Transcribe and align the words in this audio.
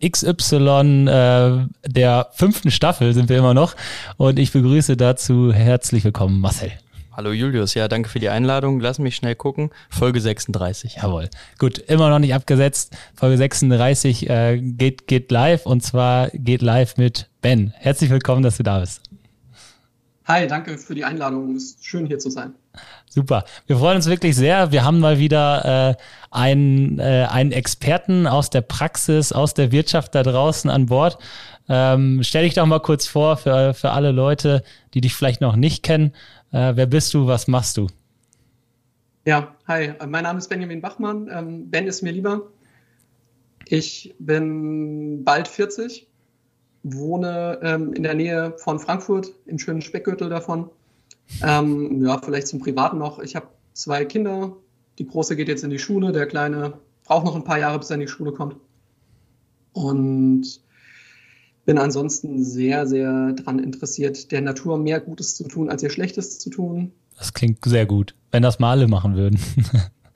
XY 0.00 1.08
äh, 1.08 1.66
der 1.86 2.28
fünften 2.32 2.70
Staffel 2.70 3.14
sind 3.14 3.28
wir 3.28 3.38
immer 3.38 3.54
noch. 3.54 3.74
Und 4.16 4.38
ich 4.38 4.52
begrüße 4.52 4.96
dazu 4.96 5.52
herzlich 5.52 6.04
willkommen 6.04 6.40
Marcel. 6.40 6.72
Hallo 7.18 7.32
Julius, 7.32 7.74
ja, 7.74 7.88
danke 7.88 8.08
für 8.08 8.20
die 8.20 8.28
Einladung. 8.28 8.78
Lass 8.78 9.00
mich 9.00 9.16
schnell 9.16 9.34
gucken. 9.34 9.70
Folge 9.90 10.20
36. 10.20 10.98
Jawohl. 11.02 11.28
Gut, 11.58 11.78
immer 11.78 12.10
noch 12.10 12.20
nicht 12.20 12.32
abgesetzt. 12.32 12.96
Folge 13.12 13.36
36 13.36 14.30
äh, 14.30 14.58
geht, 14.60 15.08
geht 15.08 15.32
live 15.32 15.66
und 15.66 15.82
zwar 15.82 16.30
geht 16.30 16.62
live 16.62 16.96
mit 16.96 17.28
Ben. 17.42 17.74
Herzlich 17.76 18.10
willkommen, 18.10 18.44
dass 18.44 18.58
du 18.58 18.62
da 18.62 18.78
bist. 18.78 19.07
Hi, 20.28 20.46
danke 20.46 20.76
für 20.76 20.94
die 20.94 21.06
Einladung. 21.06 21.56
Es 21.56 21.70
ist 21.70 21.86
schön 21.86 22.04
hier 22.04 22.18
zu 22.18 22.28
sein. 22.28 22.54
Super. 23.08 23.44
Wir 23.66 23.78
freuen 23.78 23.96
uns 23.96 24.06
wirklich 24.08 24.36
sehr. 24.36 24.70
Wir 24.70 24.84
haben 24.84 25.00
mal 25.00 25.18
wieder 25.18 25.96
äh, 25.96 26.02
einen, 26.30 26.98
äh, 26.98 27.26
einen 27.30 27.50
Experten 27.50 28.26
aus 28.26 28.50
der 28.50 28.60
Praxis, 28.60 29.32
aus 29.32 29.54
der 29.54 29.72
Wirtschaft 29.72 30.14
da 30.14 30.22
draußen 30.22 30.68
an 30.68 30.84
Bord. 30.84 31.16
Ähm, 31.70 32.20
stell 32.22 32.44
dich 32.44 32.52
doch 32.52 32.66
mal 32.66 32.80
kurz 32.80 33.06
vor 33.06 33.38
für, 33.38 33.72
für 33.72 33.92
alle 33.92 34.12
Leute, 34.12 34.62
die 34.92 35.00
dich 35.00 35.14
vielleicht 35.14 35.40
noch 35.40 35.56
nicht 35.56 35.82
kennen. 35.82 36.12
Äh, 36.52 36.76
wer 36.76 36.86
bist 36.86 37.14
du? 37.14 37.26
Was 37.26 37.48
machst 37.48 37.78
du? 37.78 37.86
Ja, 39.24 39.56
hi. 39.66 39.94
Mein 40.06 40.24
Name 40.24 40.38
ist 40.38 40.48
Benjamin 40.48 40.82
Bachmann. 40.82 41.30
Ähm, 41.32 41.70
ben 41.70 41.86
ist 41.86 42.02
mir 42.02 42.12
lieber. 42.12 42.42
Ich 43.64 44.14
bin 44.18 45.24
bald 45.24 45.48
40, 45.48 46.06
wohne 46.82 47.58
ähm, 47.62 47.92
in 47.92 48.02
der 48.02 48.14
Nähe 48.14 48.54
von 48.58 48.78
Frankfurt, 48.78 49.32
im 49.46 49.58
schönen 49.58 49.82
Speckgürtel 49.82 50.28
davon 50.28 50.70
ähm, 51.42 52.04
ja, 52.04 52.18
vielleicht 52.18 52.48
zum 52.48 52.60
Privaten 52.60 52.98
noch. 52.98 53.18
Ich 53.18 53.36
habe 53.36 53.48
zwei 53.72 54.04
Kinder. 54.04 54.56
Die 54.98 55.06
große 55.06 55.36
geht 55.36 55.48
jetzt 55.48 55.64
in 55.64 55.70
die 55.70 55.78
Schule, 55.78 56.12
der 56.12 56.26
kleine 56.26 56.74
braucht 57.04 57.24
noch 57.24 57.36
ein 57.36 57.44
paar 57.44 57.58
Jahre, 57.58 57.78
bis 57.78 57.90
er 57.90 57.94
in 57.94 58.00
die 58.00 58.08
Schule 58.08 58.32
kommt. 58.32 58.56
Und 59.72 60.60
bin 61.64 61.78
ansonsten 61.78 62.42
sehr, 62.42 62.86
sehr 62.86 63.32
daran 63.32 63.58
interessiert, 63.58 64.32
der 64.32 64.40
Natur 64.40 64.78
mehr 64.78 65.00
Gutes 65.00 65.36
zu 65.36 65.46
tun, 65.46 65.70
als 65.70 65.82
ihr 65.82 65.90
Schlechtes 65.90 66.38
zu 66.38 66.50
tun. 66.50 66.92
Das 67.16 67.32
klingt 67.34 67.64
sehr 67.64 67.86
gut, 67.86 68.14
wenn 68.30 68.42
das 68.42 68.58
mal 68.58 68.72
alle 68.72 68.88
machen 68.88 69.14
würden. 69.14 69.38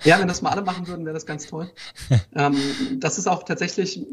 ja, 0.04 0.18
wenn 0.18 0.28
das 0.28 0.42
mal 0.42 0.50
alle 0.50 0.62
machen 0.62 0.88
würden, 0.88 1.04
wäre 1.04 1.14
das 1.14 1.26
ganz 1.26 1.46
toll. 1.46 1.70
ähm, 2.34 2.56
das 2.98 3.18
ist 3.18 3.28
auch 3.28 3.42
tatsächlich, 3.42 4.04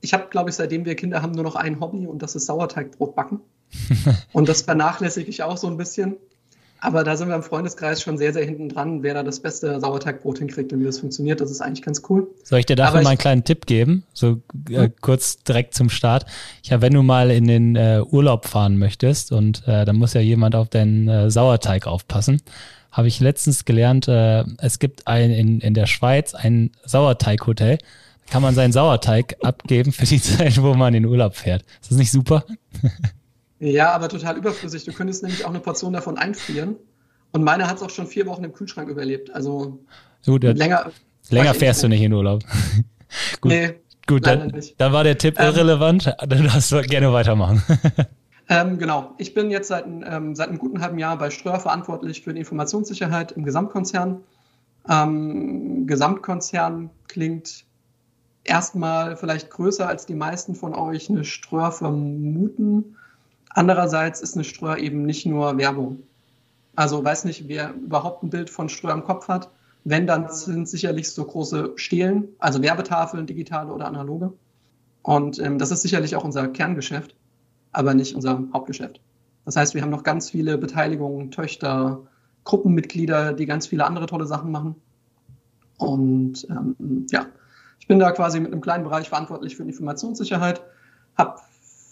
ich 0.00 0.14
habe, 0.14 0.28
glaube 0.30 0.50
ich, 0.50 0.56
seitdem 0.56 0.84
wir 0.84 0.94
Kinder 0.94 1.22
haben, 1.22 1.32
nur 1.32 1.44
noch 1.44 1.56
ein 1.56 1.80
Hobby 1.80 2.06
und 2.06 2.22
das 2.22 2.34
ist 2.34 2.46
Sauerteigbrot 2.46 3.14
backen. 3.14 3.40
und 4.32 4.48
das 4.48 4.62
vernachlässige 4.62 5.28
ich 5.28 5.42
auch 5.42 5.56
so 5.56 5.66
ein 5.66 5.76
bisschen. 5.76 6.16
Aber 6.80 7.02
da 7.02 7.16
sind 7.16 7.28
wir 7.28 7.34
im 7.34 7.42
Freundeskreis 7.42 8.00
schon 8.00 8.18
sehr, 8.18 8.32
sehr 8.32 8.44
hinten 8.44 8.68
dran, 8.68 9.02
wer 9.02 9.12
da 9.14 9.24
das 9.24 9.40
beste 9.40 9.80
Sauerteigbrot 9.80 10.38
hinkriegt 10.38 10.72
und 10.72 10.80
wie 10.80 10.84
das 10.84 11.00
funktioniert. 11.00 11.40
Das 11.40 11.50
ist 11.50 11.60
eigentlich 11.60 11.82
ganz 11.82 12.02
cool. 12.08 12.28
Soll 12.44 12.60
ich 12.60 12.66
dir 12.66 12.76
dafür 12.76 13.02
mal 13.02 13.08
einen 13.08 13.18
kleinen 13.18 13.42
Tipp 13.42 13.66
geben? 13.66 14.04
So 14.12 14.40
äh, 14.70 14.82
hm? 14.84 14.92
kurz 15.00 15.42
direkt 15.42 15.74
zum 15.74 15.90
Start. 15.90 16.24
Ja, 16.62 16.80
wenn 16.80 16.94
du 16.94 17.02
mal 17.02 17.32
in 17.32 17.48
den 17.48 17.74
äh, 17.74 18.00
Urlaub 18.08 18.46
fahren 18.46 18.78
möchtest 18.78 19.32
und 19.32 19.66
äh, 19.66 19.84
dann 19.84 19.96
muss 19.96 20.14
ja 20.14 20.20
jemand 20.20 20.54
auf 20.54 20.68
deinen 20.68 21.08
äh, 21.08 21.30
Sauerteig 21.32 21.88
aufpassen, 21.88 22.42
habe 22.92 23.08
ich 23.08 23.18
letztens 23.18 23.64
gelernt, 23.64 24.06
äh, 24.06 24.44
es 24.58 24.78
gibt 24.78 25.08
ein, 25.08 25.30
in, 25.30 25.60
in 25.60 25.74
der 25.74 25.86
Schweiz 25.86 26.34
ein 26.34 26.70
Sauerteighotel. 26.84 27.78
Kann 28.30 28.42
man 28.42 28.54
seinen 28.54 28.72
Sauerteig 28.72 29.36
abgeben 29.42 29.92
für 29.92 30.04
die 30.04 30.20
Zeit, 30.22 30.60
wo 30.62 30.74
man 30.74 30.94
in 30.94 31.04
den 31.04 31.10
Urlaub 31.10 31.34
fährt. 31.36 31.62
Ist 31.80 31.90
das 31.90 31.98
nicht 31.98 32.10
super? 32.10 32.44
Ja, 33.60 33.92
aber 33.92 34.08
total 34.08 34.36
überflüssig. 34.36 34.84
Du 34.84 34.92
könntest 34.92 35.22
nämlich 35.22 35.44
auch 35.44 35.50
eine 35.50 35.60
Portion 35.60 35.92
davon 35.92 36.18
einfrieren. 36.18 36.76
Und 37.32 37.44
meine 37.44 37.66
hat 37.66 37.76
es 37.76 37.82
auch 37.82 37.90
schon 37.90 38.06
vier 38.06 38.26
Wochen 38.26 38.44
im 38.44 38.52
Kühlschrank 38.52 38.88
überlebt. 38.88 39.30
Also 39.34 39.80
Gut, 40.24 40.42
länger. 40.42 40.90
Länger 41.30 41.54
fährst 41.54 41.82
du 41.82 41.88
nicht 41.88 42.00
in 42.00 42.12
Urlaub. 42.12 42.42
gut, 43.40 43.52
nee, 43.52 43.74
gut 44.06 44.26
dann, 44.26 44.52
dann, 44.78 44.92
war 44.92 45.04
der 45.04 45.18
Tipp 45.18 45.38
ähm, 45.38 45.46
irrelevant. 45.46 46.14
Dann 46.26 46.44
darfst 46.44 46.72
du 46.72 46.80
gerne 46.82 47.12
weitermachen. 47.12 47.62
ähm, 48.48 48.78
genau. 48.78 49.14
Ich 49.18 49.34
bin 49.34 49.50
jetzt 49.50 49.68
seit, 49.68 49.84
ähm, 49.86 50.34
seit 50.34 50.48
einem 50.48 50.58
guten 50.58 50.80
halben 50.80 50.98
Jahr 50.98 51.18
bei 51.18 51.30
Ströer 51.30 51.60
verantwortlich 51.60 52.22
für 52.22 52.32
die 52.32 52.40
Informationssicherheit 52.40 53.32
im 53.32 53.44
Gesamtkonzern. 53.44 54.20
Ähm, 54.88 55.86
Gesamtkonzern 55.86 56.90
klingt 57.08 57.64
erstmal 58.44 59.16
vielleicht 59.16 59.50
größer 59.50 59.86
als 59.86 60.06
die 60.06 60.14
meisten 60.14 60.54
von 60.54 60.74
euch 60.74 61.10
eine 61.10 61.24
Ströer 61.24 61.72
vermuten. 61.72 62.96
Andererseits 63.50 64.20
ist 64.20 64.34
eine 64.34 64.44
Ströer 64.44 64.78
eben 64.78 65.04
nicht 65.04 65.26
nur 65.26 65.56
Werbung. 65.58 66.02
Also 66.76 67.04
weiß 67.04 67.24
nicht, 67.24 67.48
wer 67.48 67.74
überhaupt 67.74 68.22
ein 68.22 68.30
Bild 68.30 68.50
von 68.50 68.68
Ströer 68.68 68.94
im 68.94 69.04
Kopf 69.04 69.28
hat. 69.28 69.50
Wenn, 69.84 70.06
dann 70.06 70.30
sind 70.30 70.68
sicherlich 70.68 71.10
so 71.10 71.24
große 71.24 71.72
Stelen, 71.76 72.28
also 72.38 72.62
Werbetafeln, 72.62 73.26
digitale 73.26 73.72
oder 73.72 73.86
analoge. 73.86 74.32
Und 75.02 75.38
ähm, 75.38 75.58
das 75.58 75.70
ist 75.70 75.82
sicherlich 75.82 76.14
auch 76.16 76.24
unser 76.24 76.48
Kerngeschäft, 76.48 77.14
aber 77.72 77.94
nicht 77.94 78.14
unser 78.14 78.44
Hauptgeschäft. 78.52 79.00
Das 79.44 79.56
heißt, 79.56 79.74
wir 79.74 79.82
haben 79.82 79.90
noch 79.90 80.02
ganz 80.02 80.30
viele 80.30 80.58
Beteiligungen, 80.58 81.30
Töchter, 81.30 82.02
Gruppenmitglieder, 82.44 83.32
die 83.32 83.46
ganz 83.46 83.66
viele 83.66 83.86
andere 83.86 84.06
tolle 84.06 84.26
Sachen 84.26 84.50
machen. 84.50 84.74
Und 85.78 86.46
ähm, 86.50 87.06
ja, 87.10 87.26
bin 87.88 87.98
da 87.98 88.12
quasi 88.12 88.38
mit 88.38 88.52
einem 88.52 88.60
kleinen 88.60 88.84
Bereich 88.84 89.08
verantwortlich 89.08 89.56
für 89.56 89.64
die 89.64 89.70
Informationssicherheit, 89.70 90.62
habe 91.16 91.40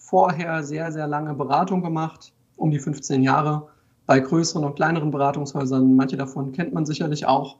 vorher 0.05 0.63
sehr, 0.63 0.93
sehr 0.93 1.09
lange 1.09 1.35
Beratung 1.35 1.83
gemacht, 1.83 2.33
um 2.57 2.71
die 2.71 2.79
15 2.79 3.23
Jahre, 3.23 3.69
bei 4.07 4.21
größeren 4.21 4.65
und 4.65 4.77
kleineren 4.77 5.11
Beratungshäusern. 5.11 5.97
Manche 5.97 6.17
davon 6.17 6.53
kennt 6.53 6.73
man 6.73 6.87
sicherlich 6.87 7.27
auch. 7.27 7.57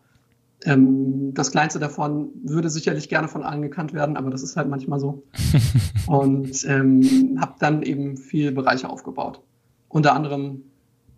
Ähm, 0.65 1.35
das 1.35 1.51
kleinste 1.51 1.81
davon 1.81 2.31
würde 2.45 2.71
sicherlich 2.71 3.09
gerne 3.09 3.27
von 3.27 3.43
allen 3.43 3.63
gekannt 3.63 3.93
werden, 3.93 4.17
aber 4.17 4.31
das 4.31 4.43
ist 4.43 4.57
halt 4.57 4.69
manchmal 4.69 5.01
so. 5.01 5.25
und 6.07 6.65
ähm, 6.69 7.37
habe 7.41 7.55
dann 7.59 7.83
eben 7.83 8.17
viele 8.17 8.53
Bereiche 8.53 8.89
aufgebaut. 8.89 9.43
Unter 9.89 10.15
anderem 10.15 10.63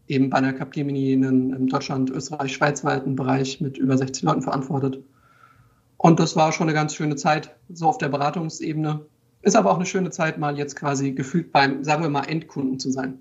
eben 0.07 0.31
bei 0.31 0.39
einer 0.39 0.55
Capgemini 0.55 1.13
einen 1.13 1.53
in 1.53 1.67
Deutschland, 1.67 2.11
Österreich, 2.11 2.55
schweizweiten 2.55 3.17
Bereich 3.17 3.61
mit 3.61 3.77
über 3.77 3.99
60 3.99 4.23
Leuten 4.23 4.43
verantwortet. 4.43 5.01
Und 5.99 6.21
das 6.21 6.37
war 6.37 6.53
schon 6.53 6.69
eine 6.69 6.75
ganz 6.75 6.95
schöne 6.95 7.17
Zeit, 7.17 7.55
so 7.69 7.87
auf 7.87 7.99
der 7.99 8.09
Beratungsebene. 8.09 9.01
Ist 9.43 9.57
aber 9.57 9.71
auch 9.71 9.77
eine 9.77 9.87
schöne 9.87 10.11
Zeit, 10.11 10.39
mal 10.39 10.57
jetzt 10.57 10.77
quasi 10.77 11.13
gefühlt 11.13 11.53
beim, 11.53 11.85
sagen 11.85 12.03
wir 12.03 12.09
mal, 12.09 12.25
Endkunden 12.25 12.79
zu 12.79 12.91
sein. 12.91 13.19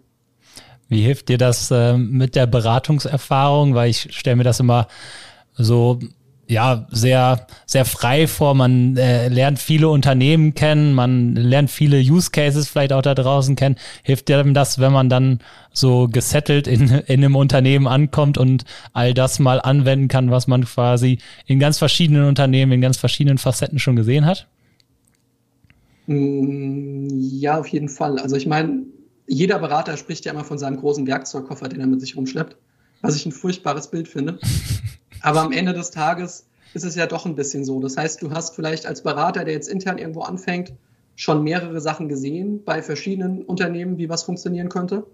Wie 0.87 1.01
hilft 1.01 1.27
dir 1.27 1.37
das 1.37 1.69
äh, 1.71 1.97
mit 1.97 2.35
der 2.35 2.47
Beratungserfahrung? 2.47 3.75
Weil 3.75 3.89
ich 3.89 4.15
stelle 4.15 4.37
mir 4.37 4.43
das 4.43 4.59
immer 4.59 4.87
so 5.53 5.99
ja 6.47 6.87
sehr 6.89 7.47
sehr 7.65 7.85
frei 7.85 8.27
vor. 8.27 8.55
Man 8.55 8.97
äh, 8.97 9.27
lernt 9.27 9.59
viele 9.59 9.89
Unternehmen 9.89 10.53
kennen, 10.53 10.93
man 10.93 11.35
lernt 11.35 11.69
viele 11.69 11.99
Use 11.99 12.31
Cases 12.31 12.67
vielleicht 12.67 12.93
auch 12.93 13.01
da 13.01 13.13
draußen 13.13 13.55
kennen. 13.55 13.75
Hilft 14.03 14.29
dir 14.29 14.43
das, 14.43 14.79
wenn 14.79 14.91
man 14.91 15.09
dann 15.09 15.39
so 15.73 16.07
gesettelt 16.07 16.67
in 16.67 16.89
in 17.07 17.23
einem 17.23 17.35
Unternehmen 17.35 17.87
ankommt 17.87 18.37
und 18.37 18.63
all 18.93 19.13
das 19.13 19.39
mal 19.39 19.59
anwenden 19.59 20.07
kann, 20.07 20.31
was 20.31 20.47
man 20.47 20.65
quasi 20.65 21.19
in 21.45 21.59
ganz 21.59 21.77
verschiedenen 21.77 22.25
Unternehmen, 22.25 22.71
in 22.71 22.81
ganz 22.81 22.97
verschiedenen 22.97 23.37
Facetten 23.37 23.79
schon 23.79 23.95
gesehen 23.95 24.25
hat? 24.25 24.47
Mm, 26.07 27.07
ja, 27.11 27.59
auf 27.59 27.67
jeden 27.67 27.89
Fall. 27.89 28.19
Also 28.19 28.35
ich 28.37 28.47
meine, 28.47 28.83
jeder 29.27 29.59
Berater 29.59 29.97
spricht 29.97 30.25
ja 30.25 30.31
immer 30.31 30.45
von 30.45 30.57
seinem 30.57 30.77
großen 30.77 31.05
Werkzeugkoffer, 31.05 31.67
den 31.67 31.81
er 31.81 31.87
mit 31.87 31.99
sich 31.99 32.15
rumschleppt, 32.15 32.55
was 33.01 33.15
ich 33.17 33.25
ein 33.25 33.33
furchtbares 33.33 33.91
Bild 33.91 34.07
finde. 34.07 34.39
Aber 35.21 35.41
am 35.41 35.51
Ende 35.51 35.73
des 35.73 35.91
Tages 35.91 36.47
ist 36.73 36.83
es 36.83 36.95
ja 36.95 37.07
doch 37.07 37.25
ein 37.25 37.35
bisschen 37.35 37.65
so. 37.65 37.79
Das 37.79 37.97
heißt, 37.97 38.21
du 38.21 38.31
hast 38.31 38.55
vielleicht 38.55 38.85
als 38.85 39.03
Berater, 39.03 39.45
der 39.45 39.53
jetzt 39.53 39.69
intern 39.69 39.97
irgendwo 39.97 40.21
anfängt, 40.21 40.73
schon 41.15 41.43
mehrere 41.43 41.81
Sachen 41.81 42.09
gesehen 42.09 42.63
bei 42.63 42.81
verschiedenen 42.81 43.41
Unternehmen, 43.43 43.97
wie 43.97 44.09
was 44.09 44.23
funktionieren 44.23 44.69
könnte. 44.69 45.05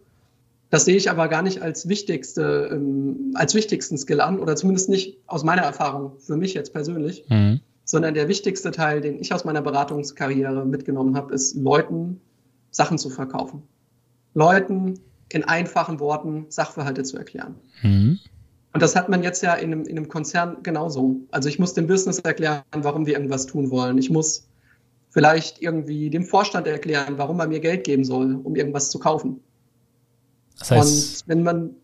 Das 0.69 0.85
sehe 0.85 0.95
ich 0.95 1.09
aber 1.09 1.27
gar 1.27 1.43
nicht 1.43 1.61
als 1.61 1.87
wichtigste, 1.87 2.69
ähm, 2.71 3.33
als 3.35 3.53
wichtigsten 3.53 3.97
Skill 3.97 4.21
an 4.21 4.39
oder 4.39 4.55
zumindest 4.55 4.89
nicht 4.89 5.19
aus 5.27 5.43
meiner 5.43 5.61
Erfahrung 5.61 6.19
für 6.19 6.35
mich 6.35 6.53
jetzt 6.53 6.73
persönlich. 6.73 7.25
Mhm 7.29 7.61
sondern 7.85 8.13
der 8.13 8.27
wichtigste 8.27 8.71
Teil, 8.71 9.01
den 9.01 9.19
ich 9.19 9.33
aus 9.33 9.45
meiner 9.45 9.61
Beratungskarriere 9.61 10.65
mitgenommen 10.65 11.15
habe, 11.15 11.33
ist 11.33 11.55
Leuten 11.55 12.21
Sachen 12.71 12.97
zu 12.97 13.09
verkaufen. 13.09 13.63
Leuten 14.33 14.99
in 15.29 15.43
einfachen 15.43 15.99
Worten 15.99 16.45
Sachverhalte 16.49 17.03
zu 17.03 17.17
erklären. 17.17 17.55
Mhm. 17.81 18.19
Und 18.73 18.81
das 18.81 18.95
hat 18.95 19.07
man 19.07 19.21
jetzt 19.21 19.43
ja 19.43 19.53
in 19.53 19.71
einem, 19.71 19.85
in 19.85 19.97
einem 19.97 20.09
Konzern 20.09 20.57
genauso. 20.63 21.21
Also 21.31 21.47
ich 21.47 21.59
muss 21.59 21.75
dem 21.75 21.85
Business 21.85 22.19
erklären, 22.19 22.63
warum 22.75 23.05
wir 23.05 23.13
irgendwas 23.13 23.45
tun 23.45 23.69
wollen. 23.69 23.99
Ich 23.99 24.09
muss 24.09 24.47
vielleicht 25.11 25.61
irgendwie 25.61 26.09
dem 26.09 26.25
Vorstand 26.25 26.65
erklären, 26.65 27.17
warum 27.17 27.39
er 27.39 27.47
mir 27.47 27.59
Geld 27.59 27.83
geben 27.83 28.03
soll, 28.03 28.39
um 28.43 28.55
irgendwas 28.55 28.89
zu 28.89 28.97
kaufen. 28.97 29.41
Das 30.57 30.71
heißt, 30.71 31.21
und 31.21 31.29
wenn 31.29 31.43
man 31.43 31.75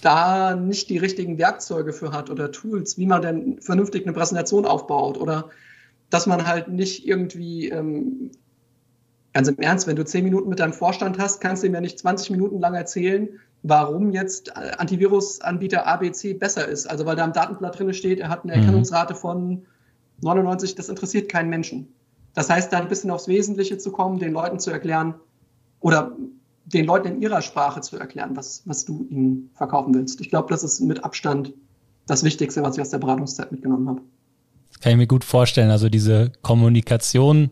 da 0.00 0.56
nicht 0.56 0.88
die 0.88 0.96
richtigen 0.96 1.36
Werkzeuge 1.36 1.92
für 1.92 2.12
hat 2.12 2.30
oder 2.30 2.50
Tools, 2.52 2.96
wie 2.96 3.06
man 3.06 3.20
denn 3.20 3.60
vernünftig 3.60 4.06
eine 4.06 4.14
Präsentation 4.14 4.64
aufbaut 4.64 5.18
oder 5.18 5.50
dass 6.08 6.26
man 6.26 6.46
halt 6.46 6.68
nicht 6.68 7.06
irgendwie, 7.06 7.68
ähm, 7.68 8.30
ganz 9.34 9.48
im 9.48 9.58
Ernst, 9.58 9.86
wenn 9.86 9.96
du 9.96 10.04
zehn 10.04 10.24
Minuten 10.24 10.48
mit 10.48 10.60
deinem 10.60 10.72
Vorstand 10.72 11.18
hast, 11.18 11.40
kannst 11.40 11.62
du 11.62 11.66
ihm 11.66 11.74
ja 11.74 11.80
nicht 11.80 11.98
20 11.98 12.30
Minuten 12.30 12.60
lang 12.60 12.74
erzählen, 12.74 13.28
warum 13.62 14.12
jetzt 14.12 14.48
äh, 14.48 14.72
Antivirus-Anbieter 14.78 15.86
ABC 15.86 16.34
besser 16.34 16.66
ist. 16.66 16.86
Also 16.86 17.06
weil 17.06 17.16
da 17.16 17.24
im 17.24 17.32
Datenblatt 17.32 17.78
drin 17.78 17.92
steht, 17.92 18.20
er 18.20 18.28
hat 18.28 18.44
eine 18.44 18.54
mhm. 18.54 18.60
Erkennungsrate 18.60 19.14
von 19.14 19.66
99, 20.22 20.74
das 20.74 20.88
interessiert 20.88 21.30
keinen 21.30 21.48
Menschen. 21.48 21.88
Das 22.34 22.48
heißt, 22.48 22.72
da 22.72 22.78
ein 22.78 22.88
bisschen 22.88 23.10
aufs 23.10 23.28
Wesentliche 23.28 23.78
zu 23.78 23.90
kommen, 23.90 24.18
den 24.18 24.32
Leuten 24.32 24.58
zu 24.60 24.70
erklären 24.70 25.14
oder 25.80 26.12
den 26.64 26.86
Leuten 26.86 27.08
in 27.08 27.22
ihrer 27.22 27.42
Sprache 27.42 27.80
zu 27.80 27.96
erklären, 27.96 28.36
was, 28.36 28.62
was 28.66 28.84
du 28.84 29.06
ihnen 29.10 29.50
verkaufen 29.54 29.94
willst. 29.94 30.20
Ich 30.20 30.30
glaube, 30.30 30.48
das 30.50 30.62
ist 30.62 30.80
mit 30.80 31.02
Abstand 31.02 31.52
das 32.06 32.22
Wichtigste, 32.22 32.62
was 32.62 32.76
ich 32.76 32.80
aus 32.80 32.90
der 32.90 32.98
Beratungszeit 32.98 33.50
mitgenommen 33.50 33.88
habe. 33.88 34.02
Das 34.70 34.80
kann 34.80 34.92
ich 34.92 34.98
mir 34.98 35.06
gut 35.06 35.24
vorstellen. 35.24 35.70
Also 35.70 35.88
diese 35.88 36.32
Kommunikation 36.42 37.50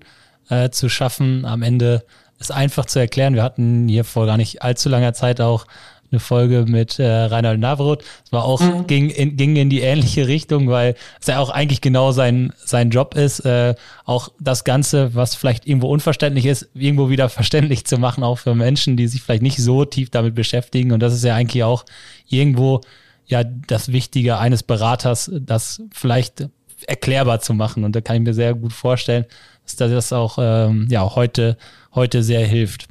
äh, 0.49 0.71
zu 0.71 0.89
schaffen, 0.89 1.45
am 1.45 1.63
Ende 1.63 2.05
ist 2.39 2.53
einfach 2.53 2.87
zu 2.87 2.99
erklären. 3.01 3.35
Wir 3.35 3.43
hatten 3.43 3.89
hier 3.89 4.05
vor 4.05 4.27
gar 4.27 4.37
nicht 4.37 4.63
allzu 4.63 4.89
langer 4.89 5.13
Zeit 5.13 5.41
auch 5.41 5.67
eine 6.11 6.21
Folge 6.21 6.65
mit 6.69 6.99
äh, 6.99 7.07
Reinhold 7.07 7.61
Navroth. 7.61 8.03
Es 8.25 8.33
war 8.33 8.45
auch, 8.45 8.61
mhm. 8.61 8.87
ging, 8.87 9.11
in, 9.11 9.37
ging 9.37 9.57
in 9.57 9.71
die 9.71 9.81
ähnliche 9.81 10.27
Richtung, 10.27 10.69
weil 10.69 10.95
es 11.21 11.27
ja 11.27 11.39
auch 11.39 11.51
eigentlich 11.51 11.81
genau 11.81 12.13
sein, 12.13 12.53
sein 12.65 12.91
Job 12.91 13.15
ist, 13.15 13.41
äh, 13.41 13.75
auch 14.05 14.31
das 14.41 14.65
Ganze, 14.65 15.15
was 15.15 15.35
vielleicht 15.35 15.67
irgendwo 15.67 15.89
unverständlich 15.89 16.47
ist, 16.47 16.69
irgendwo 16.75 17.11
wieder 17.11 17.29
verständlich 17.29 17.85
zu 17.85 17.99
machen, 17.99 18.25
auch 18.25 18.39
für 18.39 18.55
Menschen, 18.55 18.97
die 18.97 19.09
sich 19.09 19.23
vielleicht 19.23 19.43
nicht 19.43 19.59
so 19.59 19.85
tief 19.85 20.11
damit 20.11 20.35
beschäftigen. 20.35 20.93
Und 20.93 21.01
das 21.01 21.13
ist 21.13 21.25
ja 21.25 21.35
eigentlich 21.35 21.65
auch 21.65 21.85
irgendwo 22.29 22.81
ja 23.27 23.45
das 23.45 23.93
Wichtige 23.93 24.39
eines 24.39 24.63
Beraters, 24.63 25.31
das 25.35 25.83
vielleicht 25.93 26.49
erklärbar 26.87 27.41
zu 27.41 27.55
machen. 27.55 27.85
Und 27.85 27.95
da 27.95 28.01
kann 28.01 28.17
ich 28.17 28.23
mir 28.23 28.35
sehr 28.35 28.55
gut 28.55 28.73
vorstellen, 28.73 29.27
dass 29.65 29.77
das 29.77 30.13
auch 30.13 30.39
ähm, 30.41 30.87
ja 30.91 31.15
heute, 31.15 31.57
heute 31.95 32.23
sehr 32.23 32.47
hilft. 32.47 32.89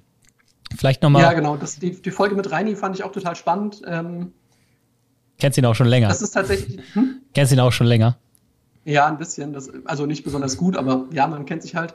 Vielleicht 0.75 1.01
nochmal. 1.01 1.21
Ja, 1.21 1.33
genau. 1.33 1.57
Das, 1.57 1.79
die, 1.79 2.01
die 2.01 2.11
Folge 2.11 2.35
mit 2.35 2.51
Reini 2.51 2.75
fand 2.75 2.95
ich 2.95 3.03
auch 3.03 3.11
total 3.11 3.35
spannend. 3.35 3.81
Ähm, 3.85 4.33
Kennst 5.39 5.57
ihn 5.57 5.65
auch 5.65 5.75
schon 5.75 5.87
länger? 5.87 6.07
Das 6.07 6.21
ist 6.21 6.31
tatsächlich. 6.31 6.79
Hm? 6.93 7.21
Kennst 7.33 7.53
ihn 7.53 7.59
auch 7.59 7.71
schon 7.71 7.87
länger? 7.87 8.17
Ja, 8.85 9.05
ein 9.05 9.17
bisschen. 9.17 9.53
Das, 9.53 9.69
also 9.85 10.05
nicht 10.05 10.23
besonders 10.23 10.57
gut, 10.57 10.77
aber 10.77 11.05
ja, 11.11 11.27
man 11.27 11.45
kennt 11.45 11.61
sich 11.61 11.75
halt. 11.75 11.93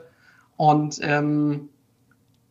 Und 0.55 0.99
ähm, 1.01 1.69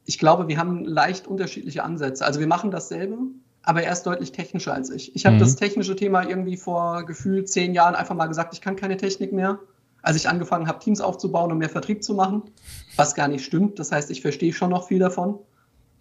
ich 0.04 0.18
glaube, 0.18 0.48
wir 0.48 0.58
haben 0.58 0.84
leicht 0.84 1.26
unterschiedliche 1.26 1.84
Ansätze. 1.84 2.24
Also 2.24 2.40
wir 2.40 2.46
machen 2.46 2.70
dasselbe, 2.70 3.16
aber 3.62 3.82
er 3.82 3.92
ist 3.92 4.02
deutlich 4.02 4.32
technischer 4.32 4.74
als 4.74 4.90
ich. 4.90 5.14
Ich 5.14 5.24
habe 5.24 5.36
mhm. 5.36 5.40
das 5.40 5.56
technische 5.56 5.96
Thema 5.96 6.28
irgendwie 6.28 6.56
vor 6.56 7.04
gefühlt 7.04 7.48
zehn 7.48 7.72
Jahren 7.74 7.94
einfach 7.94 8.14
mal 8.14 8.26
gesagt, 8.26 8.52
ich 8.52 8.60
kann 8.60 8.76
keine 8.76 8.96
Technik 8.96 9.32
mehr. 9.32 9.60
Als 10.02 10.16
ich 10.16 10.28
angefangen 10.28 10.66
habe, 10.66 10.80
Teams 10.80 11.00
aufzubauen 11.00 11.52
und 11.52 11.58
mehr 11.58 11.68
Vertrieb 11.68 12.02
zu 12.02 12.14
machen, 12.14 12.42
was 12.96 13.14
gar 13.14 13.28
nicht 13.28 13.44
stimmt. 13.44 13.78
Das 13.78 13.92
heißt, 13.92 14.10
ich 14.10 14.20
verstehe 14.20 14.52
schon 14.52 14.70
noch 14.70 14.88
viel 14.88 14.98
davon. 14.98 15.38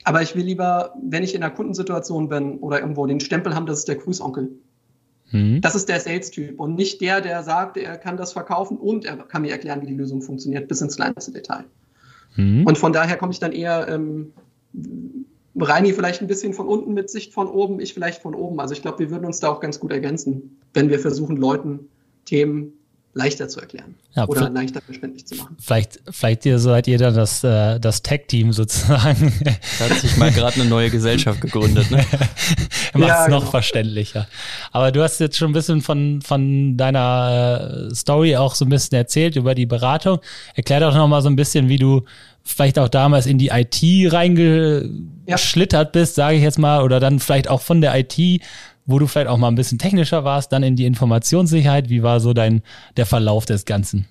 Aber 0.04 0.22
ich 0.22 0.36
will 0.36 0.46
lieber, 0.46 0.94
wenn 1.02 1.24
ich 1.24 1.36
in 1.36 1.44
einer 1.44 1.54
Kundensituation 1.54 2.30
bin 2.30 2.58
oder 2.60 2.80
irgendwo 2.80 3.06
den 3.06 3.20
Stempel 3.20 3.54
haben, 3.56 3.66
das 3.66 3.80
ist 3.80 3.88
der 3.88 3.96
Grüßonkel. 3.96 4.52
Mhm. 5.32 5.62
Das 5.62 5.76
ist 5.76 5.90
der 5.90 6.00
Sales-Typ 6.00 6.60
und 6.60 6.76
nicht 6.76 7.02
der, 7.02 7.22
der 7.22 7.44
sagt, 7.44 7.78
er 7.78 7.98
kann 7.98 8.18
das 8.18 8.34
verkaufen 8.34 8.78
und 8.78 9.06
er 9.06 9.18
kann 9.18 9.44
mir 9.44 9.52
erklären, 9.52 9.82
wie 9.82 9.88
die 9.88 9.96
Lösung 9.96 10.22
funktioniert, 10.22 10.68
bis 10.68 10.82
ins 10.82 10.96
kleinste 10.96 11.32
Detail. 11.32 11.66
Mhm. 12.36 12.66
Und 12.66 12.78
von 12.78 12.94
daher 12.94 13.18
komme 13.18 13.32
ich 13.32 13.40
dann 13.40 13.52
eher 13.52 13.88
ähm, 13.88 14.34
Reini 15.56 15.94
vielleicht 15.94 16.22
ein 16.22 16.28
bisschen 16.28 16.54
von 16.54 16.68
unten 16.68 16.94
mit 16.94 17.10
Sicht 17.10 17.34
von 17.34 17.48
oben, 17.48 17.80
ich 17.80 17.94
vielleicht 17.94 18.22
von 18.22 18.36
oben. 18.36 18.60
Also 18.60 18.74
ich 18.74 18.82
glaube, 18.82 19.00
wir 19.00 19.12
würden 19.12 19.26
uns 19.26 19.40
da 19.40 19.50
auch 19.50 19.60
ganz 19.60 19.80
gut 19.80 19.92
ergänzen, 19.92 20.60
wenn 20.74 20.90
wir 20.90 21.00
versuchen, 21.00 21.38
Leuten 21.38 21.90
Themen 22.26 22.74
leichter 23.14 23.50
zu 23.50 23.60
erklären 23.60 23.96
ja, 24.16 24.26
oder 24.28 24.50
leichter 24.50 24.82
verständlich 24.82 25.26
zu 25.26 25.36
machen. 25.36 25.58
Vielleicht, 25.60 26.00
vielleicht 26.10 26.46
ihr 26.46 26.60
seid 26.60 26.88
ihr 26.88 26.98
dann 26.98 27.14
das, 27.14 27.44
äh, 27.44 27.80
das 27.80 28.02
Tech-Team 28.02 28.54
sozusagen. 28.54 29.34
Da 29.80 29.90
hat 29.90 29.98
sich 30.00 30.16
mal 30.18 30.32
gerade 30.32 30.62
eine 30.62 30.70
neue 30.70 30.90
Gesellschaft 30.90 31.42
gegründet. 31.42 31.92
Ne? 31.92 31.98
Macht 32.94 33.04
es 33.04 33.08
ja, 33.08 33.28
noch 33.28 33.40
genau. 33.40 33.52
verständlicher. 33.52 34.28
Aber 34.72 34.92
du 34.92 35.02
hast 35.02 35.20
jetzt 35.20 35.38
schon 35.38 35.52
ein 35.52 35.54
bisschen 35.54 35.82
von, 35.82 36.22
von 36.22 36.78
deiner 36.78 37.90
äh, 37.90 37.96
Story 37.96 38.36
auch 38.36 38.56
so 38.56 38.66
ein 38.66 38.70
bisschen 38.70 38.98
erzählt 38.98 39.36
über 39.36 39.56
die 39.56 39.66
Beratung. 39.66 40.20
Erklär 40.56 40.80
doch 40.82 40.94
noch 40.94 41.08
mal 41.08 41.22
so 41.22 41.30
ein 41.30 41.36
bisschen, 41.36 41.70
wie 41.70 41.78
du 41.78 42.04
vielleicht 42.44 42.80
auch 42.80 42.90
damals 42.90 43.28
in 43.28 43.38
die 43.38 43.50
IT 43.50 43.82
reingeschlittert 44.12 45.88
ja. 45.88 45.92
bist, 45.92 46.16
sage 46.16 46.38
ich 46.38 46.44
jetzt 46.44 46.60
mal, 46.60 46.84
oder 46.84 47.00
dann 47.00 47.20
vielleicht 47.20 47.50
auch 47.50 47.62
von 47.62 47.82
der 47.82 47.98
IT 47.98 48.42
wo 48.92 49.00
du 49.00 49.08
vielleicht 49.08 49.28
auch 49.28 49.38
mal 49.38 49.48
ein 49.48 49.56
bisschen 49.56 49.80
technischer 49.80 50.24
warst, 50.24 50.52
dann 50.52 50.64
in 50.64 50.76
die 50.76 50.86
Informationssicherheit. 50.86 51.90
Wie 51.90 52.04
war 52.04 52.20
so 52.20 52.34
dein 52.34 52.62
der 52.98 53.06
Verlauf 53.06 53.46
des 53.46 53.66
Ganzen? 53.66 54.08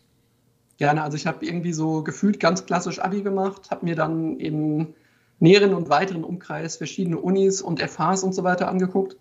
Gerne, 0.79 1.03
also 1.03 1.17
ich 1.17 1.27
habe 1.27 1.45
irgendwie 1.45 1.73
so 1.73 2.03
gefühlt 2.03 2.41
ganz 2.41 2.65
klassisch 2.65 2.99
Abi 3.01 3.23
gemacht, 3.23 3.71
habe 3.71 3.85
mir 3.85 3.95
dann 3.95 4.39
im 4.39 4.95
näheren 5.39 5.75
und 5.75 5.89
weiteren 5.89 6.25
Umkreis 6.25 6.77
verschiedene 6.77 7.19
Unis 7.19 7.61
und 7.61 7.81
FHs 7.81 8.23
und 8.23 8.35
so 8.35 8.45
weiter 8.45 8.69
angeguckt, 8.69 9.17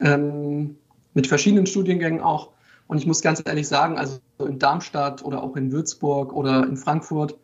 ähm, 0.00 0.76
mit 1.14 1.26
verschiedenen 1.26 1.66
Studiengängen 1.66 2.20
auch. 2.20 2.50
Und 2.86 2.98
ich 2.98 3.06
muss 3.06 3.22
ganz 3.22 3.42
ehrlich 3.44 3.68
sagen, 3.68 3.98
also 3.98 4.18
in 4.38 4.58
Darmstadt 4.58 5.24
oder 5.24 5.42
auch 5.42 5.56
in 5.56 5.72
Würzburg 5.72 6.32
oder 6.32 6.64
in 6.66 6.76
Frankfurt 6.76 7.36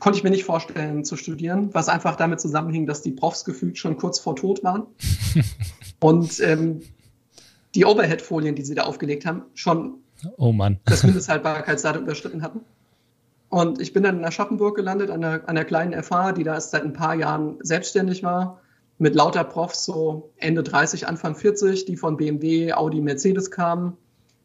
konnte 0.00 0.18
ich 0.18 0.24
mir 0.24 0.30
nicht 0.30 0.44
vorstellen 0.44 1.04
zu 1.04 1.16
studieren, 1.16 1.70
was 1.72 1.88
einfach 1.88 2.16
damit 2.16 2.40
zusammenhing, 2.40 2.86
dass 2.86 3.02
die 3.02 3.12
Profs 3.12 3.44
gefühlt 3.44 3.78
schon 3.78 3.96
kurz 3.96 4.18
vor 4.18 4.36
Tod 4.36 4.62
waren. 4.62 4.86
und 6.00 6.40
ähm, 6.40 6.80
die 7.74 7.84
Overhead-Folien, 7.84 8.54
die 8.54 8.62
sie 8.62 8.74
da 8.74 8.84
aufgelegt 8.84 9.26
haben, 9.26 9.42
schon 9.54 9.98
oh 10.36 10.52
Mann. 10.52 10.80
das 10.84 11.02
Mindesthaltbarkeitsdatum 11.02 12.04
überschritten 12.04 12.42
hatten. 12.42 12.60
Und 13.48 13.80
ich 13.80 13.92
bin 13.92 14.02
dann 14.02 14.18
in 14.18 14.24
Aschaffenburg 14.24 14.76
gelandet, 14.76 15.10
an 15.10 15.22
einer, 15.22 15.48
einer 15.48 15.64
kleinen 15.64 16.02
FH, 16.02 16.32
die 16.32 16.42
da 16.42 16.54
erst 16.54 16.72
seit 16.72 16.82
ein 16.82 16.92
paar 16.92 17.14
Jahren 17.14 17.58
selbstständig 17.60 18.22
war, 18.22 18.60
mit 18.98 19.14
lauter 19.14 19.44
Profs, 19.44 19.84
so 19.84 20.30
Ende 20.36 20.62
30, 20.62 21.06
Anfang 21.06 21.34
40, 21.34 21.84
die 21.84 21.96
von 21.96 22.16
BMW, 22.16 22.72
Audi, 22.72 23.00
Mercedes 23.00 23.50
kamen, 23.50 23.96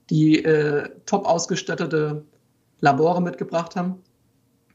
die 0.09 0.44
äh, 0.44 0.89
top 1.06 1.25
ausgestattete 1.25 2.24
Labore 2.81 3.21
mitgebracht 3.21 3.75
haben 3.75 3.95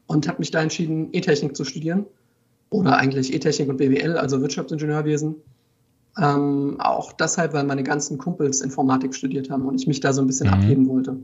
und 0.07 0.27
habe 0.27 0.39
mich 0.39 0.51
da 0.51 0.61
entschieden, 0.61 1.09
E-Technik 1.11 1.55
zu 1.55 1.63
studieren. 1.63 2.05
Oder 2.69 2.97
eigentlich 2.97 3.33
E-Technik 3.33 3.69
und 3.69 3.77
BWL, 3.77 4.17
also 4.17 4.41
Wirtschaftsingenieurwesen. 4.41 5.35
Ähm, 6.19 6.77
auch 6.79 7.13
deshalb, 7.13 7.53
weil 7.53 7.63
meine 7.63 7.83
ganzen 7.83 8.17
Kumpels 8.17 8.61
Informatik 8.61 9.13
studiert 9.13 9.49
haben 9.49 9.65
und 9.65 9.79
ich 9.79 9.87
mich 9.87 9.99
da 9.99 10.13
so 10.13 10.21
ein 10.21 10.27
bisschen 10.27 10.47
mhm. 10.47 10.53
abheben 10.53 10.87
wollte. 10.87 11.17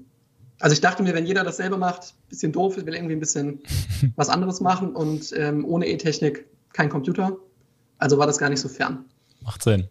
Also 0.60 0.74
ich 0.74 0.82
dachte 0.82 1.04
mir, 1.04 1.14
wenn 1.14 1.26
jeder 1.26 1.44
dasselbe 1.44 1.78
macht, 1.78 2.14
bisschen 2.30 2.52
doof, 2.52 2.78
ich 2.78 2.86
will 2.86 2.94
irgendwie 2.94 3.16
ein 3.16 3.20
bisschen 3.20 3.60
was 4.16 4.30
anderes 4.30 4.62
machen 4.62 4.96
und 4.96 5.34
ähm, 5.36 5.66
ohne 5.66 5.88
E-Technik 5.88 6.46
kein 6.74 6.90
Computer. 6.90 7.38
Also 7.98 8.18
war 8.18 8.28
das 8.28 8.38
gar 8.38 8.50
nicht 8.50 8.60
so 8.60 8.70
fern. 8.70 9.06
Macht 9.42 9.64
Sinn. 9.64 9.88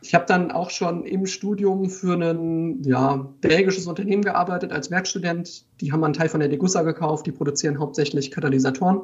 Ich 0.00 0.14
habe 0.14 0.24
dann 0.26 0.50
auch 0.50 0.70
schon 0.70 1.04
im 1.04 1.26
Studium 1.26 1.88
für 1.88 2.14
ein 2.14 2.82
ja, 2.82 3.28
belgisches 3.40 3.86
Unternehmen 3.86 4.22
gearbeitet 4.22 4.72
als 4.72 4.90
Werkstudent. 4.90 5.64
Die 5.80 5.92
haben 5.92 6.02
einen 6.02 6.12
Teil 6.12 6.28
von 6.28 6.40
der 6.40 6.48
Degussa 6.48 6.82
gekauft, 6.82 7.26
die 7.26 7.32
produzieren 7.32 7.78
hauptsächlich 7.78 8.32
Katalysatoren. 8.32 9.02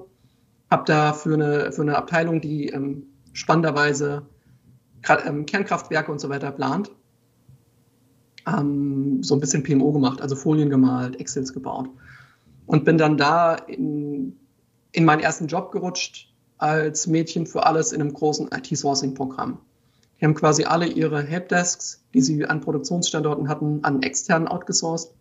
Habe 0.71 0.83
da 0.87 1.13
für 1.13 1.35
eine, 1.35 1.73
für 1.73 1.83
eine 1.83 1.97
Abteilung, 1.97 2.41
die 2.41 2.69
ähm, 2.71 3.05
spannenderweise 3.33 4.27
Kernkraftwerke 5.09 6.13
und 6.13 6.21
so 6.21 6.29
weiter 6.29 6.53
plant, 6.53 6.91
ähm, 8.47 9.23
so 9.23 9.35
ein 9.35 9.41
bisschen 9.41 9.63
PMO 9.63 9.93
gemacht, 9.93 10.21
also 10.21 10.37
Folien 10.37 10.71
gemalt, 10.71 11.19
Excels 11.21 11.53
gebaut. 11.53 11.89
Und 12.67 12.85
bin 12.85 12.99
dann 12.99 13.17
da 13.17 13.55
in, 13.55 14.39
in 14.93 15.05
meinen 15.05 15.21
ersten 15.21 15.47
Job 15.47 15.73
gerutscht 15.73 16.35
als 16.59 17.07
Mädchen 17.07 17.47
für 17.47 17.65
alles 17.65 17.93
in 17.93 18.01
einem 18.01 18.13
großen 18.13 18.49
IT-Sourcing-Programm. 18.53 19.59
Die 20.21 20.25
haben 20.25 20.35
quasi 20.35 20.65
alle 20.65 20.87
ihre 20.87 21.23
Helpdesks, 21.23 22.05
die 22.13 22.21
sie 22.21 22.45
an 22.45 22.61
Produktionsstandorten 22.61 23.49
hatten, 23.49 23.85
an 23.85 24.03
externen 24.03 24.49
outgesourced. 24.49 25.15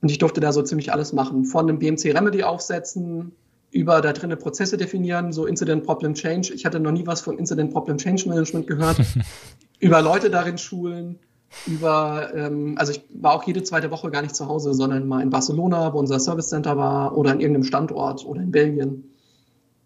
Und 0.00 0.10
ich 0.10 0.18
durfte 0.18 0.40
da 0.40 0.52
so 0.52 0.62
ziemlich 0.62 0.92
alles 0.92 1.12
machen. 1.12 1.44
Von 1.44 1.68
einem 1.68 1.78
BMC 1.78 2.16
Remedy 2.16 2.42
aufsetzen, 2.42 3.32
über 3.70 4.00
da 4.00 4.12
drinnen 4.12 4.38
Prozesse 4.38 4.76
definieren, 4.76 5.32
so 5.32 5.46
Incident 5.46 5.84
Problem 5.84 6.14
Change. 6.14 6.52
Ich 6.54 6.64
hatte 6.64 6.80
noch 6.80 6.90
nie 6.90 7.06
was 7.06 7.20
von 7.20 7.38
Incident 7.38 7.72
Problem 7.72 7.98
Change 7.98 8.28
Management 8.28 8.66
gehört. 8.66 9.00
über 9.80 10.02
Leute 10.02 10.30
darin 10.30 10.58
schulen, 10.58 11.18
über, 11.66 12.32
ähm, 12.34 12.76
also 12.78 12.92
ich 12.92 13.02
war 13.10 13.34
auch 13.34 13.44
jede 13.44 13.62
zweite 13.62 13.90
Woche 13.90 14.10
gar 14.10 14.22
nicht 14.22 14.36
zu 14.36 14.46
Hause, 14.46 14.74
sondern 14.74 15.08
mal 15.08 15.22
in 15.22 15.30
Barcelona, 15.30 15.92
wo 15.92 15.98
unser 15.98 16.20
Service 16.20 16.48
Center 16.48 16.76
war, 16.76 17.16
oder 17.16 17.32
in 17.32 17.40
irgendeinem 17.40 17.64
Standort 17.64 18.24
oder 18.24 18.40
in 18.40 18.50
Belgien. 18.50 19.10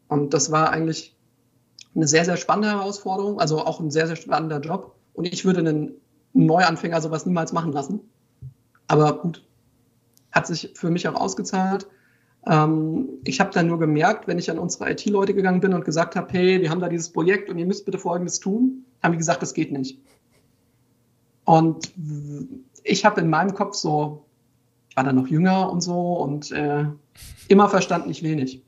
Und 0.08 0.34
das 0.34 0.50
war 0.50 0.70
eigentlich 0.70 1.16
eine 1.94 2.06
sehr, 2.08 2.24
sehr 2.24 2.36
spannende 2.36 2.70
Herausforderung, 2.70 3.40
also 3.40 3.64
auch 3.64 3.80
ein 3.80 3.90
sehr, 3.90 4.06
sehr 4.06 4.16
spannender 4.16 4.60
Job. 4.60 4.94
Und 5.14 5.32
ich 5.32 5.44
würde 5.44 5.60
einen 5.60 5.92
Neuanfänger 6.32 7.00
sowas 7.00 7.24
niemals 7.24 7.52
machen 7.52 7.72
lassen. 7.72 8.00
Aber 8.86 9.18
gut, 9.20 9.46
hat 10.32 10.46
sich 10.46 10.72
für 10.74 10.90
mich 10.90 11.08
auch 11.08 11.14
ausgezahlt. 11.14 11.86
Ähm, 12.46 13.08
ich 13.24 13.40
habe 13.40 13.50
dann 13.52 13.66
nur 13.66 13.78
gemerkt, 13.78 14.26
wenn 14.26 14.38
ich 14.38 14.50
an 14.50 14.58
unsere 14.58 14.90
IT-Leute 14.90 15.34
gegangen 15.34 15.60
bin 15.60 15.72
und 15.72 15.84
gesagt 15.84 16.16
habe, 16.16 16.32
hey, 16.32 16.60
wir 16.60 16.70
haben 16.70 16.80
da 16.80 16.88
dieses 16.88 17.10
Projekt 17.10 17.48
und 17.48 17.58
ihr 17.58 17.66
müsst 17.66 17.84
bitte 17.84 17.98
Folgendes 17.98 18.40
tun, 18.40 18.84
haben 19.02 19.12
die 19.12 19.18
gesagt, 19.18 19.42
das 19.42 19.54
geht 19.54 19.72
nicht. 19.72 19.98
Und 21.44 21.92
ich 22.82 23.04
habe 23.04 23.20
in 23.20 23.30
meinem 23.30 23.54
Kopf 23.54 23.74
so, 23.74 24.24
ich 24.88 24.96
war 24.96 25.04
dann 25.04 25.16
noch 25.16 25.26
jünger 25.26 25.70
und 25.70 25.80
so 25.80 26.14
und 26.14 26.50
äh, 26.52 26.84
immer 27.48 27.68
verstanden, 27.68 28.10
ich 28.10 28.22
will 28.22 28.36
nicht. 28.36 28.62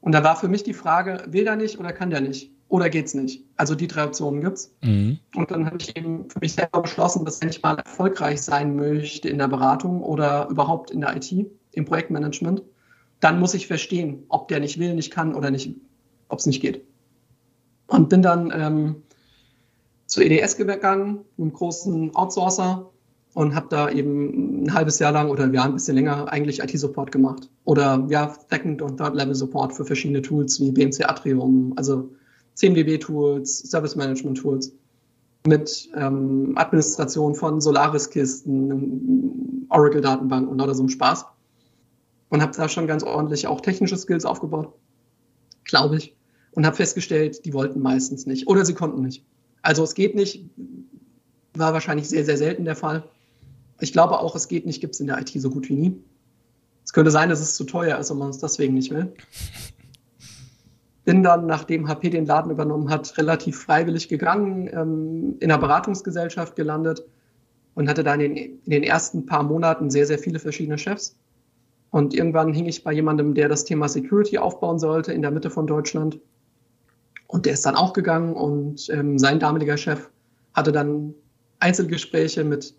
Und 0.00 0.12
da 0.12 0.22
war 0.22 0.36
für 0.36 0.48
mich 0.48 0.64
die 0.64 0.74
Frage, 0.74 1.24
will 1.28 1.44
der 1.44 1.56
nicht 1.56 1.78
oder 1.78 1.92
kann 1.92 2.10
der 2.10 2.20
nicht? 2.20 2.50
Oder 2.68 2.90
geht's 2.90 3.14
nicht? 3.14 3.44
Also 3.56 3.74
die 3.74 3.86
drei 3.86 4.04
Optionen 4.04 4.40
gibt's. 4.40 4.74
Mhm. 4.82 5.18
Und 5.34 5.50
dann 5.50 5.66
habe 5.66 5.76
ich 5.80 5.96
eben 5.96 6.28
für 6.28 6.40
mich 6.40 6.54
selber 6.54 6.82
beschlossen, 6.82 7.24
dass 7.24 7.40
wenn 7.40 7.50
ich 7.50 7.62
mal 7.62 7.78
erfolgreich 7.78 8.42
sein 8.42 8.74
möchte 8.74 9.28
in 9.28 9.38
der 9.38 9.48
Beratung 9.48 10.02
oder 10.02 10.48
überhaupt 10.48 10.90
in 10.90 11.00
der 11.00 11.16
IT, 11.16 11.46
im 11.76 11.84
Projektmanagement, 11.84 12.62
dann 13.20 13.40
muss 13.40 13.54
ich 13.54 13.66
verstehen, 13.66 14.24
ob 14.28 14.48
der 14.48 14.60
nicht 14.60 14.78
will, 14.78 14.94
nicht 14.94 15.10
kann 15.10 15.34
oder 15.34 15.50
nicht, 15.50 15.74
ob 16.28 16.38
es 16.38 16.46
nicht 16.46 16.60
geht. 16.60 16.84
Und 17.86 18.08
bin 18.08 18.22
dann 18.22 18.52
ähm, 18.54 18.96
zu 20.06 20.22
EDS 20.22 20.56
gegangen, 20.56 21.20
einem 21.38 21.52
großen 21.52 22.14
Outsourcer 22.14 22.90
und 23.34 23.54
habe 23.54 23.66
da 23.68 23.90
eben 23.90 24.64
ein 24.64 24.74
halbes 24.74 24.98
Jahr 24.98 25.12
lang 25.12 25.28
oder 25.28 25.52
ja, 25.52 25.64
ein 25.64 25.74
bisschen 25.74 25.96
länger 25.96 26.30
eigentlich 26.30 26.60
IT-Support 26.60 27.12
gemacht. 27.12 27.50
Oder 27.64 28.06
ja, 28.08 28.34
Second- 28.50 28.80
und 28.80 28.98
Third-Level-Support 28.98 29.74
für 29.74 29.84
verschiedene 29.84 30.22
Tools 30.22 30.60
wie 30.60 30.70
BMC 30.70 31.04
Atrium, 31.04 31.72
also 31.76 32.10
CMDB-Tools, 32.54 33.70
Service-Management-Tools 33.70 34.72
mit 35.46 35.90
ähm, 35.96 36.52
Administration 36.56 37.34
von 37.34 37.60
Solaris-Kisten, 37.60 39.66
Oracle-Datenbanken 39.68 40.60
oder 40.60 40.74
so 40.74 40.82
einem 40.82 40.88
Spaß 40.88 41.26
und 42.28 42.42
habe 42.42 42.52
da 42.56 42.68
schon 42.68 42.86
ganz 42.86 43.02
ordentlich 43.02 43.46
auch 43.46 43.60
technische 43.60 43.96
Skills 43.96 44.24
aufgebaut, 44.24 44.72
glaube 45.64 45.96
ich, 45.96 46.16
und 46.52 46.66
habe 46.66 46.76
festgestellt, 46.76 47.44
die 47.44 47.52
wollten 47.52 47.80
meistens 47.80 48.26
nicht 48.26 48.46
oder 48.46 48.64
sie 48.64 48.74
konnten 48.74 49.02
nicht. 49.02 49.24
Also 49.62 49.82
es 49.82 49.94
geht 49.94 50.14
nicht, 50.14 50.44
war 51.54 51.72
wahrscheinlich 51.72 52.08
sehr, 52.08 52.24
sehr 52.24 52.36
selten 52.36 52.64
der 52.64 52.76
Fall. 52.76 53.04
Ich 53.80 53.92
glaube 53.92 54.18
auch, 54.20 54.36
es 54.36 54.48
geht 54.48 54.66
nicht, 54.66 54.80
gibt 54.80 54.94
es 54.94 55.00
in 55.00 55.06
der 55.06 55.18
IT 55.20 55.30
so 55.30 55.50
gut 55.50 55.68
wie 55.68 55.74
nie. 55.74 56.02
Es 56.84 56.92
könnte 56.92 57.10
sein, 57.10 57.28
dass 57.28 57.40
es 57.40 57.56
zu 57.56 57.64
teuer 57.64 57.98
ist 57.98 58.10
und 58.10 58.18
man 58.18 58.30
es 58.30 58.38
deswegen 58.38 58.74
nicht 58.74 58.90
will. 58.90 59.12
Bin 61.04 61.22
dann, 61.22 61.46
nachdem 61.46 61.88
HP 61.88 62.10
den 62.10 62.26
Laden 62.26 62.50
übernommen 62.50 62.88
hat, 62.90 63.16
relativ 63.18 63.58
freiwillig 63.58 64.08
gegangen, 64.08 64.68
ähm, 64.72 65.36
in 65.40 65.50
einer 65.50 65.60
Beratungsgesellschaft 65.60 66.56
gelandet 66.56 67.04
und 67.74 67.88
hatte 67.88 68.04
dann 68.04 68.20
in 68.20 68.34
den, 68.34 68.62
in 68.64 68.70
den 68.70 68.82
ersten 68.82 69.26
paar 69.26 69.42
Monaten 69.42 69.90
sehr, 69.90 70.06
sehr 70.06 70.18
viele 70.18 70.38
verschiedene 70.38 70.78
Chefs 70.78 71.16
und 71.94 72.12
irgendwann 72.12 72.52
hing 72.52 72.66
ich 72.66 72.82
bei 72.82 72.92
jemandem, 72.92 73.34
der 73.34 73.48
das 73.48 73.64
Thema 73.64 73.88
Security 73.88 74.38
aufbauen 74.38 74.80
sollte 74.80 75.12
in 75.12 75.22
der 75.22 75.30
Mitte 75.30 75.48
von 75.48 75.68
Deutschland. 75.68 76.18
Und 77.28 77.46
der 77.46 77.52
ist 77.52 77.64
dann 77.64 77.76
auch 77.76 77.92
gegangen 77.92 78.34
und 78.34 78.90
ähm, 78.90 79.16
sein 79.16 79.38
damaliger 79.38 79.76
Chef 79.76 80.10
hatte 80.54 80.72
dann 80.72 81.14
Einzelgespräche 81.60 82.42
mit 82.42 82.74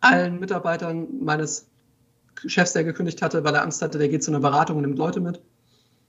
allen 0.00 0.40
Mitarbeitern 0.40 1.06
meines 1.20 1.68
Chefs, 2.46 2.72
der 2.72 2.82
gekündigt 2.82 3.22
hatte, 3.22 3.44
weil 3.44 3.54
er 3.54 3.62
Angst 3.62 3.80
hatte, 3.80 3.96
der 3.96 4.08
geht 4.08 4.24
zu 4.24 4.32
einer 4.32 4.40
Beratung 4.40 4.78
und 4.78 4.82
nimmt 4.82 4.98
Leute 4.98 5.20
mit. 5.20 5.40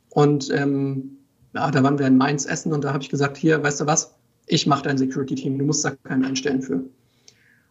Und 0.10 0.50
ähm, 0.52 1.20
ja, 1.54 1.70
da 1.70 1.84
waren 1.84 2.00
wir 2.00 2.08
in 2.08 2.18
Mainz 2.18 2.48
essen 2.48 2.74
und 2.74 2.84
da 2.84 2.94
habe 2.94 3.04
ich 3.04 3.10
gesagt, 3.10 3.38
hier, 3.38 3.62
weißt 3.62 3.82
du 3.82 3.86
was, 3.86 4.16
ich 4.48 4.66
mache 4.66 4.82
dein 4.82 4.98
Security-Team, 4.98 5.60
du 5.60 5.66
musst 5.66 5.86
da 5.86 5.92
keinen 5.92 6.26
einstellen 6.26 6.64
für. 6.64 6.84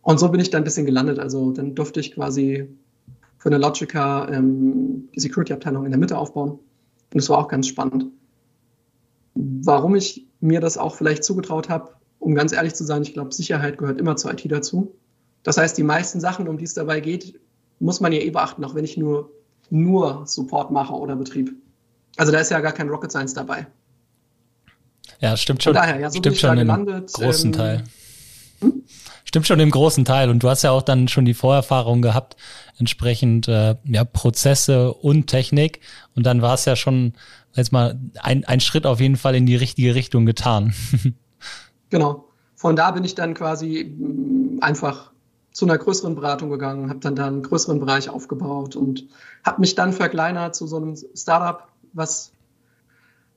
Und 0.03 0.21
so 0.21 0.29
bin 0.29 0.41
ich 0.41 0.51
dann 0.51 0.63
ein 0.63 0.65
bisschen 0.65 0.87
gelandet. 0.87 1.19
Also 1.19 1.51
dann 1.51 1.75
durfte 1.75 1.99
ich 1.99 2.15
quasi 2.15 2.69
für 3.39 3.49
eine 3.49 3.59
Logica 3.59 4.29
ähm, 4.29 5.09
die 5.15 5.21
Security-Abteilung 5.21 5.85
in 5.85 5.91
der 5.91 5.99
Mitte 5.99 6.19
aufbauen. 6.19 6.51
Und 6.51 6.61
das 7.15 7.29
war 7.29 7.39
auch 7.39 7.49
ganz 7.49 7.69
spannend. 7.69 8.07
Warum 9.35 9.95
ich 9.95 10.27
mir 10.41 10.61
das 10.61 10.77
auch 10.77 10.95
vielleicht 10.95 11.25
zugetraut 11.25 11.69
habe, 11.69 11.93
um 12.19 12.35
ganz 12.35 12.53
ehrlich 12.53 12.75
zu 12.75 12.85
sein, 12.85 13.03
ich 13.03 13.15
glaube, 13.15 13.33
Sicherheit 13.33 13.79
gehört 13.79 13.99
immer 13.99 14.17
zur 14.17 14.33
IT 14.33 14.51
dazu. 14.51 14.95
Das 15.45 15.57
heißt, 15.57 15.79
die 15.79 15.85
meisten 15.85 16.21
Sachen, 16.21 16.49
um 16.49 16.59
die 16.59 16.65
es 16.65 16.75
dabei 16.75 17.01
geht, 17.01 17.41
muss 17.79 18.01
man 18.01 18.13
ja 18.13 18.19
eh 18.19 18.31
beachten, 18.31 18.65
auch 18.65 18.75
wenn 18.75 18.85
ich 18.85 18.97
nur, 18.97 19.31
nur 19.71 20.27
Support 20.27 20.73
mache 20.73 20.93
oder 20.95 21.15
Betrieb. 21.15 21.55
Also 22.17 22.33
da 22.33 22.41
ist 22.41 22.51
ja 22.51 22.61
gar 22.61 22.73
kein 22.73 22.89
Rocket 22.89 23.11
Science 23.11 23.35
dabei. 23.35 23.67
Ja, 25.21 25.37
stimmt 25.37 25.63
schon. 25.63 25.75
Von 25.75 25.83
daher, 25.83 26.01
ja, 26.01 26.11
so 26.11 26.19
stimmt 26.19 26.37
schon 26.37 26.57
gelandet, 26.57 27.13
großen 27.13 27.47
ähm, 27.47 27.53
Teil. 27.53 27.85
Stimmt 29.29 29.47
schon 29.47 29.61
im 29.61 29.71
großen 29.71 30.07
Teil. 30.07 30.31
Und 30.31 30.43
du 30.43 30.49
hast 30.49 30.63
ja 30.63 30.71
auch 30.71 30.81
dann 30.81 31.07
schon 31.07 31.27
die 31.27 31.35
Vorerfahrung 31.35 32.01
gehabt, 32.01 32.35
entsprechend 32.79 33.47
äh, 33.47 33.77
ja, 33.85 34.05
Prozesse 34.05 34.95
und 34.95 35.27
Technik. 35.27 35.81
Und 36.17 36.25
dann 36.25 36.41
war 36.41 36.55
es 36.55 36.65
ja 36.65 36.77
schon 36.77 37.13
jetzt 37.55 37.71
mal 37.71 38.01
ein, 38.23 38.47
ein 38.47 38.61
Schritt 38.61 38.87
auf 38.87 39.01
jeden 39.01 39.17
Fall 39.17 39.35
in 39.35 39.45
die 39.45 39.57
richtige 39.57 39.95
Richtung 39.95 40.25
getan. 40.25 40.73
genau. 41.91 42.25
Von 42.55 42.75
da 42.75 42.91
bin 42.91 43.05
ich 43.05 43.15
dann 43.17 43.35
quasi 43.35 43.95
mm, 43.99 44.63
einfach 44.63 45.13
zu 45.53 45.67
einer 45.67 45.77
größeren 45.77 46.15
Beratung 46.15 46.49
gegangen, 46.49 46.89
habe 46.89 47.01
dann 47.01 47.15
da 47.15 47.27
einen 47.27 47.43
größeren 47.43 47.81
Bereich 47.81 48.09
aufgebaut 48.09 48.77
und 48.77 49.09
habe 49.45 49.61
mich 49.61 49.75
dann 49.75 49.93
verkleinert 49.93 50.57
zu 50.57 50.67
so 50.67 50.79
einem 50.79 50.97
Startup, 51.15 51.69
was 51.93 52.33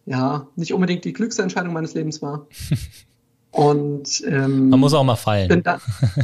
ja 0.05 0.47
nicht 0.55 0.73
unbedingt 0.73 1.03
die 1.03 1.11
klügste 1.11 1.41
Entscheidung 1.41 1.73
meines 1.73 1.93
Lebens 1.95 2.21
war. 2.21 2.47
Und 3.51 4.23
ähm, 4.25 4.69
man 4.69 4.79
muss 4.79 4.93
auch 4.93 5.03
mal 5.03 5.15
fallen. 5.15 5.61
Da, 5.63 5.79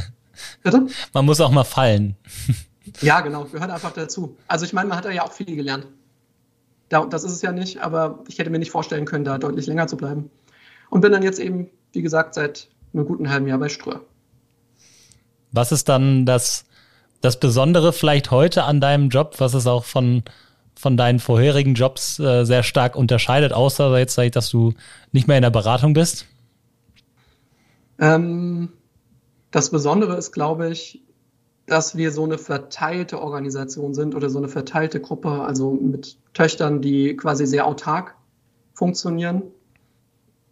bitte? 0.64 0.88
Man 1.14 1.26
muss 1.26 1.42
auch 1.42 1.52
mal 1.52 1.66
fallen. 1.66 2.16
ja, 3.02 3.20
genau, 3.22 3.44
gehört 3.46 3.70
einfach 3.70 3.92
dazu. 3.92 4.38
Also 4.48 4.66
ich 4.66 4.74
meine, 4.74 4.90
man 4.90 4.98
hat 4.98 5.14
ja 5.14 5.24
auch 5.24 5.34
viel 5.34 5.56
gelernt. 5.56 5.88
Da, 6.90 7.06
das 7.06 7.26
ist 7.26 7.34
es 7.34 7.42
ja 7.42 7.52
nicht, 7.52 7.82
aber 7.82 8.20
ich 8.30 8.40
hätte 8.40 8.50
mir 8.50 8.60
nicht 8.60 8.72
vorstellen 8.72 9.06
können, 9.06 9.26
da 9.26 9.38
deutlich 9.38 9.68
länger 9.68 9.88
zu 9.88 9.98
bleiben. 9.98 10.30
Und 10.90 11.02
bin 11.02 11.12
dann 11.12 11.22
jetzt 11.22 11.40
eben, 11.40 11.70
wie 11.92 12.02
gesagt, 12.02 12.34
seit 12.34 12.70
einem 12.94 13.06
guten 13.06 13.30
halben 13.30 13.46
Jahr 13.46 13.58
bei 13.58 13.68
Ströer. 13.68 14.02
Was 15.52 15.74
ist 15.74 15.90
dann 15.90 16.26
das, 16.26 16.66
das 17.20 17.40
Besondere 17.42 17.92
vielleicht 17.92 18.32
heute 18.32 18.64
an 18.64 18.80
deinem 18.80 19.10
Job, 19.10 19.36
was 19.40 19.54
es 19.54 19.68
auch 19.68 19.84
von, 19.84 20.24
von 20.76 20.96
deinen 20.96 21.20
vorherigen 21.20 21.74
Jobs 21.74 22.20
äh, 22.20 22.46
sehr 22.46 22.64
stark 22.64 22.96
unterscheidet, 22.96 23.52
außer 23.52 23.98
jetzt, 23.98 24.18
dass 24.18 24.50
du 24.50 24.74
nicht 25.12 25.28
mehr 25.28 25.38
in 25.38 25.44
der 25.44 25.50
Beratung 25.50 25.94
bist? 25.94 26.26
Ähm, 28.00 28.70
das 29.52 29.70
Besondere 29.70 30.18
ist, 30.18 30.32
glaube 30.32 30.70
ich, 30.70 31.04
dass 31.66 31.98
wir 31.98 32.12
so 32.12 32.24
eine 32.24 32.38
verteilte 32.38 33.22
Organisation 33.22 33.94
sind 33.94 34.16
oder 34.16 34.30
so 34.30 34.38
eine 34.38 34.48
verteilte 34.48 35.02
Gruppe, 35.02 35.42
also 35.42 35.72
mit 35.72 36.18
Töchtern, 36.34 36.82
die 36.82 37.16
quasi 37.18 37.46
sehr 37.46 37.68
autark 37.68 38.16
funktionieren. 38.74 39.44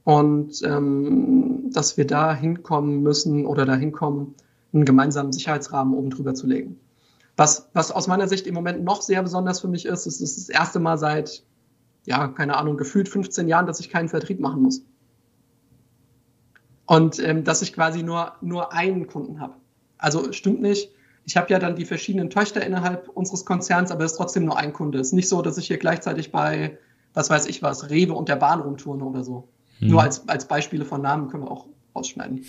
Und 0.03 0.61
ähm, 0.63 1.71
dass 1.71 1.97
wir 1.97 2.05
da 2.05 2.35
hinkommen 2.35 3.01
müssen 3.01 3.45
oder 3.45 3.65
da 3.65 3.75
hinkommen, 3.75 4.35
einen 4.73 4.85
gemeinsamen 4.85 5.31
Sicherheitsrahmen 5.31 5.93
oben 5.93 6.09
drüber 6.09 6.35
zu 6.35 6.47
legen. 6.47 6.79
Was, 7.37 7.69
was 7.73 7.91
aus 7.91 8.07
meiner 8.07 8.27
Sicht 8.27 8.45
im 8.45 8.53
Moment 8.53 8.83
noch 8.83 9.01
sehr 9.01 9.23
besonders 9.23 9.61
für 9.61 9.67
mich 9.67 9.85
ist, 9.85 10.05
ist, 10.05 10.21
ist 10.21 10.37
das 10.37 10.49
erste 10.49 10.79
Mal 10.79 10.97
seit, 10.97 11.43
ja, 12.05 12.27
keine 12.27 12.55
Ahnung, 12.57 12.77
gefühlt 12.77 13.09
15 13.09 13.47
Jahren, 13.47 13.65
dass 13.65 13.79
ich 13.79 13.89
keinen 13.89 14.09
Vertrieb 14.09 14.39
machen 14.39 14.61
muss. 14.61 14.83
Und 16.85 17.19
ähm, 17.19 17.43
dass 17.43 17.61
ich 17.61 17.73
quasi 17.73 18.03
nur, 18.03 18.33
nur 18.41 18.73
einen 18.73 19.07
Kunden 19.07 19.39
habe. 19.39 19.55
Also 19.97 20.31
stimmt 20.31 20.61
nicht. 20.61 20.89
Ich 21.25 21.35
habe 21.37 21.51
ja 21.51 21.57
dann 21.57 21.75
die 21.75 21.85
verschiedenen 21.85 22.29
Töchter 22.29 22.63
innerhalb 22.63 23.09
unseres 23.09 23.45
Konzerns, 23.45 23.91
aber 23.91 24.03
es 24.03 24.11
ist 24.11 24.17
trotzdem 24.17 24.45
nur 24.45 24.57
ein 24.57 24.73
Kunde. 24.73 24.99
Es 24.99 25.07
ist 25.07 25.13
nicht 25.13 25.27
so, 25.27 25.41
dass 25.41 25.57
ich 25.57 25.67
hier 25.67 25.77
gleichzeitig 25.77 26.31
bei, 26.31 26.77
was 27.15 27.31
weiß 27.31 27.47
ich 27.47 27.63
was, 27.63 27.89
Rewe 27.89 28.13
und 28.13 28.29
der 28.29 28.35
Bahn 28.35 28.61
rumturne 28.61 29.03
oder 29.03 29.23
so. 29.23 29.49
Hm. 29.79 29.89
Nur 29.89 30.03
als, 30.03 30.27
als 30.29 30.47
Beispiele 30.47 30.85
von 30.85 31.01
Namen 31.01 31.29
können 31.29 31.43
wir 31.43 31.51
auch 31.51 31.65
rausschneiden. 31.95 32.45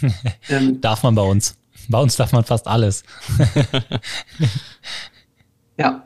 ähm, 0.50 0.80
darf 0.82 1.02
man 1.02 1.14
bei 1.14 1.22
uns. 1.22 1.56
Bei 1.88 1.98
uns 1.98 2.16
darf 2.16 2.32
man 2.32 2.44
fast 2.44 2.66
alles. 2.66 3.04
ja. 5.78 6.04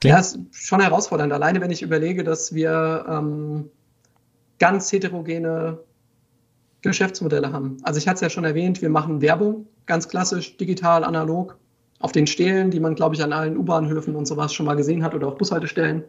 Klingt. 0.00 0.14
Ja, 0.14 0.18
ist 0.18 0.38
schon 0.52 0.80
herausfordernd. 0.80 1.32
Alleine 1.32 1.60
wenn 1.62 1.70
ich 1.70 1.82
überlege, 1.82 2.24
dass 2.24 2.54
wir 2.54 3.06
ähm, 3.08 3.70
ganz 4.60 4.92
heterogene 4.92 5.80
Geschäftsmodelle 6.82 7.52
haben. 7.52 7.78
Also 7.82 7.98
ich 7.98 8.06
hatte 8.06 8.16
es 8.16 8.20
ja 8.20 8.30
schon 8.30 8.44
erwähnt, 8.44 8.80
wir 8.80 8.90
machen 8.90 9.20
Werbung, 9.20 9.66
ganz 9.86 10.08
klassisch, 10.08 10.56
digital, 10.56 11.02
analog, 11.02 11.58
auf 11.98 12.12
den 12.12 12.28
Stelen, 12.28 12.70
die 12.70 12.78
man, 12.80 12.94
glaube 12.94 13.16
ich, 13.16 13.22
an 13.22 13.32
allen 13.32 13.58
U-Bahnhöfen 13.58 14.14
und 14.14 14.26
sowas 14.26 14.54
schon 14.54 14.66
mal 14.66 14.76
gesehen 14.76 15.02
hat 15.02 15.14
oder 15.14 15.26
auf 15.26 15.36
Bushaltestellen. 15.36 16.04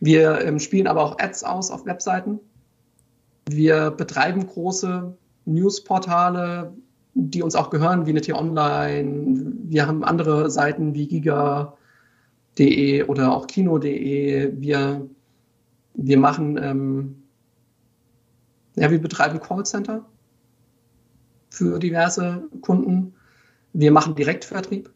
Wir 0.00 0.40
ähm, 0.42 0.58
spielen 0.58 0.86
aber 0.86 1.02
auch 1.02 1.18
Ads 1.18 1.44
aus 1.44 1.70
auf 1.70 1.86
Webseiten. 1.86 2.40
Wir 3.48 3.90
betreiben 3.90 4.46
große 4.46 5.16
Newsportale, 5.46 6.74
die 7.14 7.42
uns 7.42 7.54
auch 7.54 7.70
gehören, 7.70 8.04
wie 8.06 8.12
NT 8.12 8.32
Online. 8.32 9.52
Wir 9.64 9.86
haben 9.86 10.04
andere 10.04 10.50
Seiten 10.50 10.94
wie 10.94 11.06
giga.de 11.06 13.04
oder 13.04 13.32
auch 13.32 13.46
kino.de. 13.46 14.52
Wir, 14.60 15.08
wir 15.94 16.18
machen 16.18 16.58
ähm, 16.62 17.21
ja, 18.76 18.90
wir 18.90 19.00
betreiben 19.00 19.40
Callcenter 19.40 20.04
für 21.50 21.78
diverse 21.78 22.44
Kunden. 22.62 23.14
Wir 23.72 23.92
machen 23.92 24.14
Direktvertrieb. 24.14 24.90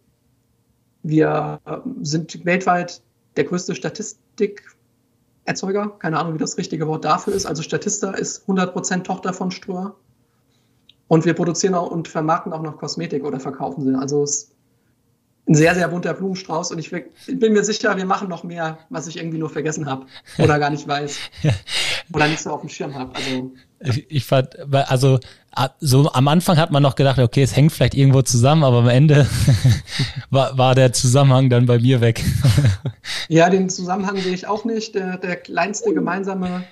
Wir 1.02 1.60
sind 2.00 2.44
weltweit 2.44 3.02
der 3.36 3.44
größte 3.44 3.74
Statistikerzeuger. 3.74 5.90
Keine 5.98 6.18
Ahnung, 6.18 6.34
wie 6.34 6.38
das 6.38 6.58
richtige 6.58 6.86
Wort 6.86 7.04
dafür 7.04 7.34
ist. 7.34 7.46
Also 7.46 7.62
Statista 7.62 8.12
ist 8.12 8.48
100% 8.48 9.02
Tochter 9.02 9.32
von 9.32 9.50
Ströer. 9.50 9.96
Und 11.08 11.24
wir 11.24 11.34
produzieren 11.34 11.74
auch 11.74 11.90
und 11.90 12.08
vermarkten 12.08 12.52
auch 12.52 12.62
noch 12.62 12.78
Kosmetik 12.78 13.24
oder 13.24 13.38
verkaufen 13.38 13.84
sie. 13.84 13.94
Also 13.94 14.24
es 14.24 14.30
ist 14.30 14.56
ein 15.48 15.54
sehr, 15.54 15.74
sehr 15.74 15.88
bunter 15.88 16.14
Blumenstrauß 16.14 16.72
und 16.72 16.80
ich 16.80 16.90
bin 16.90 17.52
mir 17.52 17.62
sicher, 17.62 17.96
wir 17.96 18.04
machen 18.04 18.28
noch 18.28 18.42
mehr, 18.42 18.80
was 18.90 19.06
ich 19.06 19.16
irgendwie 19.16 19.38
nur 19.38 19.50
vergessen 19.50 19.86
habe 19.86 20.06
oder 20.38 20.58
gar 20.58 20.70
nicht 20.70 20.88
weiß 20.88 21.20
oder 22.12 22.26
nicht 22.26 22.40
so 22.40 22.50
auf 22.50 22.62
dem 22.62 22.68
Schirm 22.68 22.96
habe. 22.96 23.14
Also 23.14 23.52
ich, 23.80 24.10
ich 24.10 24.24
fand, 24.24 24.56
also 24.72 25.18
so 25.80 26.10
am 26.12 26.28
Anfang 26.28 26.58
hat 26.58 26.70
man 26.70 26.82
noch 26.82 26.96
gedacht, 26.96 27.18
okay, 27.18 27.42
es 27.42 27.56
hängt 27.56 27.72
vielleicht 27.72 27.94
irgendwo 27.94 28.22
zusammen, 28.22 28.64
aber 28.64 28.78
am 28.78 28.88
Ende 28.88 29.26
war, 30.30 30.56
war 30.58 30.74
der 30.74 30.92
Zusammenhang 30.92 31.48
dann 31.48 31.66
bei 31.66 31.78
mir 31.78 32.00
weg. 32.00 32.22
ja, 33.28 33.48
den 33.48 33.68
Zusammenhang 33.68 34.16
sehe 34.18 34.34
ich 34.34 34.46
auch 34.46 34.64
nicht. 34.64 34.94
Der, 34.94 35.16
der 35.18 35.36
kleinste 35.36 35.94
gemeinsame 35.94 36.64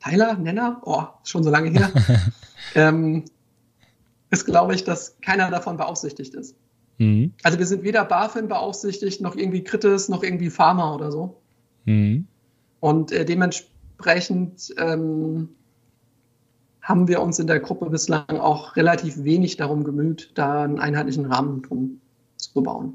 Teiler, 0.00 0.34
Nenner, 0.34 0.80
oh, 0.84 1.04
schon 1.24 1.42
so 1.42 1.50
lange 1.50 1.70
her, 1.70 1.90
ähm, 2.74 3.24
ist, 4.30 4.46
glaube 4.46 4.74
ich, 4.74 4.84
dass 4.84 5.16
keiner 5.20 5.50
davon 5.50 5.76
beaufsichtigt 5.76 6.34
ist. 6.34 6.54
Mhm. 6.98 7.32
Also 7.42 7.58
wir 7.58 7.66
sind 7.66 7.82
weder 7.82 8.04
BaFin 8.04 8.48
beaufsichtigt, 8.48 9.20
noch 9.20 9.36
irgendwie 9.36 9.64
Kritis, 9.64 10.08
noch 10.08 10.22
irgendwie 10.22 10.50
Pharma 10.50 10.94
oder 10.94 11.10
so. 11.10 11.40
Mhm. 11.84 12.26
Und 12.80 13.12
äh, 13.12 13.24
dementsprechend 13.24 14.74
ähm, 14.78 15.50
haben 16.88 17.06
wir 17.06 17.20
uns 17.20 17.38
in 17.38 17.46
der 17.46 17.60
Gruppe 17.60 17.90
bislang 17.90 18.40
auch 18.40 18.74
relativ 18.76 19.22
wenig 19.22 19.58
darum 19.58 19.84
gemüht, 19.84 20.30
da 20.34 20.62
einen 20.62 20.80
einheitlichen 20.80 21.26
Rahmen 21.26 21.60
drum 21.62 22.00
zu 22.36 22.62
bauen. 22.62 22.94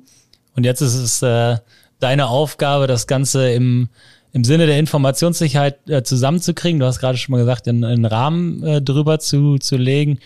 Und 0.56 0.66
jetzt 0.66 0.82
ist 0.82 0.96
es 0.96 1.22
äh, 1.22 1.58
deine 2.00 2.28
Aufgabe, 2.28 2.88
das 2.88 3.06
Ganze 3.06 3.52
im, 3.52 3.90
im 4.32 4.44
Sinne 4.44 4.66
der 4.66 4.80
Informationssicherheit 4.80 5.88
äh, 5.88 6.02
zusammenzukriegen. 6.02 6.80
Du 6.80 6.88
hast 6.88 7.00
gerade 7.00 7.20
schon 7.20 7.34
mal 7.34 7.38
gesagt, 7.38 7.68
einen, 7.68 7.84
einen 7.84 8.06
Rahmen 8.06 8.64
äh, 8.64 8.82
drüber 8.82 9.20
zu, 9.20 9.60
zu 9.60 9.78
legen 9.78 10.18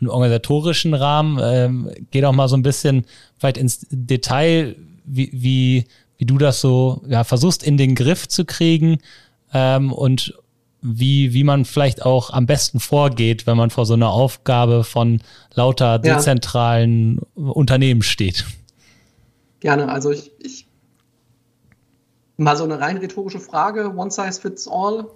einen 0.00 0.10
organisatorischen 0.10 0.92
Rahmen. 0.92 1.40
Ähm, 1.42 1.90
geh 2.10 2.20
doch 2.20 2.32
mal 2.32 2.48
so 2.48 2.56
ein 2.56 2.62
bisschen 2.62 3.06
vielleicht 3.38 3.56
ins 3.56 3.86
Detail, 3.90 4.76
wie, 5.06 5.30
wie, 5.32 5.84
wie 6.18 6.26
du 6.26 6.36
das 6.36 6.60
so 6.60 7.02
ja, 7.08 7.24
versuchst 7.24 7.62
in 7.62 7.78
den 7.78 7.94
Griff 7.94 8.28
zu 8.28 8.44
kriegen 8.44 8.98
ähm, 9.54 9.92
und 9.92 10.34
wie, 10.84 11.32
wie 11.32 11.44
man 11.44 11.64
vielleicht 11.64 12.04
auch 12.04 12.30
am 12.30 12.46
besten 12.46 12.78
vorgeht, 12.78 13.46
wenn 13.46 13.56
man 13.56 13.70
vor 13.70 13.86
so 13.86 13.94
einer 13.94 14.10
Aufgabe 14.10 14.84
von 14.84 15.22
lauter 15.54 15.98
dezentralen 15.98 17.20
ja. 17.36 17.48
Unternehmen 17.48 18.02
steht. 18.02 18.44
Gerne, 19.60 19.88
also 19.88 20.10
ich, 20.10 20.30
ich 20.38 20.68
mal 22.36 22.56
so 22.56 22.64
eine 22.64 22.80
rein 22.80 22.98
rhetorische 22.98 23.40
Frage, 23.40 23.94
one 23.96 24.10
size 24.10 24.40
fits 24.40 24.68
all, 24.68 25.06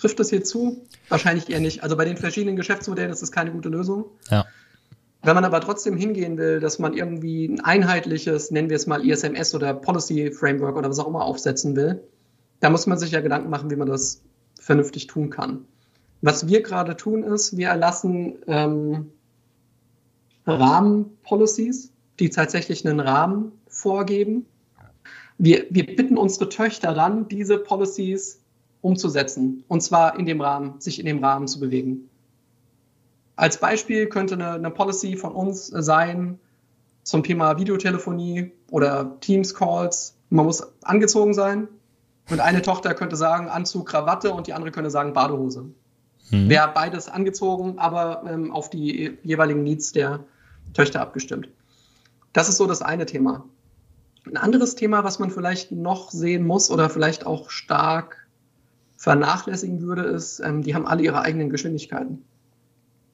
Trifft 0.00 0.18
das 0.18 0.30
hier 0.30 0.42
zu? 0.42 0.86
Wahrscheinlich 1.10 1.50
eher 1.50 1.60
nicht. 1.60 1.82
Also 1.82 1.94
bei 1.94 2.06
den 2.06 2.16
verschiedenen 2.16 2.56
Geschäftsmodellen 2.56 3.10
ist 3.10 3.20
das 3.20 3.32
keine 3.32 3.50
gute 3.50 3.68
Lösung. 3.68 4.06
Ja. 4.30 4.46
Wenn 5.22 5.34
man 5.34 5.44
aber 5.44 5.60
trotzdem 5.60 5.98
hingehen 5.98 6.38
will, 6.38 6.58
dass 6.60 6.78
man 6.78 6.94
irgendwie 6.94 7.44
ein 7.44 7.60
einheitliches, 7.60 8.50
nennen 8.50 8.70
wir 8.70 8.76
es 8.76 8.86
mal 8.86 9.04
ISMS 9.04 9.54
oder 9.54 9.74
Policy 9.74 10.32
Framework 10.32 10.76
oder 10.76 10.88
was 10.88 10.98
auch 10.98 11.06
immer 11.06 11.22
aufsetzen 11.22 11.76
will, 11.76 12.02
da 12.60 12.70
muss 12.70 12.86
man 12.86 12.98
sich 12.98 13.10
ja 13.10 13.20
Gedanken 13.20 13.50
machen, 13.50 13.70
wie 13.70 13.76
man 13.76 13.88
das 13.88 14.22
vernünftig 14.60 15.06
tun 15.08 15.30
kann. 15.30 15.64
Was 16.22 16.46
wir 16.46 16.62
gerade 16.62 16.96
tun 16.96 17.22
ist, 17.22 17.56
wir 17.56 17.68
erlassen 17.68 18.36
ähm, 18.46 19.10
Rahmenpolicies, 20.46 21.92
die 22.18 22.30
tatsächlich 22.30 22.86
einen 22.86 23.00
Rahmen 23.00 23.52
vorgeben. 23.66 24.46
Wir, 25.38 25.64
wir 25.70 25.86
bitten 25.86 26.18
unsere 26.18 26.48
Töchter 26.50 26.92
dann, 26.92 27.28
diese 27.28 27.56
Policies 27.58 28.42
umzusetzen. 28.82 29.64
Und 29.68 29.82
zwar 29.82 30.18
in 30.18 30.26
dem 30.26 30.40
Rahmen, 30.40 30.80
sich 30.80 31.00
in 31.00 31.06
dem 31.06 31.24
Rahmen 31.24 31.48
zu 31.48 31.60
bewegen. 31.60 32.10
Als 33.36 33.58
Beispiel 33.58 34.06
könnte 34.06 34.34
eine, 34.34 34.52
eine 34.52 34.70
Policy 34.70 35.16
von 35.16 35.32
uns 35.32 35.68
sein 35.68 36.38
zum 37.02 37.22
Thema 37.22 37.58
Videotelefonie 37.58 38.52
oder 38.70 39.16
Teams-Calls. 39.20 40.16
Man 40.28 40.44
muss 40.44 40.62
angezogen 40.82 41.32
sein. 41.32 41.68
Und 42.30 42.40
eine 42.40 42.62
Tochter 42.62 42.94
könnte 42.94 43.16
sagen 43.16 43.48
Anzug, 43.48 43.88
Krawatte 43.88 44.32
und 44.32 44.46
die 44.46 44.52
andere 44.52 44.70
könnte 44.70 44.90
sagen 44.90 45.12
Badehose. 45.12 45.66
Hm. 46.30 46.48
Wäre 46.48 46.70
beides 46.72 47.08
angezogen, 47.08 47.78
aber 47.78 48.22
ähm, 48.26 48.52
auf 48.52 48.70
die 48.70 49.18
jeweiligen 49.22 49.62
Needs 49.62 49.92
der 49.92 50.20
Töchter 50.72 51.00
abgestimmt. 51.00 51.48
Das 52.32 52.48
ist 52.48 52.56
so 52.56 52.66
das 52.66 52.82
eine 52.82 53.06
Thema. 53.06 53.44
Ein 54.26 54.36
anderes 54.36 54.76
Thema, 54.76 55.02
was 55.02 55.18
man 55.18 55.30
vielleicht 55.30 55.72
noch 55.72 56.10
sehen 56.10 56.46
muss 56.46 56.70
oder 56.70 56.88
vielleicht 56.88 57.26
auch 57.26 57.50
stark 57.50 58.28
vernachlässigen 58.96 59.80
würde, 59.80 60.02
ist, 60.02 60.40
ähm, 60.40 60.62
die 60.62 60.74
haben 60.74 60.86
alle 60.86 61.02
ihre 61.02 61.22
eigenen 61.22 61.50
Geschwindigkeiten. 61.50 62.22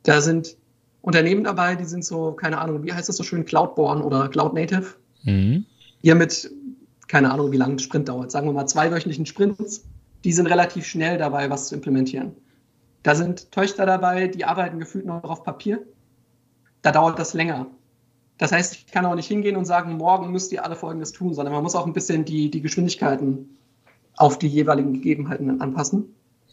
Da 0.03 0.21
sind 0.21 0.57
Unternehmen 1.01 1.45
dabei, 1.45 1.77
die 1.77 1.85
sind 1.85 2.05
so, 2.05 2.33
keine 2.33 2.59
Ahnung, 2.59 2.83
wie 2.85 2.93
heißt 2.93 3.09
das 3.09 3.17
so 3.17 3.23
schön, 3.23 3.45
Cloudborn 3.45 4.03
oder 4.03 4.29
Cloud 4.29 4.55
Native. 4.55 4.95
Mhm. 5.23 5.65
Hier 6.03 6.17
mit, 6.17 6.51
keine 7.09 7.31
Ahnung, 7.31 7.53
wie 7.53 7.57
lange 7.57 7.75
ein 7.75 7.79
Sprint 7.79 8.09
dauert, 8.09 8.31
sagen 8.31 8.49
wir 8.49 8.53
mal 8.53 8.67
zweiwöchentlichen 8.67 9.27
Sprints, 9.27 9.85
die 10.25 10.33
sind 10.33 10.47
relativ 10.47 10.87
schnell 10.87 11.19
dabei, 11.19 11.51
was 11.51 11.69
zu 11.69 11.75
implementieren. 11.75 12.33
Da 13.03 13.15
sind 13.15 13.53
Töchter 13.53 13.87
dabei, 13.87 14.27
die 14.27 14.45
arbeiten 14.45 14.81
gefühlt 14.81 15.07
noch 15.07 15.23
auf 15.23 15.45
Papier. 15.45 15.81
Da 16.83 16.91
dauert 16.91 17.19
das 17.19 17.35
länger. 17.35 17.69
Das 18.39 18.53
heißt, 18.53 18.75
ich 18.75 18.87
kann 18.87 19.07
auch 19.07 19.15
nicht 19.15 19.29
hingehen 19.29 19.57
und 19.57 19.65
sagen, 19.65 19.97
morgen 19.97 20.31
müsst 20.33 20.53
ihr 20.53 20.65
alle 20.65 20.77
Folgendes 20.77 21.13
tun, 21.13 21.33
sondern 21.33 21.55
man 21.55 21.63
muss 21.63 21.75
auch 21.75 21.87
ein 21.87 21.93
bisschen 21.93 22.25
die, 22.25 22.51
die 22.51 22.61
Geschwindigkeiten 22.61 23.57
auf 24.17 24.39
die 24.39 24.49
jeweiligen 24.49 24.95
Gegebenheiten 24.95 25.61
anpassen 25.61 26.07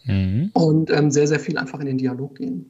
mhm. 0.06 0.52
und 0.54 0.92
ähm, 0.92 1.12
sehr, 1.12 1.28
sehr 1.28 1.39
viel 1.39 1.58
einfach 1.58 1.80
in 1.80 1.88
den 1.88 1.98
Dialog 1.98 2.36
gehen. 2.36 2.70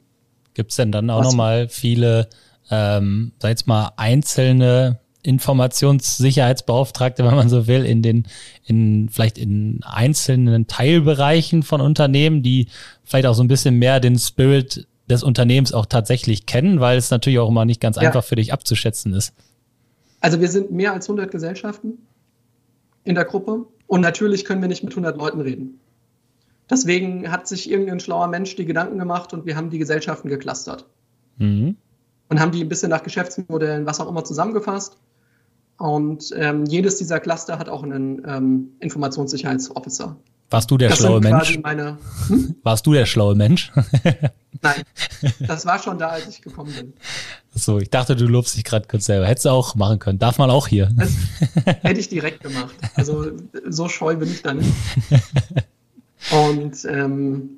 Gibt 0.54 0.70
es 0.70 0.76
denn 0.76 0.92
dann 0.92 1.10
auch 1.10 1.22
nochmal 1.22 1.68
viele, 1.68 2.28
ähm, 2.70 3.32
sag 3.40 3.50
jetzt 3.50 3.66
mal, 3.66 3.92
einzelne 3.96 5.00
Informationssicherheitsbeauftragte, 5.24 7.24
wenn 7.24 7.34
man 7.34 7.48
so 7.48 7.66
will, 7.66 7.84
in 7.84 8.02
den, 8.02 8.26
in 8.64 9.08
vielleicht 9.08 9.38
in 9.38 9.80
einzelnen 9.82 10.66
Teilbereichen 10.66 11.62
von 11.62 11.80
Unternehmen, 11.80 12.42
die 12.42 12.68
vielleicht 13.04 13.26
auch 13.26 13.34
so 13.34 13.42
ein 13.42 13.48
bisschen 13.48 13.78
mehr 13.78 14.00
den 14.00 14.18
Spirit 14.18 14.86
des 15.08 15.22
Unternehmens 15.22 15.72
auch 15.72 15.86
tatsächlich 15.86 16.46
kennen, 16.46 16.80
weil 16.80 16.96
es 16.96 17.10
natürlich 17.10 17.38
auch 17.38 17.48
immer 17.48 17.64
nicht 17.64 17.80
ganz 17.80 17.96
ja. 17.96 18.02
einfach 18.02 18.24
für 18.24 18.36
dich 18.36 18.52
abzuschätzen 18.52 19.12
ist. 19.12 19.34
Also 20.20 20.40
wir 20.40 20.48
sind 20.48 20.70
mehr 20.70 20.92
als 20.92 21.06
100 21.06 21.30
Gesellschaften 21.30 21.98
in 23.04 23.14
der 23.14 23.24
Gruppe 23.24 23.66
und 23.86 24.00
natürlich 24.00 24.44
können 24.44 24.62
wir 24.62 24.68
nicht 24.68 24.82
mit 24.82 24.92
100 24.92 25.16
Leuten 25.16 25.40
reden. 25.40 25.80
Deswegen 26.70 27.30
hat 27.30 27.46
sich 27.46 27.70
irgendein 27.70 28.00
schlauer 28.00 28.28
Mensch 28.28 28.56
die 28.56 28.64
Gedanken 28.64 28.98
gemacht 28.98 29.34
und 29.34 29.44
wir 29.44 29.56
haben 29.56 29.68
die 29.68 29.78
Gesellschaften 29.78 30.28
geclustert. 30.28 30.86
Mhm. 31.36 31.76
Und 32.30 32.40
haben 32.40 32.52
die 32.52 32.64
ein 32.64 32.68
bisschen 32.68 32.88
nach 32.88 33.02
Geschäftsmodellen, 33.02 33.84
was 33.84 34.00
auch 34.00 34.08
immer, 34.08 34.24
zusammengefasst. 34.24 34.96
Und 35.78 36.32
ähm, 36.36 36.64
jedes 36.66 36.96
dieser 36.98 37.20
Cluster 37.20 37.58
hat 37.58 37.68
auch 37.68 37.82
einen 37.82 38.22
ähm, 38.26 38.68
Informationssicherheitsofficer. 38.80 40.16
Warst 40.50 40.70
du 40.70 40.78
der 40.78 40.90
das 40.90 40.98
schlaue 40.98 41.20
Mensch? 41.20 41.58
Meine, 41.62 41.98
hm? 42.28 42.54
Warst 42.62 42.86
du 42.86 42.92
der 42.92 43.06
schlaue 43.06 43.34
Mensch? 43.34 43.72
Nein, 44.62 44.82
das 45.40 45.66
war 45.66 45.78
schon 45.82 45.98
da, 45.98 46.10
als 46.10 46.28
ich 46.28 46.42
gekommen 46.42 46.72
bin. 46.72 46.92
So, 47.54 47.78
ich 47.78 47.90
dachte, 47.90 48.14
du 48.14 48.26
lobst 48.26 48.56
dich 48.56 48.64
gerade 48.64 48.86
kurz 48.88 49.06
selber. 49.06 49.26
Hättest 49.26 49.46
du 49.46 49.50
auch 49.50 49.74
machen 49.74 49.98
können. 49.98 50.18
Darf 50.18 50.38
man 50.38 50.50
auch 50.50 50.68
hier. 50.68 50.90
Das 50.96 51.12
hätte 51.82 52.00
ich 52.00 52.08
direkt 52.08 52.42
gemacht. 52.42 52.74
Also 52.94 53.32
so 53.68 53.88
scheu 53.88 54.16
bin 54.16 54.30
ich 54.30 54.42
da 54.42 54.54
nicht. 54.54 54.72
Und 56.32 56.84
ähm, 56.88 57.50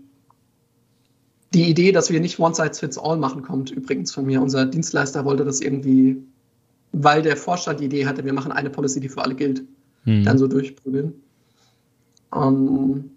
die 1.55 1.71
Idee, 1.71 1.93
dass 1.93 2.11
wir 2.11 2.21
nicht 2.21 2.39
One 2.39 2.55
Size 2.55 2.75
Fits 2.75 2.99
All 2.99 3.17
machen, 3.17 3.43
kommt 3.43 3.71
übrigens 3.71 4.13
von 4.13 4.27
mir. 4.27 4.43
Unser 4.43 4.67
Dienstleister 4.67 5.25
wollte 5.25 5.45
das 5.45 5.61
irgendwie, 5.61 6.17
weil 6.99 7.21
der 7.21 7.37
Vorstand 7.37 7.81
die 7.81 7.85
Idee 7.85 8.07
hatte, 8.07 8.25
wir 8.25 8.33
machen 8.33 8.53
eine 8.53 8.71
Policy, 8.71 9.01
die 9.01 9.11
für 9.11 9.23
alle 9.23 9.35
gilt, 9.35 9.63
hm. 10.05 10.25
dann 10.25 10.39
so 10.39 10.47
durchprügeln. 10.47 11.13
Ähm, 12.35 13.11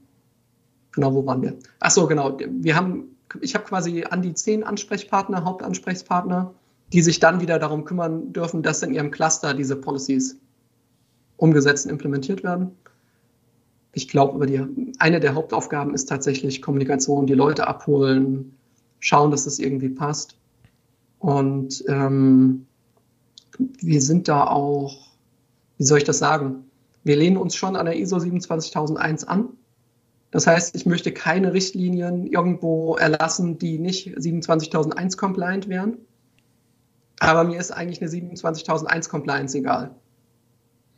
genau, 0.91 1.13
wo 1.13 1.25
waren 1.25 1.41
wir? 1.41 1.57
Ach 1.79 1.91
so, 1.91 2.05
genau. 2.05 2.37
Wir 2.37 2.75
haben, 2.75 3.15
ich 3.39 3.55
habe 3.55 3.63
quasi 3.63 4.03
an 4.03 4.21
die 4.21 4.33
zehn 4.33 4.63
Ansprechpartner, 4.63 5.45
Hauptansprechpartner, 5.45 6.53
die 6.91 7.01
sich 7.01 7.21
dann 7.21 7.39
wieder 7.39 7.57
darum 7.57 7.85
kümmern 7.85 8.33
dürfen, 8.33 8.63
dass 8.63 8.83
in 8.83 8.93
ihrem 8.93 9.11
Cluster 9.11 9.53
diese 9.53 9.77
Policies 9.77 10.37
umgesetzt 11.37 11.85
und 11.85 11.93
implementiert 11.93 12.43
werden. 12.43 12.71
Ich 13.93 14.09
glaube, 14.09 14.45
eine 14.99 15.19
der 15.21 15.35
Hauptaufgaben 15.35 15.93
ist 15.93 16.09
tatsächlich 16.09 16.61
Kommunikation, 16.61 17.27
die 17.27 17.33
Leute 17.33 17.67
abholen, 17.67 18.57
schauen, 18.99 19.31
dass 19.31 19.45
das 19.45 19.57
irgendwie 19.57 19.89
passt. 19.89 20.37
Und 21.19 21.83
ähm, 21.87 22.65
wir 23.59 24.01
sind 24.01 24.27
da 24.27 24.47
auch, 24.47 24.97
wie 25.77 25.83
soll 25.83 25.99
ich 25.99 26.03
das 26.03 26.19
sagen? 26.19 26.65
Wir 27.03 27.15
lehnen 27.15 27.37
uns 27.37 27.55
schon 27.55 27.75
an 27.75 27.85
der 27.85 27.97
ISO 27.97 28.19
27001 28.19 29.25
an. 29.25 29.49
Das 30.31 30.47
heißt, 30.47 30.75
ich 30.75 30.85
möchte 30.85 31.11
keine 31.11 31.53
Richtlinien 31.53 32.27
irgendwo 32.27 32.95
erlassen, 32.95 33.57
die 33.57 33.79
nicht 33.79 34.13
27001 34.17 35.17
compliant 35.17 35.67
wären. 35.67 35.97
Aber 37.19 37.43
mir 37.43 37.59
ist 37.59 37.71
eigentlich 37.71 38.01
eine 38.01 38.09
27001 38.09 39.09
Compliance 39.09 39.57
egal. 39.57 39.95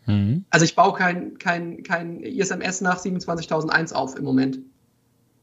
Mhm. 0.05 0.45
Also 0.49 0.65
ich 0.65 0.75
baue 0.75 0.93
kein, 0.93 1.37
kein, 1.37 1.83
kein 1.83 2.19
ISMS 2.21 2.81
nach 2.81 2.99
27.001 2.99 3.93
auf 3.93 4.17
im 4.17 4.23
Moment, 4.23 4.59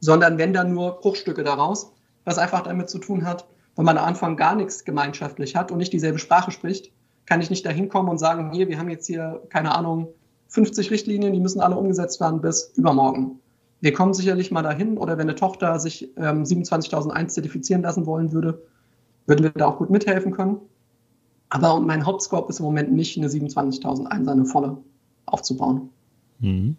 sondern 0.01 0.39
wenn 0.39 0.53
dann 0.53 0.73
nur 0.73 1.01
Bruchstücke 1.01 1.43
daraus, 1.43 1.93
was 2.25 2.39
einfach 2.39 2.63
damit 2.63 2.91
zu 2.91 2.99
tun 2.99 3.25
hat, 3.25 3.49
wenn 3.75 3.85
man 3.85 3.99
am 3.99 4.05
Anfang 4.05 4.37
gar 4.37 4.55
nichts 4.55 4.85
gemeinschaftlich 4.85 5.57
hat 5.57 5.73
und 5.73 5.79
nicht 5.79 5.93
dieselbe 5.93 6.19
Sprache 6.19 6.51
spricht, 6.51 6.93
kann 7.29 7.43
ich 7.43 7.51
nicht 7.51 7.67
dahin 7.67 7.91
kommen 7.91 8.09
und 8.09 8.17
sagen, 8.17 8.53
hier, 8.53 8.69
wir 8.69 8.79
haben 8.79 8.88
jetzt 8.88 9.07
hier, 9.07 9.43
keine 9.51 9.75
Ahnung, 9.77 10.09
50 10.49 10.91
Richtlinien, 10.91 11.35
die 11.35 11.41
müssen 11.41 11.61
alle 11.61 11.77
umgesetzt 11.77 12.21
werden 12.21 12.41
bis 12.41 12.73
übermorgen. 12.75 13.38
Wir 13.83 13.93
kommen 13.93 14.14
sicherlich 14.14 14.51
mal 14.51 14.62
dahin 14.62 14.97
oder 14.97 15.19
wenn 15.19 15.29
eine 15.29 15.35
Tochter 15.35 15.79
sich 15.79 16.09
ähm, 16.17 16.45
27.001 16.45 17.29
zertifizieren 17.29 17.83
lassen 17.83 18.07
wollen 18.07 18.33
würde, 18.33 18.62
würden 19.27 19.43
wir 19.43 19.51
da 19.51 19.67
auch 19.67 19.77
gut 19.77 19.91
mithelfen 19.91 20.33
können. 20.33 20.57
Aber 21.51 21.79
mein 21.81 22.07
Hauptscope 22.07 22.49
ist 22.49 22.61
im 22.61 22.64
Moment 22.64 22.93
nicht 22.93 23.19
eine 23.19 23.29
27.001 23.29 24.11
eine 24.11 24.45
volle 24.47 24.79
aufzubauen. 25.27 25.91
Mhm. 26.38 26.77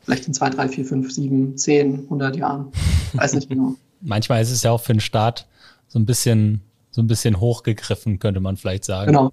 Vielleicht 0.00 0.26
in 0.26 0.34
2, 0.34 0.50
3, 0.50 0.68
4, 0.68 0.84
5, 0.84 1.12
7, 1.12 1.56
10, 1.56 1.94
100 2.00 2.36
Jahren. 2.36 2.72
Weiß 3.12 3.34
nicht 3.34 3.48
genau. 3.48 3.76
Manchmal 4.00 4.42
ist 4.42 4.50
es 4.50 4.64
ja 4.64 4.72
auch 4.72 4.80
für 4.80 4.94
den 4.94 5.00
Staat 5.00 5.46
so 5.86 6.00
ein 6.00 6.06
bisschen, 6.06 6.60
so 6.90 7.02
ein 7.02 7.06
bisschen 7.06 7.38
hochgegriffen, 7.38 8.18
könnte 8.18 8.40
man 8.40 8.56
vielleicht 8.56 8.84
sagen. 8.84 9.12
Genau. 9.12 9.32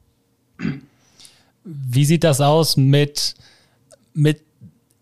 Wie 1.63 2.06
sieht 2.06 2.24
das 2.24 2.41
aus 2.41 2.78
mit, 2.78 3.36
mit 4.13 4.41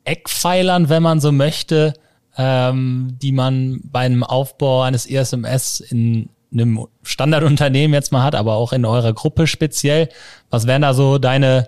Eckpfeilern, 0.03 0.89
wenn 0.89 1.03
man 1.03 1.19
so 1.19 1.31
möchte, 1.31 1.93
ähm, 2.37 3.17
die 3.21 3.31
man 3.31 3.81
bei 3.83 4.01
einem 4.01 4.23
Aufbau 4.23 4.81
eines 4.81 5.05
ESMS 5.05 5.79
in 5.79 6.29
einem 6.51 6.87
Standardunternehmen 7.03 7.93
jetzt 7.93 8.11
mal 8.11 8.23
hat, 8.23 8.35
aber 8.35 8.55
auch 8.55 8.73
in 8.73 8.85
eurer 8.85 9.13
Gruppe 9.13 9.47
speziell. 9.47 10.09
Was 10.49 10.67
wären 10.67 10.83
da 10.83 10.93
so 10.93 11.17
deine, 11.17 11.67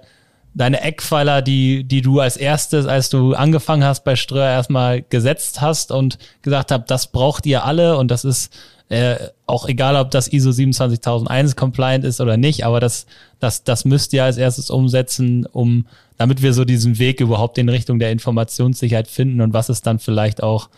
deine 0.53 0.81
Eckpfeiler, 0.81 1.41
die, 1.41 1.83
die 1.83 2.01
du 2.01 2.19
als 2.19 2.37
erstes, 2.37 2.85
als 2.85 3.09
du 3.09 3.33
angefangen 3.33 3.83
hast 3.83 4.03
bei 4.03 4.15
Ströer 4.15 4.49
erstmal 4.49 5.01
gesetzt 5.01 5.61
hast 5.61 5.91
und 5.91 6.17
gesagt 6.41 6.71
habt, 6.71 6.89
das 6.89 7.11
braucht 7.11 7.45
ihr 7.45 7.65
alle 7.65 7.97
und 7.97 8.09
das 8.09 8.23
ist 8.23 8.53
äh, 8.89 9.17
auch 9.45 9.67
egal, 9.67 9.95
ob 9.95 10.11
das 10.11 10.31
ISO 10.31 10.51
27001 10.51 11.55
compliant 11.55 12.05
ist 12.05 12.21
oder 12.21 12.37
nicht, 12.37 12.65
aber 12.65 12.79
das, 12.79 13.05
das, 13.39 13.63
das 13.63 13.85
müsst 13.85 14.13
ihr 14.13 14.23
als 14.23 14.37
erstes 14.37 14.69
umsetzen, 14.69 15.45
um, 15.45 15.85
damit 16.17 16.41
wir 16.41 16.53
so 16.53 16.63
diesen 16.63 16.97
Weg 16.99 17.19
überhaupt 17.19 17.57
in 17.57 17.69
Richtung 17.69 17.99
der 17.99 18.11
Informationssicherheit 18.11 19.07
finden 19.07 19.41
und 19.41 19.53
was 19.53 19.69
ist 19.69 19.85
dann 19.85 19.99
vielleicht 19.99 20.41
auch, 20.41 20.69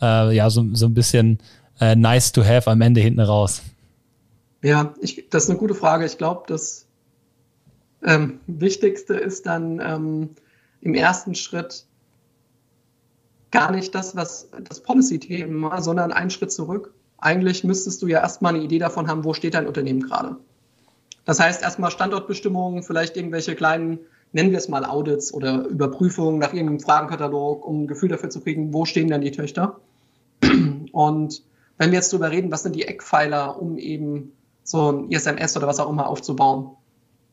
äh, 0.00 0.34
ja, 0.34 0.48
so, 0.48 0.64
so 0.74 0.86
ein 0.86 0.94
bisschen 0.94 1.38
äh, 1.80 1.96
nice 1.96 2.32
to 2.32 2.44
have 2.44 2.70
am 2.70 2.80
Ende 2.80 3.00
hinten 3.00 3.20
raus? 3.20 3.62
Ja, 4.62 4.94
ich, 5.00 5.28
das 5.30 5.44
ist 5.44 5.50
eine 5.50 5.58
gute 5.58 5.74
Frage. 5.74 6.06
Ich 6.06 6.18
glaube, 6.18 6.44
das 6.46 6.86
ähm, 8.02 8.40
Wichtigste 8.46 9.14
ist 9.14 9.46
dann 9.46 9.80
ähm, 9.80 10.30
im 10.80 10.94
ersten 10.94 11.34
Schritt 11.34 11.84
gar 13.50 13.70
nicht 13.72 13.94
das, 13.94 14.16
was 14.16 14.48
das 14.64 14.82
Policy-Thema, 14.82 15.80
sondern 15.82 16.12
einen 16.12 16.30
Schritt 16.30 16.52
zurück. 16.52 16.92
Eigentlich 17.18 17.64
müsstest 17.64 18.02
du 18.02 18.06
ja 18.06 18.20
erstmal 18.20 18.54
eine 18.54 18.64
Idee 18.64 18.78
davon 18.78 19.08
haben, 19.08 19.24
wo 19.24 19.32
steht 19.34 19.54
dein 19.54 19.66
Unternehmen 19.66 20.02
gerade. 20.02 20.36
Das 21.24 21.40
heißt 21.40 21.62
erstmal 21.62 21.90
Standortbestimmungen, 21.90 22.82
vielleicht 22.82 23.16
irgendwelche 23.16 23.54
kleinen, 23.56 23.98
nennen 24.32 24.52
wir 24.52 24.58
es 24.58 24.68
mal 24.68 24.84
Audits 24.84 25.34
oder 25.34 25.64
Überprüfungen 25.64 26.38
nach 26.38 26.52
irgendeinem 26.52 26.80
Fragenkatalog, 26.80 27.66
um 27.66 27.82
ein 27.82 27.86
Gefühl 27.86 28.10
dafür 28.10 28.30
zu 28.30 28.40
kriegen, 28.40 28.72
wo 28.72 28.84
stehen 28.84 29.08
denn 29.08 29.22
die 29.22 29.32
Töchter. 29.32 29.80
Und 30.92 31.42
wenn 31.78 31.90
wir 31.90 31.96
jetzt 31.96 32.12
darüber 32.12 32.30
reden, 32.30 32.52
was 32.52 32.62
sind 32.62 32.76
die 32.76 32.84
Eckpfeiler, 32.84 33.60
um 33.60 33.76
eben 33.76 34.32
so 34.62 34.92
ein 34.92 35.10
ISMS 35.10 35.56
oder 35.56 35.66
was 35.66 35.80
auch 35.80 35.90
immer 35.90 36.08
aufzubauen, 36.08 36.70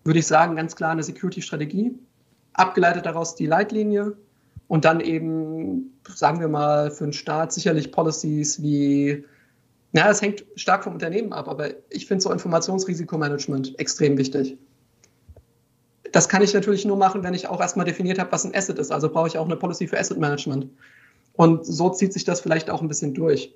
würde 0.04 0.20
ich 0.20 0.28
sagen, 0.28 0.56
ganz 0.56 0.76
klar 0.76 0.92
eine 0.92 1.04
Security-Strategie, 1.04 1.98
abgeleitet 2.54 3.06
daraus 3.06 3.36
die 3.36 3.46
Leitlinie 3.46 4.18
und 4.68 4.86
dann 4.86 5.00
eben, 5.00 6.00
sagen 6.14 6.40
wir 6.40 6.48
mal, 6.48 6.92
für 6.92 7.06
den 7.06 7.14
Staat 7.14 7.54
sicherlich 7.54 7.92
Policies 7.92 8.62
wie, 8.62 9.24
ja, 9.94 10.10
es 10.10 10.22
hängt 10.22 10.46
stark 10.56 10.84
vom 10.84 10.94
Unternehmen 10.94 11.34
ab, 11.34 11.48
aber 11.48 11.70
ich 11.90 12.06
finde 12.06 12.22
so 12.22 12.32
Informationsrisikomanagement 12.32 13.80
extrem 13.80 14.18
wichtig. 14.18 14.58
Das 16.12 16.30
kann 16.30 16.44
ich 16.44 16.54
natürlich 16.54 16.86
nur 16.86 16.98
machen, 16.98 17.24
wenn 17.24 17.34
ich 17.34 17.48
auch 17.48 17.60
erstmal 17.60 17.86
definiert 17.86 18.20
habe, 18.20 18.32
was 18.32 18.46
ein 18.46 18.56
Asset 18.56 18.78
ist. 18.78 18.92
Also 18.92 19.10
brauche 19.10 19.28
ich 19.28 19.38
auch 19.38 19.46
eine 19.46 19.56
Policy 19.56 19.88
für 19.88 20.00
Asset 20.00 20.20
Management. 20.20 20.68
Und 21.34 21.66
so 21.66 21.90
zieht 21.90 22.14
sich 22.14 22.24
das 22.24 22.42
vielleicht 22.42 22.70
auch 22.70 22.82
ein 22.82 22.88
bisschen 22.88 23.14
durch 23.14 23.54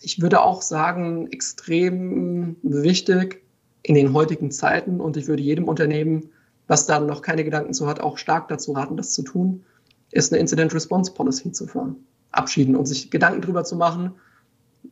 ich 0.00 0.20
würde 0.20 0.42
auch 0.42 0.62
sagen, 0.62 1.28
extrem 1.30 2.56
wichtig 2.62 3.42
in 3.82 3.94
den 3.94 4.12
heutigen 4.12 4.50
Zeiten 4.50 5.00
und 5.00 5.16
ich 5.16 5.26
würde 5.26 5.42
jedem 5.42 5.68
Unternehmen, 5.68 6.30
was 6.66 6.86
da 6.86 7.00
noch 7.00 7.22
keine 7.22 7.44
Gedanken 7.44 7.74
zu 7.74 7.86
hat, 7.86 8.00
auch 8.00 8.18
stark 8.18 8.48
dazu 8.48 8.72
raten, 8.72 8.96
das 8.96 9.12
zu 9.12 9.22
tun, 9.22 9.64
ist 10.10 10.32
eine 10.32 10.40
Incident 10.40 10.74
Response 10.74 11.12
Policy 11.12 11.52
zu 11.52 11.66
verabschieden 11.66 12.76
und 12.76 12.86
sich 12.86 13.10
Gedanken 13.10 13.42
darüber 13.42 13.64
zu 13.64 13.76
machen, 13.76 14.12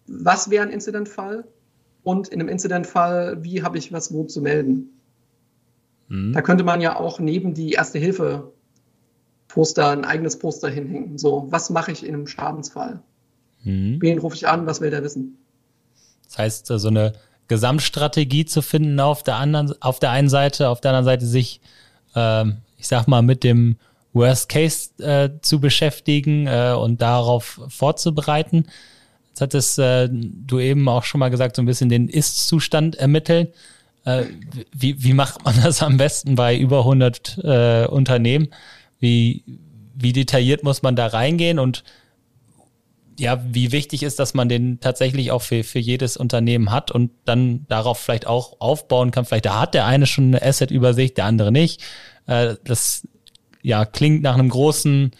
was 0.06 0.50
wäre 0.50 0.64
ein 0.64 0.70
Incidentfall 0.70 1.44
und 2.02 2.28
in 2.28 2.40
einem 2.40 2.48
Incidentfall, 2.48 3.42
wie 3.42 3.62
habe 3.62 3.78
ich 3.78 3.92
was 3.92 4.12
wo 4.12 4.24
zu 4.24 4.40
melden. 4.40 4.90
Mhm. 6.08 6.32
Da 6.32 6.42
könnte 6.42 6.64
man 6.64 6.80
ja 6.80 6.98
auch 6.98 7.20
neben 7.20 7.54
die 7.54 7.72
Erste 7.72 7.98
Hilfe 7.98 8.52
Poster 9.48 9.90
ein 9.90 10.04
eigenes 10.04 10.38
Poster 10.38 10.68
hinhängen. 10.68 11.18
So, 11.18 11.46
was 11.50 11.68
mache 11.68 11.92
ich 11.92 12.06
in 12.06 12.14
einem 12.14 12.26
Schadensfall? 12.26 13.02
Mhm. 13.64 13.98
Wen 14.00 14.18
rufe 14.18 14.34
ich 14.34 14.48
an? 14.48 14.66
Was 14.66 14.80
will 14.80 14.90
der 14.90 15.02
wissen? 15.02 15.36
Das 16.24 16.38
heißt, 16.38 16.66
so 16.66 16.88
eine 16.88 17.12
Gesamtstrategie 17.48 18.46
zu 18.46 18.62
finden 18.62 18.98
auf 18.98 19.22
der 19.22 19.36
anderen, 19.36 19.74
auf 19.82 20.00
der 20.00 20.10
einen 20.10 20.30
Seite, 20.30 20.70
auf 20.70 20.80
der 20.80 20.92
anderen 20.92 21.04
Seite 21.04 21.26
sich, 21.26 21.60
äh, 22.14 22.46
ich 22.78 22.88
sag 22.88 23.06
mal, 23.08 23.20
mit 23.20 23.44
dem 23.44 23.76
Worst 24.14 24.48
Case 24.48 24.90
äh, 25.02 25.30
zu 25.42 25.60
beschäftigen 25.60 26.46
äh, 26.46 26.74
und 26.74 27.02
darauf 27.02 27.60
vorzubereiten. 27.68 28.66
Jetzt 29.32 29.40
hattest 29.40 29.78
äh, 29.78 30.10
du 30.10 30.58
eben 30.58 30.86
auch 30.88 31.04
schon 31.04 31.18
mal 31.18 31.30
gesagt, 31.30 31.56
so 31.56 31.62
ein 31.62 31.66
bisschen 31.66 31.88
den 31.88 32.08
Ist-Zustand 32.08 32.96
ermitteln. 32.96 33.48
Äh, 34.04 34.24
wie, 34.74 35.02
wie 35.02 35.14
macht 35.14 35.42
man 35.44 35.54
das 35.62 35.82
am 35.82 35.96
besten 35.96 36.34
bei 36.34 36.54
über 36.56 36.80
100 36.80 37.38
äh, 37.42 37.86
Unternehmen? 37.86 38.48
Wie, 39.00 39.42
wie 39.94 40.12
detailliert 40.12 40.64
muss 40.64 40.82
man 40.82 40.96
da 40.96 41.06
reingehen 41.06 41.58
und 41.58 41.82
ja, 43.18 43.42
wie 43.46 43.72
wichtig 43.72 44.02
ist, 44.02 44.18
dass 44.18 44.34
man 44.34 44.48
den 44.48 44.80
tatsächlich 44.80 45.30
auch 45.30 45.42
für, 45.42 45.64
für 45.64 45.78
jedes 45.78 46.16
Unternehmen 46.16 46.70
hat 46.70 46.90
und 46.90 47.10
dann 47.24 47.66
darauf 47.68 47.98
vielleicht 47.98 48.26
auch 48.26 48.60
aufbauen 48.60 49.10
kann. 49.10 49.24
Vielleicht 49.24 49.46
da 49.46 49.60
hat 49.60 49.74
der 49.74 49.86
eine 49.86 50.06
schon 50.06 50.26
eine 50.26 50.42
Asset-Übersicht, 50.42 51.16
der 51.16 51.26
andere 51.26 51.52
nicht. 51.52 51.82
Äh, 52.26 52.56
das 52.64 53.06
ja 53.62 53.84
klingt 53.86 54.22
nach 54.22 54.34
einem 54.34 54.48
großen, 54.48 55.12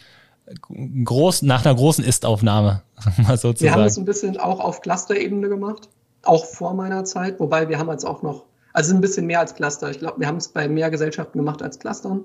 großen, 1.05 1.47
nach 1.47 1.65
einer 1.65 1.75
großen 1.75 2.05
Ist-Aufnahme, 2.05 2.83
mal. 3.19 3.43
Wir 3.43 3.73
haben 3.73 3.83
es 3.83 3.99
ein 3.99 4.05
bisschen 4.05 4.37
auch 4.39 4.61
auf 4.61 4.81
Cluster-Ebene 4.81 5.49
gemacht, 5.49 5.89
auch 6.23 6.45
vor 6.45 6.75
meiner 6.75 7.05
Zeit, 7.05 7.41
wobei 7.41 7.69
wir 7.69 7.79
haben 7.79 7.91
jetzt 7.91 8.05
auch 8.05 8.23
noch, 8.23 8.45
also 8.73 8.95
ein 8.95 9.01
bisschen 9.01 9.27
mehr 9.27 9.41
als 9.41 9.55
Cluster. 9.55 9.91
Ich 9.91 9.99
glaube, 9.99 10.21
wir 10.21 10.27
haben 10.27 10.37
es 10.37 10.49
bei 10.49 10.69
mehr 10.69 10.91
Gesellschaften 10.91 11.39
gemacht 11.39 11.63
als 11.63 11.79
Clustern. 11.79 12.25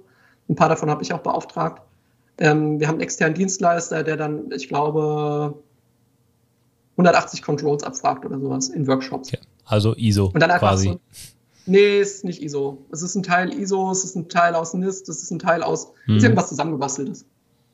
Ein 0.49 0.55
paar 0.55 0.69
davon 0.69 0.89
habe 0.89 1.03
ich 1.03 1.13
auch 1.13 1.19
beauftragt. 1.19 1.81
Ähm, 2.39 2.79
wir 2.79 2.87
haben 2.87 2.95
einen 2.95 3.01
externen 3.01 3.35
Dienstleister, 3.35 4.03
der 4.03 4.15
dann, 4.15 4.51
ich 4.51 4.67
glaube, 4.67 5.55
180 6.97 7.41
Controls 7.41 7.83
abfragt 7.83 8.25
oder 8.25 8.39
sowas 8.39 8.69
in 8.69 8.87
Workshops. 8.87 9.29
Okay. 9.29 9.41
Also 9.65 9.95
ISO 9.95 10.27
Und 10.27 10.39
dann 10.39 10.51
einfach 10.51 10.69
quasi. 10.69 10.89
So, 10.89 10.99
nee, 11.65 11.99
ist 11.99 12.23
nicht 12.23 12.41
ISO. 12.41 12.85
Es 12.91 13.01
ist 13.01 13.15
ein 13.15 13.23
Teil 13.23 13.53
ISO, 13.53 13.91
es 13.91 14.03
ist 14.03 14.15
ein 14.15 14.29
Teil 14.29 14.55
aus 14.55 14.73
NIST, 14.73 15.09
es 15.09 15.21
ist 15.23 15.31
ein 15.31 15.39
Teil 15.39 15.61
aus 15.61 15.91
mhm. 16.05 16.17
ist 16.17 16.23
irgendwas 16.23 16.49
zusammengebasteltes. 16.49 17.25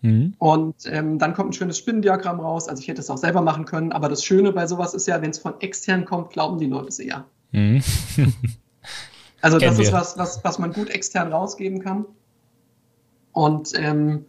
Mhm. 0.04 0.34
Und 0.38 0.76
ähm, 0.86 1.18
dann 1.18 1.34
kommt 1.34 1.50
ein 1.50 1.54
schönes 1.54 1.78
Spinnendiagramm 1.78 2.42
raus. 2.42 2.68
Also 2.68 2.82
ich 2.82 2.90
hätte 2.90 3.02
es 3.02 3.10
auch 3.10 3.18
selber 3.18 3.42
machen 3.42 3.64
können, 3.64 3.94
aber 3.94 4.10
das 4.10 4.24
Schöne 4.24 4.52
bei 4.52 4.68
sowas 4.68 4.94
ist 4.94 5.08
ja, 5.08 5.22
wenn 5.22 5.32
es 5.32 5.40
von 5.40 5.60
extern 5.62 6.04
kommt, 6.06 6.30
glauben 6.30 6.60
die 6.60 6.66
Leute 6.66 6.90
es 6.90 7.00
eher. 7.00 7.26
Mhm. 7.52 7.82
also 9.42 9.58
das 9.58 9.80
ist 9.80 9.94
was, 9.94 10.18
was, 10.18 10.44
was 10.44 10.60
man 10.60 10.74
gut 10.74 10.90
extern 10.90 11.32
rausgeben 11.32 11.80
kann. 11.80 12.06
Und 13.32 13.72
ähm, 13.76 14.26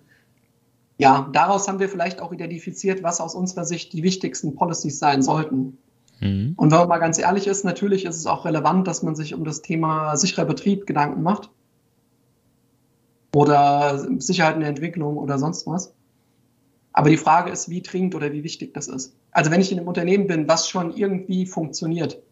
ja, 0.96 1.28
daraus 1.32 1.66
haben 1.66 1.80
wir 1.80 1.88
vielleicht 1.88 2.20
auch 2.20 2.32
identifiziert, 2.32 3.02
was 3.02 3.20
aus 3.20 3.34
unserer 3.34 3.64
Sicht 3.64 3.92
die 3.92 4.04
wichtigsten 4.04 4.54
Policies 4.54 5.00
sein 5.00 5.22
sollten. 5.22 5.78
Mhm. 6.20 6.54
Und 6.56 6.70
wenn 6.70 6.78
man 6.78 6.88
mal 6.88 6.98
ganz 6.98 7.18
ehrlich 7.18 7.48
ist, 7.48 7.64
natürlich 7.64 8.04
ist 8.04 8.16
es 8.16 8.26
auch 8.26 8.44
relevant, 8.44 8.86
dass 8.86 9.02
man 9.02 9.16
sich 9.16 9.34
um 9.34 9.44
das 9.44 9.60
Thema 9.60 10.16
sicherer 10.16 10.44
Betrieb 10.44 10.86
Gedanken 10.86 11.24
macht. 11.24 11.50
Oder 13.34 14.06
Sicherheit 14.20 14.54
in 14.54 14.60
der 14.60 14.68
Entwicklung 14.70 15.16
oder 15.16 15.38
sonst 15.38 15.66
was. 15.66 15.92
Aber 16.92 17.10
die 17.10 17.16
Frage 17.16 17.50
ist, 17.50 17.68
wie 17.68 17.82
dringend 17.82 18.14
oder 18.14 18.32
wie 18.32 18.44
wichtig 18.44 18.72
das 18.72 18.86
ist. 18.86 19.16
Also 19.32 19.50
wenn 19.50 19.60
ich 19.60 19.72
in 19.72 19.78
einem 19.78 19.88
Unternehmen 19.88 20.28
bin, 20.28 20.46
was 20.46 20.68
schon 20.68 20.96
irgendwie 20.96 21.44
funktioniert, 21.44 22.22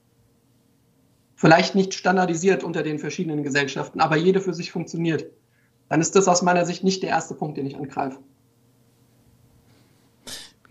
vielleicht 1.35 1.75
nicht 1.75 1.95
standardisiert 1.95 2.63
unter 2.63 2.85
den 2.85 3.01
verschiedenen 3.01 3.43
Gesellschaften, 3.43 4.01
aber 4.01 4.17
jede 4.17 4.41
für 4.41 4.55
sich 4.55 4.71
funktioniert, 4.71 5.27
dann 5.89 6.01
ist 6.01 6.15
das 6.15 6.29
aus 6.29 6.43
meiner 6.43 6.65
Sicht 6.65 6.85
nicht 6.85 7.03
der 7.03 7.11
erste 7.11 7.35
Punkt, 7.35 7.59
den 7.59 7.67
ich 7.67 7.77
angreife. 7.77 8.21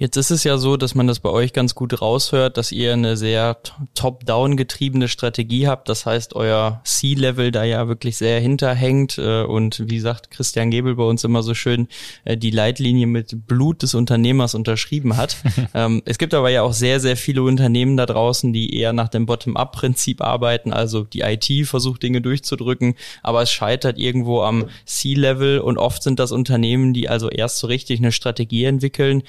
Jetzt 0.01 0.17
ist 0.17 0.31
es 0.31 0.43
ja 0.43 0.57
so, 0.57 0.77
dass 0.77 0.95
man 0.95 1.05
das 1.05 1.19
bei 1.19 1.29
euch 1.29 1.53
ganz 1.53 1.75
gut 1.75 2.01
raushört, 2.01 2.57
dass 2.57 2.71
ihr 2.71 2.93
eine 2.93 3.15
sehr 3.17 3.57
top-down 3.93 4.57
getriebene 4.57 5.07
Strategie 5.07 5.67
habt. 5.67 5.89
Das 5.89 6.07
heißt, 6.07 6.35
euer 6.35 6.81
C-Level 6.85 7.51
da 7.51 7.63
ja 7.65 7.87
wirklich 7.87 8.17
sehr 8.17 8.39
hinterhängt 8.39 9.19
äh, 9.19 9.43
und 9.43 9.91
wie 9.91 9.99
sagt 9.99 10.31
Christian 10.31 10.71
Gebel 10.71 10.95
bei 10.95 11.03
uns 11.03 11.23
immer 11.23 11.43
so 11.43 11.53
schön, 11.53 11.87
äh, 12.25 12.35
die 12.35 12.49
Leitlinie 12.49 13.05
mit 13.05 13.45
Blut 13.45 13.83
des 13.83 13.93
Unternehmers 13.93 14.55
unterschrieben 14.55 15.17
hat. 15.17 15.37
Ähm, 15.73 16.01
es 16.05 16.17
gibt 16.17 16.33
aber 16.33 16.49
ja 16.49 16.63
auch 16.63 16.73
sehr, 16.73 16.99
sehr 16.99 17.15
viele 17.15 17.43
Unternehmen 17.43 17.95
da 17.95 18.05
draußen, 18.05 18.51
die 18.51 18.75
eher 18.75 18.93
nach 18.93 19.07
dem 19.09 19.25
Bottom-up-Prinzip 19.25 20.21
arbeiten. 20.21 20.73
Also 20.73 21.03
die 21.03 21.21
IT 21.21 21.67
versucht 21.67 22.03
Dinge 22.03 22.19
durchzudrücken, 22.19 22.95
aber 23.21 23.43
es 23.43 23.51
scheitert 23.51 23.97
irgendwo 23.97 24.41
am 24.41 24.65
C-Level 24.85 25.59
und 25.59 25.77
oft 25.77 26.03
sind 26.03 26.19
das 26.19 26.31
Unternehmen, 26.31 26.93
die 26.93 27.07
also 27.07 27.29
erst 27.29 27.59
so 27.59 27.67
richtig 27.67 27.99
eine 27.99 28.11
Strategie 28.11 28.65
entwickeln, 28.65 29.23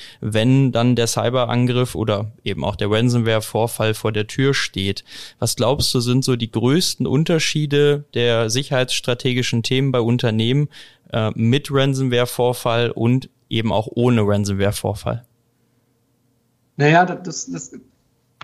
dann 0.71 0.95
der 0.95 1.09
Cyberangriff 1.09 1.97
oder 1.97 2.31
eben 2.45 2.65
auch 2.65 2.77
der 2.77 2.91
Ransomware-Vorfall 2.91 3.95
vor 3.95 4.13
der 4.13 4.29
Tür 4.29 4.55
steht. 4.55 5.03
Was 5.41 5.57
glaubst 5.57 5.93
du, 5.95 6.01
sind 6.01 6.25
so 6.25 6.37
die 6.37 6.53
größten 6.53 7.07
Unterschiede 7.07 8.05
der 8.15 8.51
sicherheitsstrategischen 8.51 9.65
Themen 9.65 9.91
bei 9.91 10.01
Unternehmen 10.01 10.69
äh, 11.13 11.33
mit 11.35 11.69
Ransomware-Vorfall 11.73 12.93
und 12.93 13.29
eben 13.49 13.73
auch 13.73 13.89
ohne 13.91 14.23
Ransomware-Vorfall? 14.23 15.25
Naja, 16.77 17.05
das, 17.05 17.51
das 17.51 17.73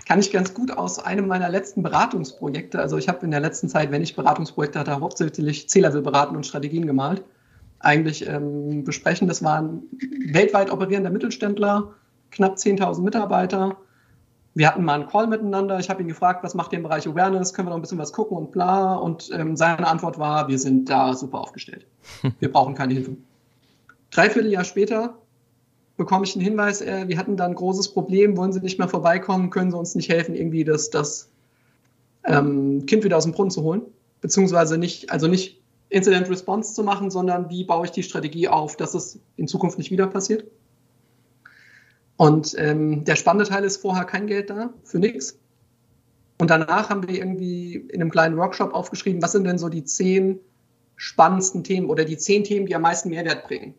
kann 0.09 0.19
ich 0.19 0.31
ganz 0.31 0.53
gut 0.53 0.71
aus 0.71 0.97
einem 0.97 1.27
meiner 1.27 1.49
letzten 1.49 1.83
Beratungsprojekte. 1.83 2.79
Also 2.79 2.97
ich 2.97 3.07
habe 3.07 3.23
in 3.25 3.31
der 3.31 3.41
letzten 3.41 3.69
Zeit, 3.69 3.91
wenn 3.91 4.01
ich 4.01 4.15
Beratungsprojekte 4.15 4.79
hatte, 4.79 4.99
hauptsächlich 4.99 5.69
C-Level 5.69 6.01
beraten 6.01 6.35
und 6.35 6.47
Strategien 6.47 6.87
gemalt. 6.87 7.23
Eigentlich 7.79 8.27
ähm, 8.27 8.83
besprechen. 8.83 9.27
Das 9.27 9.43
waren 9.43 9.83
weltweit 10.31 10.71
operierender 10.71 11.11
Mittelständler, 11.11 11.93
knapp 12.31 12.55
10.000 12.55 13.01
Mitarbeiter. 13.01 13.77
Wir 14.55 14.67
hatten 14.67 14.83
mal 14.83 14.95
einen 14.95 15.07
Call 15.07 15.27
miteinander. 15.27 15.79
Ich 15.79 15.89
habe 15.89 16.01
ihn 16.01 16.07
gefragt, 16.07 16.43
was 16.43 16.55
macht 16.55 16.73
ihr 16.73 16.77
im 16.77 16.83
Bereich 16.83 17.07
Awareness? 17.07 17.53
Können 17.53 17.67
wir 17.67 17.69
noch 17.69 17.77
ein 17.77 17.81
bisschen 17.81 17.97
was 17.97 18.13
gucken 18.13 18.37
und 18.37 18.51
bla. 18.51 18.95
Und 18.95 19.29
ähm, 19.33 19.55
seine 19.55 19.87
Antwort 19.87 20.19
war, 20.19 20.47
wir 20.47 20.59
sind 20.59 20.89
da 20.89 21.13
super 21.13 21.39
aufgestellt. 21.39 21.85
Wir 22.39 22.51
brauchen 22.51 22.75
keine 22.75 22.93
Hilfe. 22.93 23.17
Dreiviertel 24.11 24.51
Jahr 24.51 24.63
später 24.63 25.15
bekomme 25.99 26.25
ich 26.25 26.33
einen 26.33 26.43
Hinweis, 26.43 26.81
äh, 26.81 27.07
wir 27.07 27.17
hatten 27.17 27.37
da 27.37 27.45
ein 27.45 27.53
großes 27.53 27.89
Problem, 27.89 28.37
wollen 28.37 28.53
Sie 28.53 28.61
nicht 28.61 28.79
mehr 28.79 28.87
vorbeikommen, 28.87 29.49
können 29.49 29.69
Sie 29.69 29.77
uns 29.77 29.93
nicht 29.95 30.09
helfen, 30.09 30.33
irgendwie 30.33 30.63
das, 30.63 30.89
das 30.89 31.29
ähm, 32.23 32.85
Kind 32.87 33.03
wieder 33.03 33.17
aus 33.17 33.25
dem 33.25 33.33
Brunnen 33.33 33.51
zu 33.51 33.61
holen? 33.63 33.81
Beziehungsweise 34.21 34.77
nicht, 34.77 35.11
also 35.11 35.27
nicht 35.27 35.61
Incident 35.89 36.29
Response 36.29 36.73
zu 36.73 36.83
machen, 36.83 37.11
sondern 37.11 37.49
wie 37.49 37.65
baue 37.65 37.85
ich 37.85 37.91
die 37.91 38.03
Strategie 38.03 38.47
auf, 38.47 38.77
dass 38.77 38.93
es 38.93 39.19
in 39.35 39.47
Zukunft 39.47 39.77
nicht 39.77 39.91
wieder 39.91 40.07
passiert? 40.07 40.45
Und 42.19 42.53
ähm, 42.57 43.05
der 43.05 43.15
spannende 43.15 43.49
Teil 43.49 43.63
ist 43.63 43.77
vorher 43.77 44.03
kein 44.03 44.27
Geld 44.27 44.49
da, 44.49 44.73
für 44.83 44.99
nichts. 44.99 45.39
Und 46.37 46.49
danach 46.49 46.89
haben 46.89 47.07
wir 47.07 47.15
irgendwie 47.15 47.75
in 47.75 48.01
einem 48.01 48.11
kleinen 48.11 48.35
Workshop 48.35 48.73
aufgeschrieben, 48.73 49.21
was 49.21 49.31
sind 49.31 49.45
denn 49.45 49.57
so 49.57 49.69
die 49.69 49.85
zehn 49.85 50.37
spannendsten 50.97 51.63
Themen 51.63 51.89
oder 51.89 52.03
die 52.03 52.17
zehn 52.17 52.43
Themen, 52.43 52.65
die 52.65 52.75
am 52.75 52.81
meisten 52.81 53.07
Mehrwert 53.07 53.47
bringen. 53.47 53.73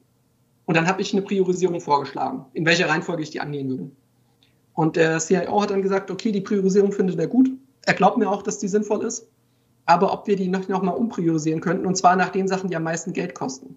Und 0.64 0.74
dann 0.74 0.86
habe 0.86 1.02
ich 1.02 1.12
eine 1.12 1.20
Priorisierung 1.20 1.82
vorgeschlagen, 1.82 2.46
in 2.54 2.64
welcher 2.64 2.88
Reihenfolge 2.88 3.22
ich 3.22 3.28
die 3.28 3.40
angehen 3.40 3.68
würde. 3.68 3.90
Und 4.72 4.96
der 4.96 5.18
CIO 5.18 5.60
hat 5.60 5.68
dann 5.68 5.82
gesagt, 5.82 6.10
okay, 6.10 6.32
die 6.32 6.40
Priorisierung 6.40 6.92
findet 6.92 7.18
er 7.18 7.26
gut. 7.26 7.50
Er 7.84 7.92
glaubt 7.92 8.16
mir 8.16 8.30
auch, 8.30 8.42
dass 8.42 8.58
die 8.58 8.68
sinnvoll 8.68 9.04
ist. 9.04 9.28
Aber 9.84 10.14
ob 10.14 10.26
wir 10.26 10.36
die 10.36 10.48
noch, 10.48 10.66
noch 10.66 10.80
mal 10.80 10.92
umpriorisieren 10.92 11.60
könnten, 11.60 11.84
und 11.84 11.96
zwar 11.96 12.16
nach 12.16 12.30
den 12.30 12.48
Sachen, 12.48 12.70
die 12.70 12.76
am 12.76 12.84
meisten 12.84 13.12
Geld 13.12 13.34
kosten. 13.34 13.76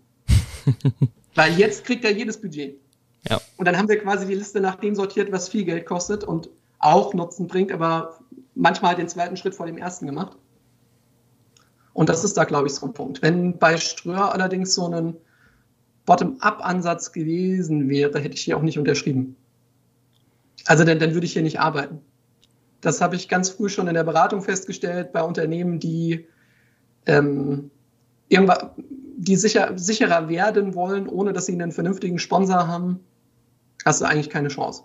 Weil 1.35 1.51
jetzt 1.59 1.83
kriegt 1.83 2.05
er 2.05 2.13
jedes 2.13 2.39
Budget. 2.39 2.79
Ja. 3.29 3.39
Und 3.57 3.65
dann 3.65 3.77
haben 3.77 3.87
wir 3.87 3.99
quasi 3.99 4.25
die 4.25 4.35
Liste 4.35 4.59
nach 4.59 4.75
dem 4.75 4.95
sortiert, 4.95 5.31
was 5.31 5.49
viel 5.49 5.63
Geld 5.63 5.85
kostet 5.85 6.23
und 6.23 6.49
auch 6.79 7.13
Nutzen 7.13 7.47
bringt, 7.47 7.71
aber 7.71 8.19
manchmal 8.55 8.95
den 8.95 9.07
zweiten 9.07 9.37
Schritt 9.37 9.55
vor 9.55 9.65
dem 9.65 9.77
ersten 9.77 10.05
gemacht. 10.05 10.37
Und 11.93 12.09
das 12.09 12.23
ist 12.23 12.35
da, 12.35 12.43
glaube 12.43 12.67
ich, 12.67 12.73
so 12.73 12.87
ein 12.87 12.93
Punkt. 12.93 13.21
Wenn 13.21 13.57
bei 13.57 13.77
Ströer 13.77 14.33
allerdings 14.33 14.73
so 14.73 14.87
ein 14.87 15.15
Bottom-up-Ansatz 16.05 17.11
gewesen 17.11 17.87
wäre, 17.87 18.19
hätte 18.19 18.35
ich 18.35 18.41
hier 18.41 18.57
auch 18.57 18.61
nicht 18.61 18.77
unterschrieben. 18.77 19.37
Also 20.65 20.83
dann, 20.83 20.99
dann 20.99 21.13
würde 21.13 21.25
ich 21.25 21.33
hier 21.33 21.43
nicht 21.43 21.59
arbeiten. 21.59 22.01
Das 22.81 22.99
habe 22.99 23.15
ich 23.15 23.29
ganz 23.29 23.49
früh 23.49 23.69
schon 23.69 23.87
in 23.87 23.93
der 23.93 24.03
Beratung 24.03 24.41
festgestellt 24.41 25.13
bei 25.13 25.23
Unternehmen, 25.23 25.79
die 25.79 26.27
ähm, 27.05 27.69
die 28.29 29.35
sicher, 29.35 29.73
sicherer 29.77 30.27
werden 30.27 30.75
wollen, 30.75 31.07
ohne 31.07 31.33
dass 31.33 31.45
sie 31.45 31.53
einen 31.53 31.71
vernünftigen 31.71 32.19
Sponsor 32.19 32.67
haben 32.67 32.99
hast 33.85 34.01
du 34.01 34.05
eigentlich 34.05 34.29
keine 34.29 34.49
Chance. 34.49 34.83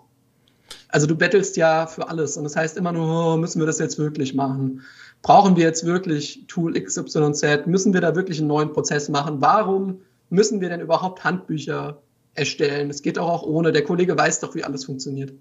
Also 0.89 1.07
du 1.07 1.15
bettelst 1.15 1.57
ja 1.57 1.87
für 1.87 2.07
alles 2.09 2.37
und 2.37 2.43
das 2.43 2.55
heißt 2.55 2.77
immer 2.77 2.91
nur, 2.91 3.33
oh, 3.33 3.37
müssen 3.37 3.59
wir 3.59 3.67
das 3.67 3.79
jetzt 3.79 3.97
wirklich 3.99 4.33
machen? 4.33 4.81
Brauchen 5.21 5.55
wir 5.55 5.63
jetzt 5.63 5.85
wirklich 5.85 6.45
Tool 6.47 6.73
XYZ? 6.73 7.65
Müssen 7.65 7.93
wir 7.93 8.01
da 8.01 8.15
wirklich 8.15 8.39
einen 8.39 8.47
neuen 8.47 8.71
Prozess 8.71 9.09
machen? 9.09 9.41
Warum 9.41 10.01
müssen 10.29 10.61
wir 10.61 10.69
denn 10.69 10.81
überhaupt 10.81 11.23
Handbücher 11.23 12.01
erstellen? 12.33 12.89
Es 12.89 13.01
geht 13.01 13.19
auch, 13.19 13.29
auch 13.29 13.43
ohne. 13.43 13.71
Der 13.71 13.83
Kollege 13.83 14.17
weiß 14.17 14.39
doch, 14.39 14.55
wie 14.55 14.63
alles 14.63 14.85
funktioniert. 14.85 15.33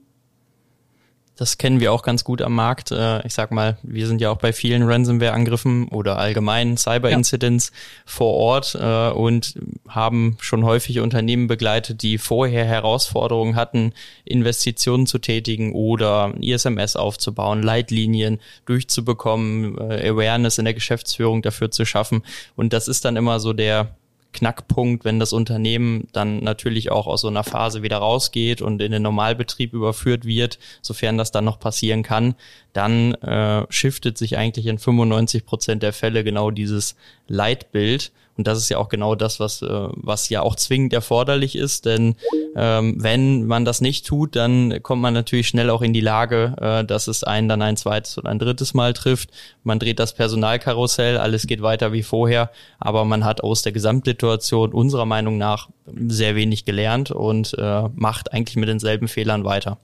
Das 1.39 1.57
kennen 1.57 1.79
wir 1.79 1.93
auch 1.93 2.03
ganz 2.03 2.25
gut 2.25 2.43
am 2.43 2.53
Markt. 2.53 2.91
Äh, 2.91 3.25
ich 3.25 3.33
sag 3.33 3.53
mal, 3.53 3.79
wir 3.85 4.09
sind 4.09 4.21
ja 4.21 4.31
auch 4.31 4.39
bei 4.39 4.53
vielen 4.53 4.83
Ransomware-Angriffen 4.83 5.87
oder 5.87 6.19
allgemeinen 6.19 6.77
Cyber-Incidents 6.77 7.71
ja. 7.73 7.77
vor 8.07 8.35
Ort 8.35 8.75
äh, 8.75 9.11
und 9.11 9.55
haben 9.87 10.37
schon 10.41 10.65
häufig 10.65 10.99
Unternehmen 10.99 11.47
begleitet, 11.47 12.03
die 12.03 12.19
vorher 12.19 12.65
Herausforderungen 12.65 13.55
hatten, 13.55 13.93
Investitionen 14.25 15.07
zu 15.07 15.21
tätigen 15.21 15.75
oder 15.75 16.35
ISMS 16.41 16.97
aufzubauen, 16.97 17.63
Leitlinien 17.63 18.41
durchzubekommen, 18.67 19.79
äh, 19.79 20.09
Awareness 20.09 20.59
in 20.59 20.65
der 20.65 20.75
Geschäftsführung 20.75 21.43
dafür 21.43 21.71
zu 21.71 21.85
schaffen. 21.85 22.25
Und 22.57 22.73
das 22.73 22.89
ist 22.89 23.05
dann 23.05 23.15
immer 23.15 23.39
so 23.39 23.53
der 23.53 23.95
Knackpunkt, 24.39 25.05
wenn 25.05 25.19
das 25.19 25.33
Unternehmen 25.33 26.09
dann 26.13 26.43
natürlich 26.43 26.91
auch 26.91 27.07
aus 27.07 27.23
so 27.23 27.29
einer 27.29 27.45
Phase 27.45 27.83
wieder 27.83 27.99
rausgeht 27.99 28.63
und 28.63 28.81
in 28.81 28.93
den 28.93 29.03
Normalbetrieb 29.03 29.73
überführt 29.73 30.25
wird, 30.25 30.59
sofern 30.81 31.19
das 31.19 31.33
dann 31.33 31.45
noch 31.45 31.59
passieren 31.59 32.03
kann, 32.03 32.35
dann 32.73 33.15
äh, 33.15 33.67
shiftet 33.71 34.17
sich 34.17 34.37
eigentlich 34.37 34.67
in 34.67 34.79
95 34.79 35.45
Prozent 35.45 35.83
der 35.83 35.93
Fälle 35.93 36.23
genau 36.25 36.51
dieses 36.51 36.97
Leitbild 37.27 38.13
und 38.39 38.47
das 38.47 38.59
ist 38.59 38.69
ja 38.69 38.79
auch 38.79 38.89
genau 38.89 39.17
das, 39.17 39.41
was, 39.41 39.63
äh, 39.63 39.69
was 39.69 40.29
ja 40.29 40.43
auch 40.43 40.55
zwingend 40.55 40.93
erforderlich 40.93 41.57
ist, 41.57 41.87
denn 41.87 42.15
ähm, 42.55 42.95
wenn 42.97 43.47
man 43.47 43.65
das 43.65 43.81
nicht 43.81 44.07
tut, 44.07 44.37
dann 44.37 44.81
kommt 44.81 45.03
man 45.03 45.13
natürlich 45.13 45.49
schnell 45.49 45.71
auch 45.71 45.83
in 45.83 45.93
die 45.93 46.01
Lage, 46.01 46.55
äh, 46.61 46.85
dass 46.85 47.09
es 47.09 47.25
einen 47.25 47.49
dann 47.49 47.63
ein 47.63 47.77
zweites 47.77 48.17
oder 48.17 48.31
ein 48.31 48.39
drittes 48.39 48.75
Mal 48.75 48.93
trifft. 48.93 49.31
Man 49.65 49.81
dreht 49.81 49.99
das 49.99 50.15
Personalkarussell, 50.15 51.19
alles 51.19 51.49
geht 51.49 51.63
weiter 51.63 51.93
wie 51.93 52.05
vorher, 52.05 52.53
aber 52.79 53.05
man 53.05 53.25
hat 53.25 53.43
aus 53.43 53.63
der 53.63 53.73
Gesamtsituation 53.73 54.73
unserer 54.73 55.05
Meinung 55.05 55.37
nach 55.37 55.69
sehr 56.07 56.37
wenig 56.37 56.65
gelernt 56.65 57.11
und 57.11 57.57
äh, 57.59 57.89
macht 57.97 58.33
eigentlich 58.33 58.57
mit 58.57 58.69
denselben 58.69 59.09
Fehlern 59.09 59.45
weiter. 59.45 59.79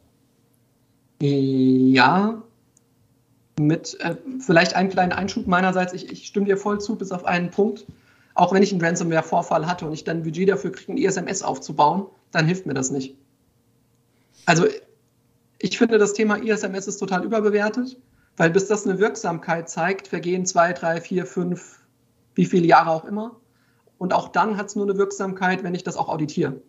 Ja, 1.20 2.40
mit 3.58 3.98
äh, 3.98 4.14
vielleicht 4.38 4.76
einen 4.76 4.90
kleinen 4.90 5.12
Einschub 5.12 5.48
meinerseits. 5.48 5.92
Ich, 5.92 6.08
ich 6.12 6.26
stimme 6.26 6.46
dir 6.46 6.56
voll 6.56 6.80
zu, 6.80 6.94
bis 6.94 7.10
auf 7.10 7.24
einen 7.24 7.50
Punkt 7.50 7.84
auch 8.34 8.52
wenn 8.52 8.62
ich 8.62 8.72
einen 8.72 8.82
Ransomware-Vorfall 8.82 9.66
hatte 9.66 9.86
und 9.86 9.92
ich 9.92 10.04
dann 10.04 10.18
ein 10.18 10.22
Budget 10.24 10.48
dafür 10.48 10.72
kriege, 10.72 10.92
ein 10.92 10.98
ISMS 10.98 11.42
aufzubauen, 11.42 12.06
dann 12.32 12.46
hilft 12.46 12.66
mir 12.66 12.74
das 12.74 12.90
nicht. 12.90 13.16
Also 14.44 14.66
ich 15.58 15.78
finde, 15.78 15.98
das 15.98 16.12
Thema 16.12 16.36
ISMS 16.36 16.88
ist 16.88 16.98
total 16.98 17.24
überbewertet, 17.24 17.96
weil 18.36 18.50
bis 18.50 18.66
das 18.66 18.86
eine 18.86 18.98
Wirksamkeit 18.98 19.68
zeigt, 19.70 20.08
vergehen 20.08 20.44
zwei, 20.44 20.72
drei, 20.72 21.00
vier, 21.00 21.26
fünf, 21.26 21.80
wie 22.34 22.44
viele 22.44 22.66
Jahre 22.66 22.90
auch 22.90 23.04
immer. 23.04 23.36
Und 23.98 24.12
auch 24.12 24.28
dann 24.28 24.56
hat 24.56 24.66
es 24.66 24.76
nur 24.76 24.84
eine 24.84 24.98
Wirksamkeit, 24.98 25.62
wenn 25.62 25.74
ich 25.74 25.84
das 25.84 25.96
auch 25.96 26.08
auditiere. 26.08 26.60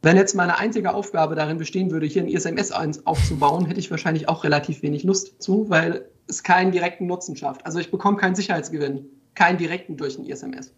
Wenn 0.00 0.16
jetzt 0.16 0.34
meine 0.34 0.58
einzige 0.58 0.94
Aufgabe 0.94 1.36
darin 1.36 1.58
bestehen 1.58 1.92
würde, 1.92 2.06
hier 2.06 2.22
ein 2.22 2.28
ISMS 2.28 2.72
aufzubauen, 3.04 3.66
hätte 3.66 3.78
ich 3.78 3.90
wahrscheinlich 3.90 4.28
auch 4.28 4.42
relativ 4.42 4.82
wenig 4.82 5.04
Lust 5.04 5.40
zu, 5.40 5.68
weil 5.68 6.08
es 6.26 6.42
keinen 6.42 6.72
direkten 6.72 7.06
Nutzen 7.06 7.36
schafft. 7.36 7.66
Also 7.66 7.78
ich 7.78 7.90
bekomme 7.90 8.16
keinen 8.16 8.34
Sicherheitsgewinn 8.34 9.10
keinen 9.34 9.58
direkten 9.58 9.96
durch 9.96 10.18
ein 10.18 10.24
ISMS. 10.24 10.72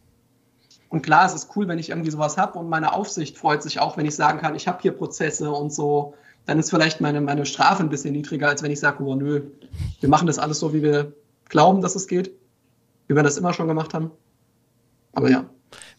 Und 0.89 1.03
klar, 1.03 1.27
es 1.27 1.35
ist 1.35 1.57
cool, 1.57 1.67
wenn 1.67 1.79
ich 1.79 1.91
irgendwie 1.91 2.11
sowas 2.11 2.37
habe 2.37 2.59
und 2.59 2.69
meine 2.69 2.93
Aufsicht 2.93 3.37
freut 3.37 3.63
sich 3.63 3.81
auch, 3.81 3.97
wenn 3.97 4.07
ich 4.07 4.15
sagen 4.15 4.39
kann, 4.39 4.55
ich 4.55 4.69
habe 4.69 4.81
hier 4.81 4.93
Prozesse 4.93 5.51
und 5.51 5.73
so. 5.73 6.15
Dann 6.47 6.59
ist 6.59 6.71
vielleicht 6.71 7.01
meine, 7.01 7.21
meine 7.21 7.47
Strafe 7.47 7.83
ein 7.83 7.89
bisschen 7.89 8.13
niedriger, 8.13 8.49
als 8.49 8.63
wenn 8.63 8.71
ich 8.71 8.79
sage, 8.79 9.03
oh 9.03 9.15
nö, 9.15 9.43
wir 10.01 10.09
machen 10.09 10.27
das 10.27 10.39
alles 10.39 10.61
so, 10.61 10.75
wie 10.75 10.83
wir 10.83 11.13
glauben, 11.49 11.81
dass 11.81 11.97
es 11.97 12.07
geht, 12.07 12.31
wie 13.09 13.17
wir 13.17 13.23
das 13.23 13.39
immer 13.39 13.53
schon 13.55 13.67
gemacht 13.67 13.95
haben. 13.95 14.11
Aber 15.15 15.31
ja. 15.31 15.49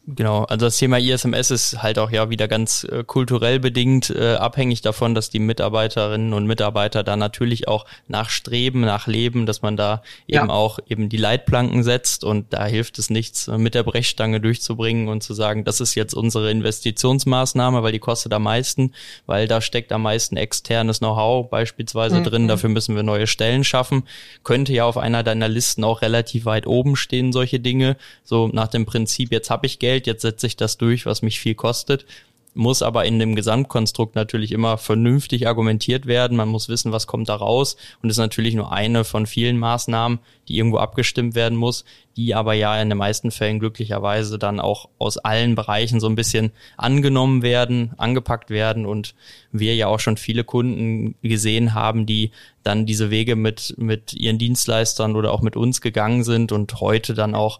Genau, 0.08 0.44
also 0.44 0.68
das 0.68 0.78
Thema 0.78 1.00
ISMS 1.00 1.50
ist 1.50 1.82
halt 1.82 1.98
auch 1.98 2.12
ja 2.12 2.30
wieder 2.30 2.48
ganz 2.48 2.84
äh, 2.84 3.04
kulturell 3.04 3.60
bedingt, 3.60 4.12
äh, 4.12 4.36
abhängig 4.36 4.82
davon, 4.82 5.16
dass 5.16 5.32
die 5.32 5.40
Mitarbeiterinnen 5.40 6.32
und 6.34 6.46
Mitarbeiter 6.46 7.04
da 7.04 7.16
natürlich 7.16 7.68
auch 7.68 7.86
nachstreben, 8.08 8.82
nachleben, 8.82 9.48
dass 9.48 9.64
man 9.64 9.78
da 9.78 10.04
ja. 10.28 10.42
eben 10.42 10.52
auch 10.52 10.78
eben 10.88 11.10
die 11.10 11.18
Leitplanken 11.18 11.84
setzt 11.84 12.24
und 12.24 12.54
da 12.54 12.68
hilft 12.68 13.00
es 13.00 13.10
nichts, 13.10 13.48
äh, 13.48 13.58
mit 13.58 13.74
der 13.74 13.82
Brechstange 13.82 14.40
durchzubringen 14.40 15.08
und 15.08 15.24
zu 15.24 15.34
sagen, 15.34 15.64
das 15.64 15.82
ist 15.82 15.96
jetzt 15.96 16.14
unsere 16.14 16.52
Investitionsmaßnahme, 16.52 17.82
weil 17.82 17.92
die 17.92 18.00
kostet 18.00 18.32
am 18.34 18.44
meisten, 18.44 18.94
weil 19.26 19.48
da 19.48 19.60
steckt 19.60 19.92
am 19.92 20.04
meisten 20.04 20.38
externes 20.38 21.00
Know-how 21.00 21.50
beispielsweise 21.50 22.20
mhm. 22.20 22.24
drin, 22.26 22.48
dafür 22.48 22.70
müssen 22.70 22.96
wir 22.96 23.02
neue 23.02 23.26
Stellen 23.26 23.64
schaffen. 23.64 24.04
Könnte 24.44 24.72
ja 24.72 24.86
auf 24.86 24.98
einer 24.98 25.24
deiner 25.24 25.50
Listen 25.50 25.84
auch 25.84 26.04
relativ 26.04 26.46
weit 26.46 26.68
oben 26.68 26.96
stehen, 26.96 27.34
solche 27.34 27.60
Dinge, 27.60 27.98
so 28.24 28.50
nach 28.54 28.68
dem 28.68 28.86
Prinzip, 28.86 29.32
jetzt 29.32 29.50
habe 29.50 29.66
ich 29.66 29.80
Geld, 29.80 29.95
Geld, 29.96 30.08
jetzt 30.08 30.24
setze 30.24 30.48
ich 30.48 30.58
das 30.58 30.78
durch, 30.78 31.06
was 31.06 31.22
mich 31.22 31.40
viel 31.40 31.56
kostet. 31.56 32.06
Muss 32.54 32.82
aber 32.82 33.06
in 33.06 33.20
dem 33.20 33.36
Gesamtkonstrukt 33.36 34.16
natürlich 34.16 34.52
immer 34.54 34.78
vernünftig 34.78 35.48
argumentiert 35.48 36.06
werden. 36.06 36.38
Man 36.38 36.48
muss 36.48 36.70
wissen, 36.70 36.94
was 36.94 37.08
kommt 37.08 37.28
da 37.28 37.36
raus. 37.36 37.76
Und 38.02 38.10
ist 38.10 38.18
natürlich 38.18 38.56
nur 38.56 38.72
eine 38.72 39.04
von 39.04 39.26
vielen 39.26 39.58
Maßnahmen, 39.58 40.20
die 40.48 40.58
irgendwo 40.58 40.78
abgestimmt 40.78 41.36
werden 41.36 41.58
muss, 41.58 41.84
die 42.16 42.34
aber 42.34 42.54
ja 42.54 42.82
in 42.82 42.90
den 42.90 42.98
meisten 42.98 43.32
Fällen 43.32 43.60
glücklicherweise 43.60 44.40
dann 44.40 44.62
auch 44.62 44.90
aus 45.00 45.18
allen 45.18 45.56
Bereichen 45.56 46.00
so 46.00 46.08
ein 46.08 46.16
bisschen 46.16 46.52
angenommen 46.78 47.42
werden, 47.42 47.94
angepackt 47.98 48.50
werden. 48.50 48.86
Und 48.86 49.16
wir 49.52 49.76
ja 49.76 49.88
auch 49.88 50.00
schon 50.00 50.18
viele 50.18 50.44
Kunden 50.46 51.16
gesehen 51.22 51.74
haben, 51.74 52.06
die 52.06 52.32
dann 52.64 52.86
diese 52.86 53.10
Wege 53.12 53.36
mit, 53.36 53.76
mit 53.78 54.14
ihren 54.14 54.38
Dienstleistern 54.38 55.16
oder 55.16 55.34
auch 55.34 55.42
mit 55.42 55.58
uns 55.58 55.82
gegangen 55.82 56.24
sind 56.24 56.52
und 56.52 56.80
heute 56.82 57.14
dann 57.14 57.36
auch 57.36 57.60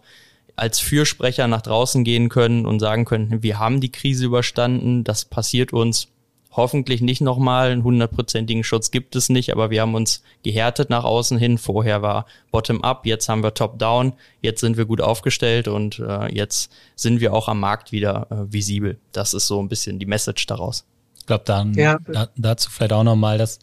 als 0.56 0.80
Fürsprecher 0.80 1.46
nach 1.46 1.62
draußen 1.62 2.02
gehen 2.02 2.28
können 2.28 2.66
und 2.66 2.80
sagen 2.80 3.04
können, 3.04 3.42
wir 3.42 3.58
haben 3.58 3.80
die 3.80 3.92
Krise 3.92 4.24
überstanden, 4.24 5.04
das 5.04 5.24
passiert 5.24 5.72
uns 5.72 6.08
hoffentlich 6.56 7.02
nicht 7.02 7.20
nochmal, 7.20 7.70
einen 7.70 7.84
hundertprozentigen 7.84 8.64
Schutz 8.64 8.90
gibt 8.90 9.14
es 9.14 9.28
nicht, 9.28 9.52
aber 9.52 9.70
wir 9.70 9.82
haben 9.82 9.94
uns 9.94 10.22
gehärtet 10.42 10.88
nach 10.88 11.04
außen 11.04 11.36
hin. 11.38 11.58
Vorher 11.58 12.00
war 12.00 12.26
Bottom-up, 12.50 13.04
jetzt 13.04 13.28
haben 13.28 13.42
wir 13.42 13.52
Top-down, 13.52 14.14
jetzt 14.40 14.62
sind 14.62 14.78
wir 14.78 14.86
gut 14.86 15.02
aufgestellt 15.02 15.68
und 15.68 15.98
äh, 15.98 16.34
jetzt 16.34 16.72
sind 16.94 17.20
wir 17.20 17.34
auch 17.34 17.48
am 17.48 17.60
Markt 17.60 17.92
wieder 17.92 18.26
äh, 18.30 18.52
visibel. 18.52 18.98
Das 19.12 19.34
ist 19.34 19.46
so 19.46 19.60
ein 19.60 19.68
bisschen 19.68 19.98
die 19.98 20.06
Message 20.06 20.46
daraus. 20.46 20.86
Ich 21.18 21.26
glaube, 21.26 21.44
dann 21.44 21.74
ja. 21.74 21.98
da, 22.06 22.28
dazu 22.36 22.70
vielleicht 22.70 22.94
auch 22.94 23.04
nochmal, 23.04 23.36
dass 23.36 23.58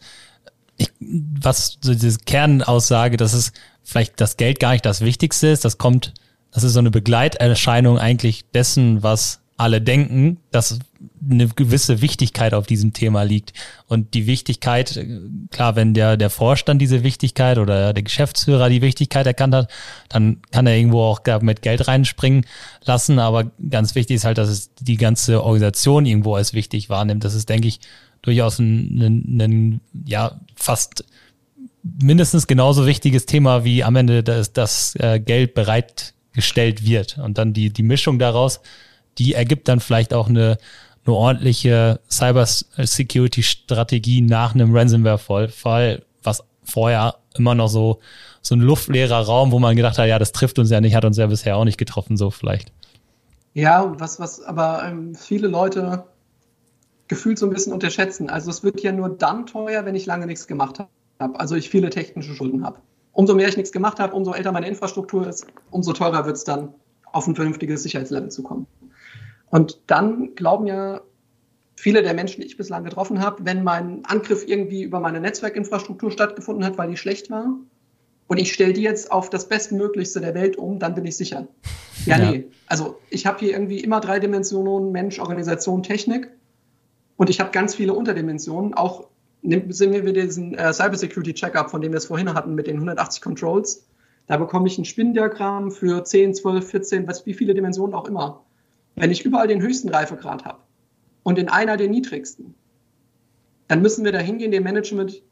ich, 0.76 0.90
was 1.00 1.78
so 1.80 1.94
diese 1.94 2.18
Kernaussage, 2.18 3.16
dass 3.16 3.32
es 3.32 3.52
vielleicht 3.82 4.20
das 4.20 4.36
Geld 4.36 4.60
gar 4.60 4.72
nicht 4.72 4.86
das 4.86 5.00
Wichtigste 5.00 5.48
ist, 5.48 5.64
das 5.64 5.78
kommt 5.78 6.14
das 6.54 6.62
ist 6.62 6.72
so 6.72 6.78
eine 6.78 6.92
Begleiterscheinung 6.92 7.98
eigentlich 7.98 8.44
dessen, 8.52 9.02
was 9.02 9.40
alle 9.56 9.80
denken, 9.80 10.38
dass 10.50 10.78
eine 11.28 11.48
gewisse 11.48 12.00
Wichtigkeit 12.00 12.54
auf 12.54 12.66
diesem 12.66 12.92
Thema 12.92 13.22
liegt. 13.22 13.52
Und 13.88 14.14
die 14.14 14.26
Wichtigkeit, 14.26 15.04
klar, 15.50 15.76
wenn 15.76 15.94
der, 15.94 16.16
der 16.16 16.30
Vorstand 16.30 16.80
diese 16.80 17.02
Wichtigkeit 17.02 17.58
oder 17.58 17.92
der 17.92 18.02
Geschäftsführer 18.02 18.68
die 18.68 18.82
Wichtigkeit 18.82 19.26
erkannt 19.26 19.54
hat, 19.54 19.70
dann 20.08 20.38
kann 20.50 20.66
er 20.66 20.76
irgendwo 20.76 21.02
auch 21.02 21.20
mit 21.40 21.62
Geld 21.62 21.86
reinspringen 21.86 22.46
lassen. 22.84 23.18
Aber 23.18 23.50
ganz 23.68 23.94
wichtig 23.94 24.16
ist 24.16 24.24
halt, 24.24 24.38
dass 24.38 24.48
es 24.48 24.74
die 24.74 24.96
ganze 24.96 25.42
Organisation 25.42 26.06
irgendwo 26.06 26.34
als 26.34 26.52
wichtig 26.52 26.88
wahrnimmt. 26.88 27.24
Das 27.24 27.34
ist, 27.34 27.48
denke 27.48 27.68
ich, 27.68 27.80
durchaus 28.22 28.58
ein, 28.58 29.00
ein, 29.00 29.40
ein 29.40 29.80
ja, 30.04 30.40
fast 30.56 31.04
mindestens 31.82 32.46
genauso 32.46 32.86
wichtiges 32.86 33.26
Thema 33.26 33.64
wie 33.64 33.84
am 33.84 33.96
Ende 33.96 34.22
das, 34.22 34.52
das 34.52 34.96
äh, 34.96 35.20
Geld 35.20 35.54
bereit 35.54 36.13
gestellt 36.34 36.84
wird. 36.84 37.18
Und 37.18 37.38
dann 37.38 37.52
die, 37.52 37.70
die 37.70 37.82
Mischung 37.82 38.18
daraus, 38.18 38.60
die 39.18 39.34
ergibt 39.34 39.68
dann 39.68 39.80
vielleicht 39.80 40.12
auch 40.12 40.28
eine, 40.28 40.58
eine 41.06 41.14
ordentliche 41.14 42.00
Cybersecurity-Strategie 42.10 44.20
nach 44.20 44.54
einem 44.54 44.76
Ransomware-Fall, 44.76 46.02
was 46.22 46.44
vorher 46.64 47.16
immer 47.36 47.54
noch 47.54 47.68
so, 47.68 48.00
so 48.42 48.54
ein 48.54 48.60
luftleerer 48.60 49.22
Raum, 49.22 49.52
wo 49.52 49.58
man 49.58 49.76
gedacht 49.76 49.98
hat, 49.98 50.08
ja, 50.08 50.18
das 50.18 50.32
trifft 50.32 50.58
uns 50.58 50.70
ja 50.70 50.80
nicht, 50.80 50.94
hat 50.94 51.04
uns 51.04 51.16
ja 51.16 51.26
bisher 51.26 51.56
auch 51.56 51.64
nicht 51.64 51.78
getroffen, 51.78 52.16
so 52.16 52.30
vielleicht. 52.30 52.72
Ja, 53.54 53.94
was, 53.98 54.18
was 54.18 54.42
aber 54.42 54.82
ähm, 54.84 55.14
viele 55.14 55.48
Leute 55.48 56.04
gefühlt 57.06 57.38
so 57.38 57.46
ein 57.46 57.52
bisschen 57.52 57.72
unterschätzen. 57.72 58.30
Also 58.30 58.50
es 58.50 58.64
wird 58.64 58.82
ja 58.82 58.90
nur 58.90 59.10
dann 59.10 59.46
teuer, 59.46 59.84
wenn 59.84 59.94
ich 59.94 60.06
lange 60.06 60.26
nichts 60.26 60.46
gemacht 60.46 60.78
habe. 60.78 61.38
Also 61.38 61.54
ich 61.54 61.70
viele 61.70 61.90
technische 61.90 62.34
Schulden 62.34 62.64
habe 62.64 62.78
umso 63.14 63.34
mehr 63.34 63.48
ich 63.48 63.56
nichts 63.56 63.72
gemacht 63.72 63.98
habe, 63.98 64.14
umso 64.14 64.32
älter 64.32 64.52
meine 64.52 64.68
Infrastruktur 64.68 65.26
ist, 65.26 65.46
umso 65.70 65.92
teurer 65.92 66.26
wird 66.26 66.36
es 66.36 66.44
dann, 66.44 66.74
auf 67.12 67.26
ein 67.26 67.34
vernünftiges 67.34 67.82
Sicherheitslevel 67.84 68.30
zu 68.30 68.42
kommen. 68.42 68.66
Und 69.50 69.80
dann 69.86 70.34
glauben 70.34 70.66
ja 70.66 71.00
viele 71.76 72.02
der 72.02 72.14
Menschen, 72.14 72.40
die 72.40 72.46
ich 72.46 72.56
bislang 72.56 72.84
getroffen 72.84 73.20
habe, 73.20 73.44
wenn 73.44 73.62
mein 73.62 74.04
Angriff 74.04 74.46
irgendwie 74.46 74.82
über 74.82 75.00
meine 75.00 75.20
Netzwerkinfrastruktur 75.20 76.10
stattgefunden 76.10 76.64
hat, 76.64 76.76
weil 76.76 76.90
die 76.90 76.96
schlecht 76.96 77.30
war, 77.30 77.56
und 78.26 78.38
ich 78.38 78.52
stelle 78.52 78.72
die 78.72 78.82
jetzt 78.82 79.12
auf 79.12 79.28
das 79.30 79.48
Bestmöglichste 79.48 80.20
der 80.20 80.34
Welt 80.34 80.56
um, 80.56 80.78
dann 80.78 80.94
bin 80.94 81.04
ich 81.06 81.16
sicher. 81.16 81.48
Ja, 82.06 82.18
ja. 82.18 82.32
nee. 82.32 82.44
Also 82.66 82.98
ich 83.08 83.24
habe 83.24 83.38
hier 83.38 83.52
irgendwie 83.52 83.78
immer 83.78 83.98
drei 83.98 84.18
Dimensionen, 84.18 84.92
Mensch, 84.92 85.20
Organisation, 85.20 85.82
Technik. 85.82 86.28
Und 87.16 87.30
ich 87.30 87.40
habe 87.40 87.50
ganz 87.50 87.76
viele 87.76 87.94
Unterdimensionen, 87.94 88.74
auch 88.74 89.06
sind 89.44 89.92
wir 89.92 90.04
wieder 90.04 90.22
diesen 90.22 90.54
äh, 90.54 90.72
Cybersecurity 90.72 91.34
Checkup, 91.34 91.70
von 91.70 91.80
dem 91.80 91.92
wir 91.92 91.98
es 91.98 92.06
vorhin 92.06 92.32
hatten, 92.32 92.54
mit 92.54 92.66
den 92.66 92.76
180 92.76 93.20
Controls. 93.20 93.86
Da 94.26 94.38
bekomme 94.38 94.66
ich 94.66 94.78
ein 94.78 94.86
Spinndiagramm 94.86 95.70
für 95.70 96.02
10, 96.02 96.34
12, 96.34 96.70
14, 96.70 97.06
was, 97.06 97.26
wie 97.26 97.34
viele 97.34 97.52
Dimensionen 97.54 97.94
auch 97.94 98.08
immer. 98.08 98.42
Wenn 98.96 99.10
ich 99.10 99.24
überall 99.24 99.46
den 99.46 99.60
höchsten 99.60 99.90
Reifegrad 99.90 100.44
habe 100.44 100.60
und 101.22 101.38
in 101.38 101.48
einer 101.48 101.76
den 101.76 101.90
niedrigsten, 101.90 102.54
dann 103.68 103.82
müssen 103.82 104.04
wir 104.04 104.12
da 104.12 104.18
hingehen, 104.18 104.50
dem 104.50 104.62
Management 104.62 105.22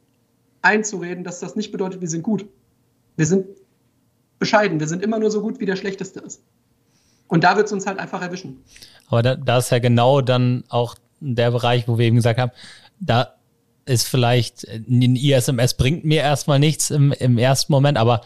einzureden, 0.60 1.24
dass 1.24 1.40
das 1.40 1.56
nicht 1.56 1.72
bedeutet, 1.72 2.00
wir 2.00 2.08
sind 2.08 2.22
gut. 2.22 2.46
Wir 3.16 3.26
sind 3.26 3.46
bescheiden. 4.38 4.80
Wir 4.80 4.88
sind 4.88 5.02
immer 5.02 5.18
nur 5.18 5.30
so 5.30 5.40
gut, 5.40 5.60
wie 5.60 5.66
der 5.66 5.76
Schlechteste 5.76 6.20
ist. 6.20 6.42
Und 7.28 7.44
da 7.44 7.56
wird 7.56 7.66
es 7.66 7.72
uns 7.72 7.86
halt 7.86 7.98
einfach 7.98 8.20
erwischen. 8.20 8.62
Aber 9.08 9.22
da, 9.22 9.36
da 9.36 9.58
ist 9.58 9.70
ja 9.70 9.78
genau 9.78 10.20
dann 10.20 10.64
auch 10.68 10.96
der 11.20 11.50
Bereich, 11.50 11.88
wo 11.88 11.96
wir 11.96 12.06
eben 12.06 12.16
gesagt 12.16 12.38
haben, 12.38 12.52
da 13.00 13.34
ist 13.84 14.08
vielleicht, 14.08 14.66
ein 14.68 15.16
ISMS 15.16 15.74
bringt 15.74 16.04
mir 16.04 16.22
erstmal 16.22 16.58
nichts 16.58 16.90
im, 16.90 17.12
im 17.12 17.38
ersten 17.38 17.72
Moment, 17.72 17.98
aber 17.98 18.22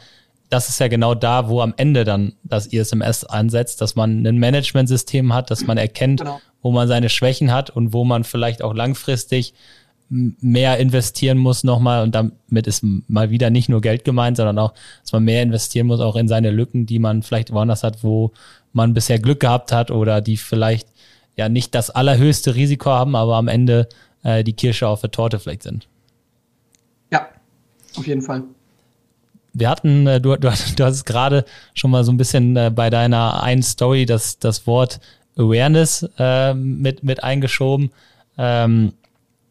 das 0.48 0.68
ist 0.68 0.78
ja 0.78 0.88
genau 0.88 1.14
da, 1.14 1.48
wo 1.48 1.60
am 1.60 1.74
Ende 1.76 2.04
dann 2.04 2.34
das 2.44 2.66
ISMS 2.66 3.24
ansetzt, 3.24 3.80
dass 3.80 3.96
man 3.96 4.24
ein 4.26 4.38
Managementsystem 4.38 5.32
hat, 5.32 5.50
dass 5.50 5.66
man 5.66 5.76
erkennt, 5.76 6.20
genau. 6.20 6.40
wo 6.62 6.70
man 6.70 6.86
seine 6.88 7.08
Schwächen 7.08 7.52
hat 7.52 7.70
und 7.70 7.92
wo 7.92 8.04
man 8.04 8.24
vielleicht 8.24 8.62
auch 8.62 8.74
langfristig 8.74 9.54
mehr 10.08 10.78
investieren 10.78 11.36
muss 11.36 11.64
nochmal 11.64 12.04
und 12.04 12.14
damit 12.14 12.68
ist 12.68 12.84
mal 13.08 13.30
wieder 13.30 13.50
nicht 13.50 13.68
nur 13.68 13.80
Geld 13.80 14.04
gemeint, 14.04 14.36
sondern 14.36 14.58
auch, 14.58 14.72
dass 15.02 15.12
man 15.12 15.24
mehr 15.24 15.42
investieren 15.42 15.88
muss 15.88 15.98
auch 15.98 16.14
in 16.14 16.28
seine 16.28 16.50
Lücken, 16.50 16.86
die 16.86 17.00
man 17.00 17.22
vielleicht 17.22 17.52
woanders 17.52 17.82
hat, 17.82 18.04
wo 18.04 18.30
man 18.72 18.94
bisher 18.94 19.18
Glück 19.18 19.40
gehabt 19.40 19.72
hat 19.72 19.90
oder 19.90 20.20
die 20.20 20.36
vielleicht 20.36 20.86
ja 21.36 21.48
nicht 21.48 21.74
das 21.74 21.90
allerhöchste 21.90 22.54
Risiko 22.54 22.90
haben, 22.90 23.16
aber 23.16 23.34
am 23.34 23.48
Ende 23.48 23.88
äh, 24.26 24.42
die 24.42 24.52
Kirsche 24.52 24.88
auf 24.88 25.00
der 25.00 25.10
Torte 25.10 25.38
vielleicht 25.38 25.62
sind. 25.62 25.86
Ja, 27.12 27.28
auf 27.96 28.06
jeden 28.06 28.22
Fall. 28.22 28.42
Wir 29.52 29.70
hatten, 29.70 30.06
äh, 30.06 30.20
du, 30.20 30.36
du, 30.36 30.50
du 30.76 30.84
hast 30.84 31.06
gerade 31.06 31.44
schon 31.74 31.90
mal 31.90 32.04
so 32.04 32.12
ein 32.12 32.16
bisschen 32.16 32.56
äh, 32.56 32.70
bei 32.74 32.90
deiner 32.90 33.42
einen 33.42 33.62
Story 33.62 34.04
das, 34.04 34.38
das 34.38 34.66
Wort 34.66 35.00
Awareness 35.38 36.08
äh, 36.18 36.54
mit, 36.54 37.04
mit 37.04 37.22
eingeschoben. 37.22 37.90
Ähm, 38.36 38.94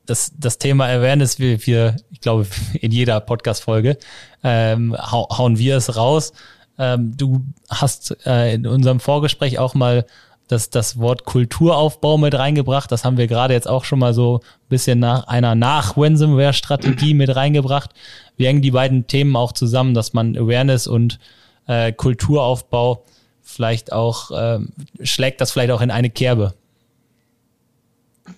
das, 0.06 0.34
das 0.38 0.58
Thema 0.58 0.86
Awareness, 0.86 1.40
wir, 1.40 1.66
wir, 1.66 1.96
ich 2.12 2.20
glaube, 2.20 2.46
in 2.74 2.92
jeder 2.92 3.20
Podcast-Folge 3.22 3.98
ähm, 4.44 4.96
hau, 4.96 5.28
hauen 5.36 5.58
wir 5.58 5.78
es 5.78 5.96
raus. 5.96 6.34
Ähm, 6.78 7.16
du 7.16 7.46
hast 7.70 8.18
äh, 8.26 8.56
in 8.56 8.68
unserem 8.68 9.00
Vorgespräch 9.00 9.58
auch 9.58 9.74
mal 9.74 10.06
das, 10.48 10.70
das 10.70 11.00
Wort 11.00 11.26
Kulturaufbau 11.26 12.18
mit 12.18 12.36
reingebracht. 12.36 12.92
Das 12.92 13.04
haben 13.04 13.18
wir 13.18 13.28
gerade 13.28 13.54
jetzt 13.54 13.68
auch 13.68 13.84
schon 13.84 14.00
mal 14.00 14.14
so 14.14 14.40
ein 14.40 14.70
bisschen 14.70 15.00
nach 15.00 15.28
einer 15.28 15.56
Nach-Ransomware-Strategie 15.56 17.14
mit 17.14 17.36
reingebracht. 17.36 17.92
Wie 18.38 18.46
hängen 18.46 18.62
die 18.62 18.72
beiden 18.72 19.08
Themen 19.08 19.36
auch 19.36 19.54
zusammen, 19.54 19.94
dass 19.94 20.14
man 20.14 20.38
Awareness 20.38 20.88
und 20.88 21.20
äh, 21.68 21.92
Kulturaufbau 21.92 23.04
vielleicht 23.42 23.92
auch, 23.92 24.32
äh, 24.32 24.60
schlägt 25.02 25.42
das 25.42 25.52
vielleicht 25.52 25.72
auch 25.72 25.82
in 25.82 25.92
eine 25.92 26.10
Kerbe? 26.10 26.54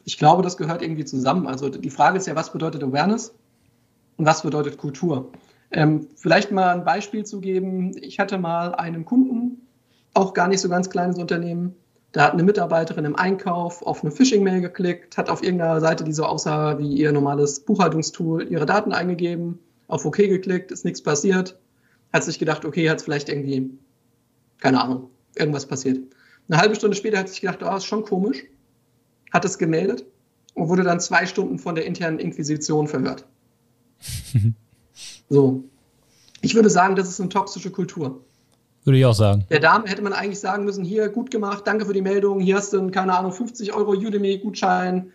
Ich 0.05 0.17
glaube, 0.17 0.43
das 0.43 0.57
gehört 0.57 0.81
irgendwie 0.81 1.05
zusammen. 1.05 1.47
Also 1.47 1.69
die 1.69 1.89
Frage 1.89 2.17
ist 2.17 2.27
ja, 2.27 2.35
was 2.35 2.51
bedeutet 2.51 2.83
Awareness 2.83 3.33
und 4.17 4.25
was 4.25 4.43
bedeutet 4.43 4.77
Kultur? 4.77 5.29
Ähm, 5.71 6.07
vielleicht 6.15 6.51
mal 6.51 6.73
ein 6.73 6.85
Beispiel 6.85 7.25
zu 7.25 7.41
geben. 7.41 7.95
Ich 8.01 8.19
hatte 8.19 8.37
mal 8.37 8.75
einen 8.75 9.05
Kunden, 9.05 9.61
auch 10.13 10.33
gar 10.33 10.47
nicht 10.47 10.61
so 10.61 10.69
ganz 10.69 10.89
kleines 10.89 11.17
Unternehmen, 11.17 11.75
da 12.17 12.23
hat 12.23 12.33
eine 12.33 12.41
Mitarbeiterin 12.41 13.05
im 13.05 13.15
Einkauf 13.15 13.83
auf 13.83 14.01
eine 14.01 14.09
Phishing-Mail 14.09 14.61
geklickt, 14.61 15.17
hat 15.17 15.29
auf 15.29 15.43
irgendeiner 15.43 15.79
Seite, 15.79 16.03
die 16.03 16.13
so 16.13 16.25
aussah 16.25 16.79
wie 16.79 16.95
ihr 16.95 17.11
normales 17.11 17.59
Buchhaltungstool, 17.59 18.51
ihre 18.51 18.65
Daten 18.65 18.91
eingegeben, 18.91 19.59
auf 19.87 20.03
OK 20.03 20.17
geklickt, 20.17 20.71
ist 20.71 20.83
nichts 20.83 21.03
passiert, 21.03 21.59
hat 22.11 22.23
sich 22.23 22.39
gedacht, 22.39 22.65
okay, 22.65 22.89
hat 22.89 23.03
vielleicht 23.03 23.29
irgendwie, 23.29 23.69
keine 24.57 24.81
Ahnung, 24.81 25.11
irgendwas 25.35 25.67
passiert. 25.67 25.99
Eine 26.49 26.59
halbe 26.59 26.73
Stunde 26.73 26.97
später 26.97 27.19
hat 27.19 27.29
sich 27.29 27.41
gedacht, 27.41 27.61
oh, 27.61 27.75
ist 27.75 27.85
schon 27.85 28.03
komisch, 28.03 28.45
hat 29.31 29.45
es 29.45 29.59
gemeldet 29.59 30.03
und 30.55 30.69
wurde 30.69 30.81
dann 30.81 30.99
zwei 30.99 31.27
Stunden 31.27 31.59
von 31.59 31.75
der 31.75 31.85
internen 31.85 32.17
Inquisition 32.17 32.87
verhört. 32.87 33.27
so. 35.29 35.65
Ich 36.41 36.55
würde 36.55 36.71
sagen, 36.71 36.95
das 36.95 37.09
ist 37.09 37.21
eine 37.21 37.29
toxische 37.29 37.69
Kultur. 37.69 38.25
Würde 38.87 38.99
ich 38.99 39.05
auch 39.05 39.13
sagen. 39.13 39.43
Der 39.49 39.59
Dame 39.59 39.85
hätte 39.89 40.01
man 40.01 40.13
eigentlich 40.13 40.39
sagen 40.39 40.63
müssen, 40.63 40.85
hier, 40.85 41.09
gut 41.09 41.29
gemacht, 41.29 41.67
danke 41.67 41.85
für 41.85 41.91
die 41.91 42.01
Meldung, 42.01 42.39
hier 42.39 42.55
hast 42.55 42.71
du 42.71 42.79
einen, 42.79 42.91
keine 42.91 43.17
Ahnung, 43.17 43.33
50 43.33 43.73
Euro 43.73 43.91
Udemy-Gutschein, 43.91 45.11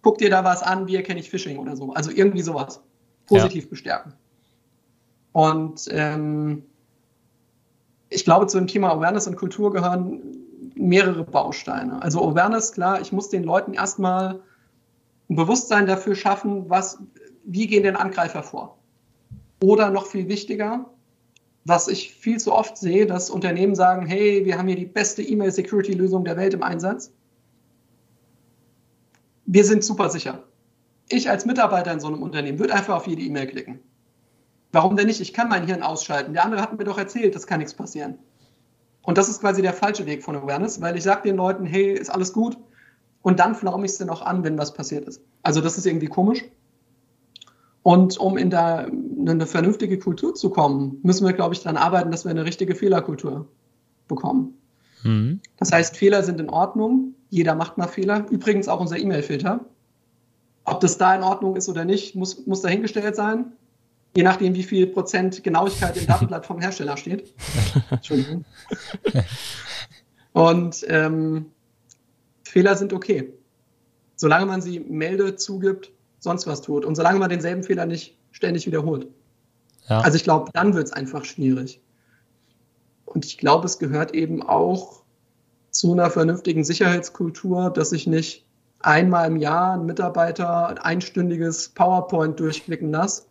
guck 0.00 0.16
dir 0.16 0.30
da 0.30 0.42
was 0.42 0.62
an, 0.62 0.86
wie 0.86 0.96
erkenne 0.96 1.20
ich 1.20 1.28
Phishing 1.28 1.58
oder 1.58 1.76
so. 1.76 1.92
Also 1.92 2.10
irgendwie 2.10 2.40
sowas. 2.40 2.80
Positiv 3.26 3.64
ja. 3.64 3.70
bestärken. 3.70 4.14
Und 5.32 5.86
ähm, 5.90 6.62
ich 8.08 8.24
glaube, 8.24 8.46
zu 8.46 8.56
dem 8.56 8.68
Thema 8.68 8.92
Awareness 8.92 9.26
und 9.26 9.36
Kultur 9.36 9.70
gehören 9.70 10.22
mehrere 10.74 11.24
Bausteine. 11.24 12.00
Also 12.00 12.26
Awareness, 12.26 12.72
klar, 12.72 13.02
ich 13.02 13.12
muss 13.12 13.28
den 13.28 13.44
Leuten 13.44 13.74
erstmal 13.74 14.40
ein 15.28 15.36
Bewusstsein 15.36 15.86
dafür 15.86 16.14
schaffen, 16.14 16.70
was, 16.70 16.98
wie 17.44 17.66
gehen 17.66 17.82
denn 17.82 17.96
Angreifer 17.96 18.42
vor? 18.42 18.78
Oder 19.62 19.90
noch 19.90 20.06
viel 20.06 20.26
wichtiger, 20.28 20.86
was 21.64 21.88
ich 21.88 22.14
viel 22.14 22.38
zu 22.38 22.52
oft 22.52 22.76
sehe, 22.76 23.06
dass 23.06 23.30
Unternehmen 23.30 23.74
sagen, 23.74 24.06
hey, 24.06 24.44
wir 24.44 24.58
haben 24.58 24.68
hier 24.68 24.76
die 24.76 24.84
beste 24.84 25.22
E-Mail-Security-Lösung 25.22 26.24
der 26.24 26.36
Welt 26.36 26.54
im 26.54 26.62
Einsatz. 26.62 27.12
Wir 29.46 29.64
sind 29.64 29.82
super 29.82 30.10
sicher. 30.10 30.42
Ich 31.08 31.28
als 31.28 31.46
Mitarbeiter 31.46 31.92
in 31.92 32.00
so 32.00 32.08
einem 32.08 32.22
Unternehmen 32.22 32.58
würde 32.58 32.74
einfach 32.74 32.96
auf 32.96 33.06
jede 33.06 33.22
E-Mail 33.22 33.46
klicken. 33.46 33.80
Warum 34.72 34.96
denn 34.96 35.06
nicht? 35.06 35.20
Ich 35.20 35.32
kann 35.32 35.48
mein 35.48 35.66
Hirn 35.66 35.82
ausschalten. 35.82 36.32
Der 36.32 36.44
andere 36.44 36.60
hat 36.60 36.76
mir 36.76 36.84
doch 36.84 36.98
erzählt, 36.98 37.34
das 37.34 37.46
kann 37.46 37.60
nichts 37.60 37.74
passieren. 37.74 38.18
Und 39.02 39.18
das 39.18 39.28
ist 39.28 39.40
quasi 39.40 39.62
der 39.62 39.74
falsche 39.74 40.06
Weg 40.06 40.24
von 40.24 40.34
Awareness, 40.34 40.80
weil 40.80 40.96
ich 40.96 41.04
sage 41.04 41.22
den 41.22 41.36
Leuten, 41.36 41.64
hey, 41.66 41.92
ist 41.92 42.10
alles 42.10 42.32
gut. 42.32 42.56
Und 43.22 43.38
dann 43.38 43.54
flaume 43.54 43.86
ich 43.86 43.92
es 43.92 43.98
dann 43.98 44.10
auch 44.10 44.22
an, 44.22 44.44
wenn 44.44 44.58
was 44.58 44.74
passiert 44.74 45.06
ist. 45.06 45.22
Also 45.42 45.60
das 45.60 45.78
ist 45.78 45.86
irgendwie 45.86 46.06
komisch. 46.06 46.44
Und 47.84 48.16
um 48.16 48.38
in 48.38 48.48
da 48.48 48.86
eine 49.26 49.46
vernünftige 49.46 49.98
Kultur 49.98 50.34
zu 50.34 50.48
kommen, 50.48 51.00
müssen 51.02 51.26
wir, 51.26 51.34
glaube 51.34 51.54
ich, 51.54 51.60
daran 51.60 51.76
arbeiten, 51.76 52.10
dass 52.10 52.24
wir 52.24 52.30
eine 52.30 52.46
richtige 52.46 52.74
Fehlerkultur 52.74 53.46
bekommen. 54.08 54.56
Mhm. 55.02 55.40
Das 55.58 55.70
heißt, 55.70 55.94
Fehler 55.94 56.22
sind 56.22 56.40
in 56.40 56.48
Ordnung. 56.48 57.14
Jeder 57.28 57.54
macht 57.54 57.76
mal 57.76 57.86
Fehler. 57.86 58.26
Übrigens 58.30 58.68
auch 58.68 58.80
unser 58.80 58.96
E-Mail-Filter. 58.96 59.66
Ob 60.64 60.80
das 60.80 60.96
da 60.96 61.14
in 61.14 61.22
Ordnung 61.22 61.56
ist 61.56 61.68
oder 61.68 61.84
nicht, 61.84 62.16
muss, 62.16 62.46
muss 62.46 62.62
dahingestellt 62.62 63.16
sein. 63.16 63.52
Je 64.16 64.22
nachdem, 64.22 64.54
wie 64.54 64.62
viel 64.62 64.86
Prozent 64.86 65.44
Genauigkeit 65.44 65.98
im 65.98 66.06
Datenblatt 66.06 66.46
vom 66.46 66.60
Hersteller 66.60 66.96
steht. 66.96 67.34
Entschuldigung. 67.90 68.46
Und 70.32 70.86
ähm, 70.88 71.50
Fehler 72.44 72.76
sind 72.76 72.94
okay. 72.94 73.34
Solange 74.16 74.46
man 74.46 74.62
sie 74.62 74.80
meldet, 74.80 75.38
zugibt, 75.38 75.92
sonst 76.24 76.46
was 76.46 76.62
tut. 76.62 76.84
Und 76.84 76.96
solange 76.96 77.20
man 77.20 77.28
denselben 77.28 77.62
Fehler 77.62 77.86
nicht 77.86 78.18
ständig 78.32 78.66
wiederholt. 78.66 79.06
Ja. 79.88 80.00
Also 80.00 80.16
ich 80.16 80.24
glaube, 80.24 80.50
dann 80.52 80.74
wird 80.74 80.86
es 80.86 80.92
einfach 80.92 81.24
schwierig. 81.24 81.80
Und 83.04 83.24
ich 83.24 83.38
glaube, 83.38 83.66
es 83.66 83.78
gehört 83.78 84.14
eben 84.14 84.42
auch 84.42 85.02
zu 85.70 85.92
einer 85.92 86.10
vernünftigen 86.10 86.64
Sicherheitskultur, 86.64 87.70
dass 87.70 87.92
ich 87.92 88.06
nicht 88.06 88.46
einmal 88.80 89.28
im 89.28 89.36
Jahr 89.36 89.74
einen 89.74 89.86
Mitarbeiter 89.86 90.68
ein 90.68 90.78
einstündiges 90.78 91.68
PowerPoint 91.68 92.40
durchklicken 92.40 92.90
lasse 92.90 93.24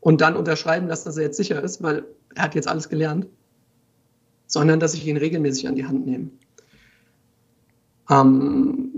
und 0.00 0.20
dann 0.20 0.36
unterschreiben 0.36 0.88
lasse, 0.88 1.04
dass 1.04 1.16
er 1.16 1.24
jetzt 1.24 1.36
sicher 1.36 1.62
ist, 1.62 1.82
weil 1.82 2.04
er 2.34 2.44
hat 2.44 2.54
jetzt 2.54 2.68
alles 2.68 2.88
gelernt, 2.88 3.26
sondern 4.46 4.80
dass 4.80 4.94
ich 4.94 5.06
ihn 5.06 5.16
regelmäßig 5.16 5.68
an 5.68 5.76
die 5.76 5.86
Hand 5.86 6.06
nehme. 6.06 6.30
Ähm, 8.10 8.89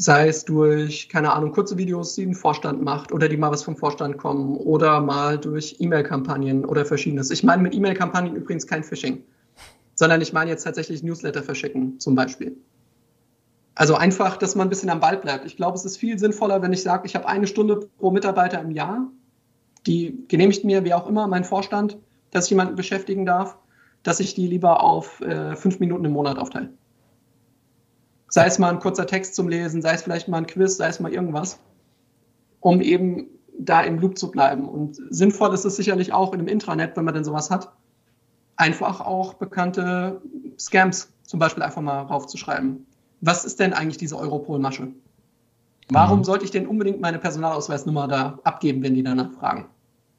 sei 0.00 0.28
es 0.28 0.46
durch, 0.46 1.10
keine 1.10 1.30
Ahnung, 1.34 1.52
kurze 1.52 1.76
Videos, 1.76 2.14
die 2.14 2.24
ein 2.24 2.34
Vorstand 2.34 2.82
macht 2.82 3.12
oder 3.12 3.28
die 3.28 3.36
mal 3.36 3.50
was 3.50 3.62
vom 3.62 3.76
Vorstand 3.76 4.16
kommen 4.16 4.56
oder 4.56 4.98
mal 5.02 5.36
durch 5.36 5.76
E-Mail-Kampagnen 5.78 6.64
oder 6.64 6.86
verschiedenes. 6.86 7.30
Ich 7.30 7.44
meine 7.44 7.62
mit 7.62 7.74
E-Mail-Kampagnen 7.74 8.34
übrigens 8.34 8.66
kein 8.66 8.82
Phishing, 8.82 9.22
sondern 9.94 10.22
ich 10.22 10.32
meine 10.32 10.50
jetzt 10.50 10.62
tatsächlich 10.62 11.02
Newsletter 11.02 11.42
verschicken 11.42 12.00
zum 12.00 12.14
Beispiel. 12.14 12.56
Also 13.74 13.94
einfach, 13.94 14.38
dass 14.38 14.54
man 14.54 14.68
ein 14.68 14.70
bisschen 14.70 14.88
am 14.88 15.00
Ball 15.00 15.18
bleibt. 15.18 15.44
Ich 15.44 15.58
glaube, 15.58 15.76
es 15.76 15.84
ist 15.84 15.98
viel 15.98 16.18
sinnvoller, 16.18 16.62
wenn 16.62 16.72
ich 16.72 16.82
sage, 16.82 17.06
ich 17.06 17.14
habe 17.14 17.28
eine 17.28 17.46
Stunde 17.46 17.86
pro 17.98 18.10
Mitarbeiter 18.10 18.58
im 18.62 18.70
Jahr, 18.70 19.06
die 19.86 20.24
genehmigt 20.28 20.64
mir, 20.64 20.82
wie 20.82 20.94
auch 20.94 21.06
immer, 21.06 21.26
mein 21.26 21.44
Vorstand, 21.44 21.98
dass 22.30 22.44
ich 22.44 22.50
jemanden 22.50 22.74
beschäftigen 22.74 23.26
darf, 23.26 23.58
dass 24.02 24.18
ich 24.18 24.34
die 24.34 24.46
lieber 24.46 24.82
auf 24.82 25.20
äh, 25.20 25.54
fünf 25.56 25.78
Minuten 25.78 26.06
im 26.06 26.12
Monat 26.12 26.38
aufteile. 26.38 26.70
Sei 28.30 28.46
es 28.46 28.58
mal 28.58 28.70
ein 28.70 28.78
kurzer 28.78 29.06
Text 29.06 29.34
zum 29.34 29.48
Lesen, 29.48 29.82
sei 29.82 29.92
es 29.92 30.02
vielleicht 30.02 30.28
mal 30.28 30.38
ein 30.38 30.46
Quiz, 30.46 30.76
sei 30.76 30.86
es 30.88 31.00
mal 31.00 31.12
irgendwas, 31.12 31.58
um 32.60 32.80
eben 32.80 33.26
da 33.58 33.82
im 33.82 33.98
Loop 33.98 34.16
zu 34.16 34.30
bleiben. 34.30 34.68
Und 34.68 34.96
sinnvoll 35.10 35.52
ist 35.52 35.64
es 35.64 35.76
sicherlich 35.76 36.12
auch 36.12 36.32
in 36.32 36.38
einem 36.38 36.48
Intranet, 36.48 36.96
wenn 36.96 37.04
man 37.04 37.14
denn 37.14 37.24
sowas 37.24 37.50
hat, 37.50 37.72
einfach 38.56 39.00
auch 39.00 39.34
bekannte 39.34 40.22
Scams 40.58 41.12
zum 41.24 41.40
Beispiel 41.40 41.62
einfach 41.62 41.82
mal 41.82 42.02
raufzuschreiben. 42.02 42.86
Was 43.20 43.44
ist 43.44 43.60
denn 43.60 43.72
eigentlich 43.72 43.98
diese 43.98 44.16
Europol-Masche? 44.16 44.88
Warum 45.90 46.20
mhm. 46.20 46.24
sollte 46.24 46.44
ich 46.44 46.52
denn 46.52 46.66
unbedingt 46.66 47.00
meine 47.00 47.18
Personalausweisnummer 47.18 48.06
da 48.06 48.38
abgeben, 48.44 48.82
wenn 48.82 48.94
die 48.94 49.02
danach 49.02 49.32
fragen? 49.32 49.66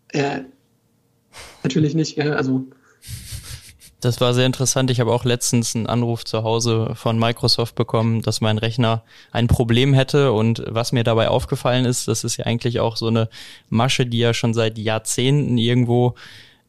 Äh, 0.09 0.41
natürlich 1.64 1.95
nicht, 1.95 2.20
also 2.20 2.66
das 4.02 4.20
war 4.20 4.34
sehr 4.34 4.45
interessant. 4.45 4.91
Ich 4.91 4.99
habe 4.99 5.14
auch 5.14 5.24
letztens 5.26 5.76
einen 5.76 5.88
Anruf 5.88 6.26
zu 6.26 6.43
Hause 6.43 6.91
von 6.95 7.18
Microsoft 7.18 7.76
bekommen, 7.76 8.22
dass 8.22 8.41
mein 8.41 8.58
Rechner 8.58 9.04
ein 9.32 9.47
Problem 9.47 9.93
hätte. 9.93 10.34
Und 10.34 10.64
was 10.68 10.91
mir 10.91 11.04
dabei 11.04 11.30
aufgefallen 11.30 11.86
ist, 11.86 12.08
das 12.08 12.24
ist 12.24 12.38
ja 12.38 12.45
eigentlich 12.45 12.80
auch 12.80 12.97
so 12.97 13.08
eine 13.08 13.30
Masche, 13.70 14.06
die 14.06 14.18
ja 14.18 14.34
schon 14.34 14.54
seit 14.54 14.78
Jahrzehnten 14.78 15.58
irgendwo 15.58 16.16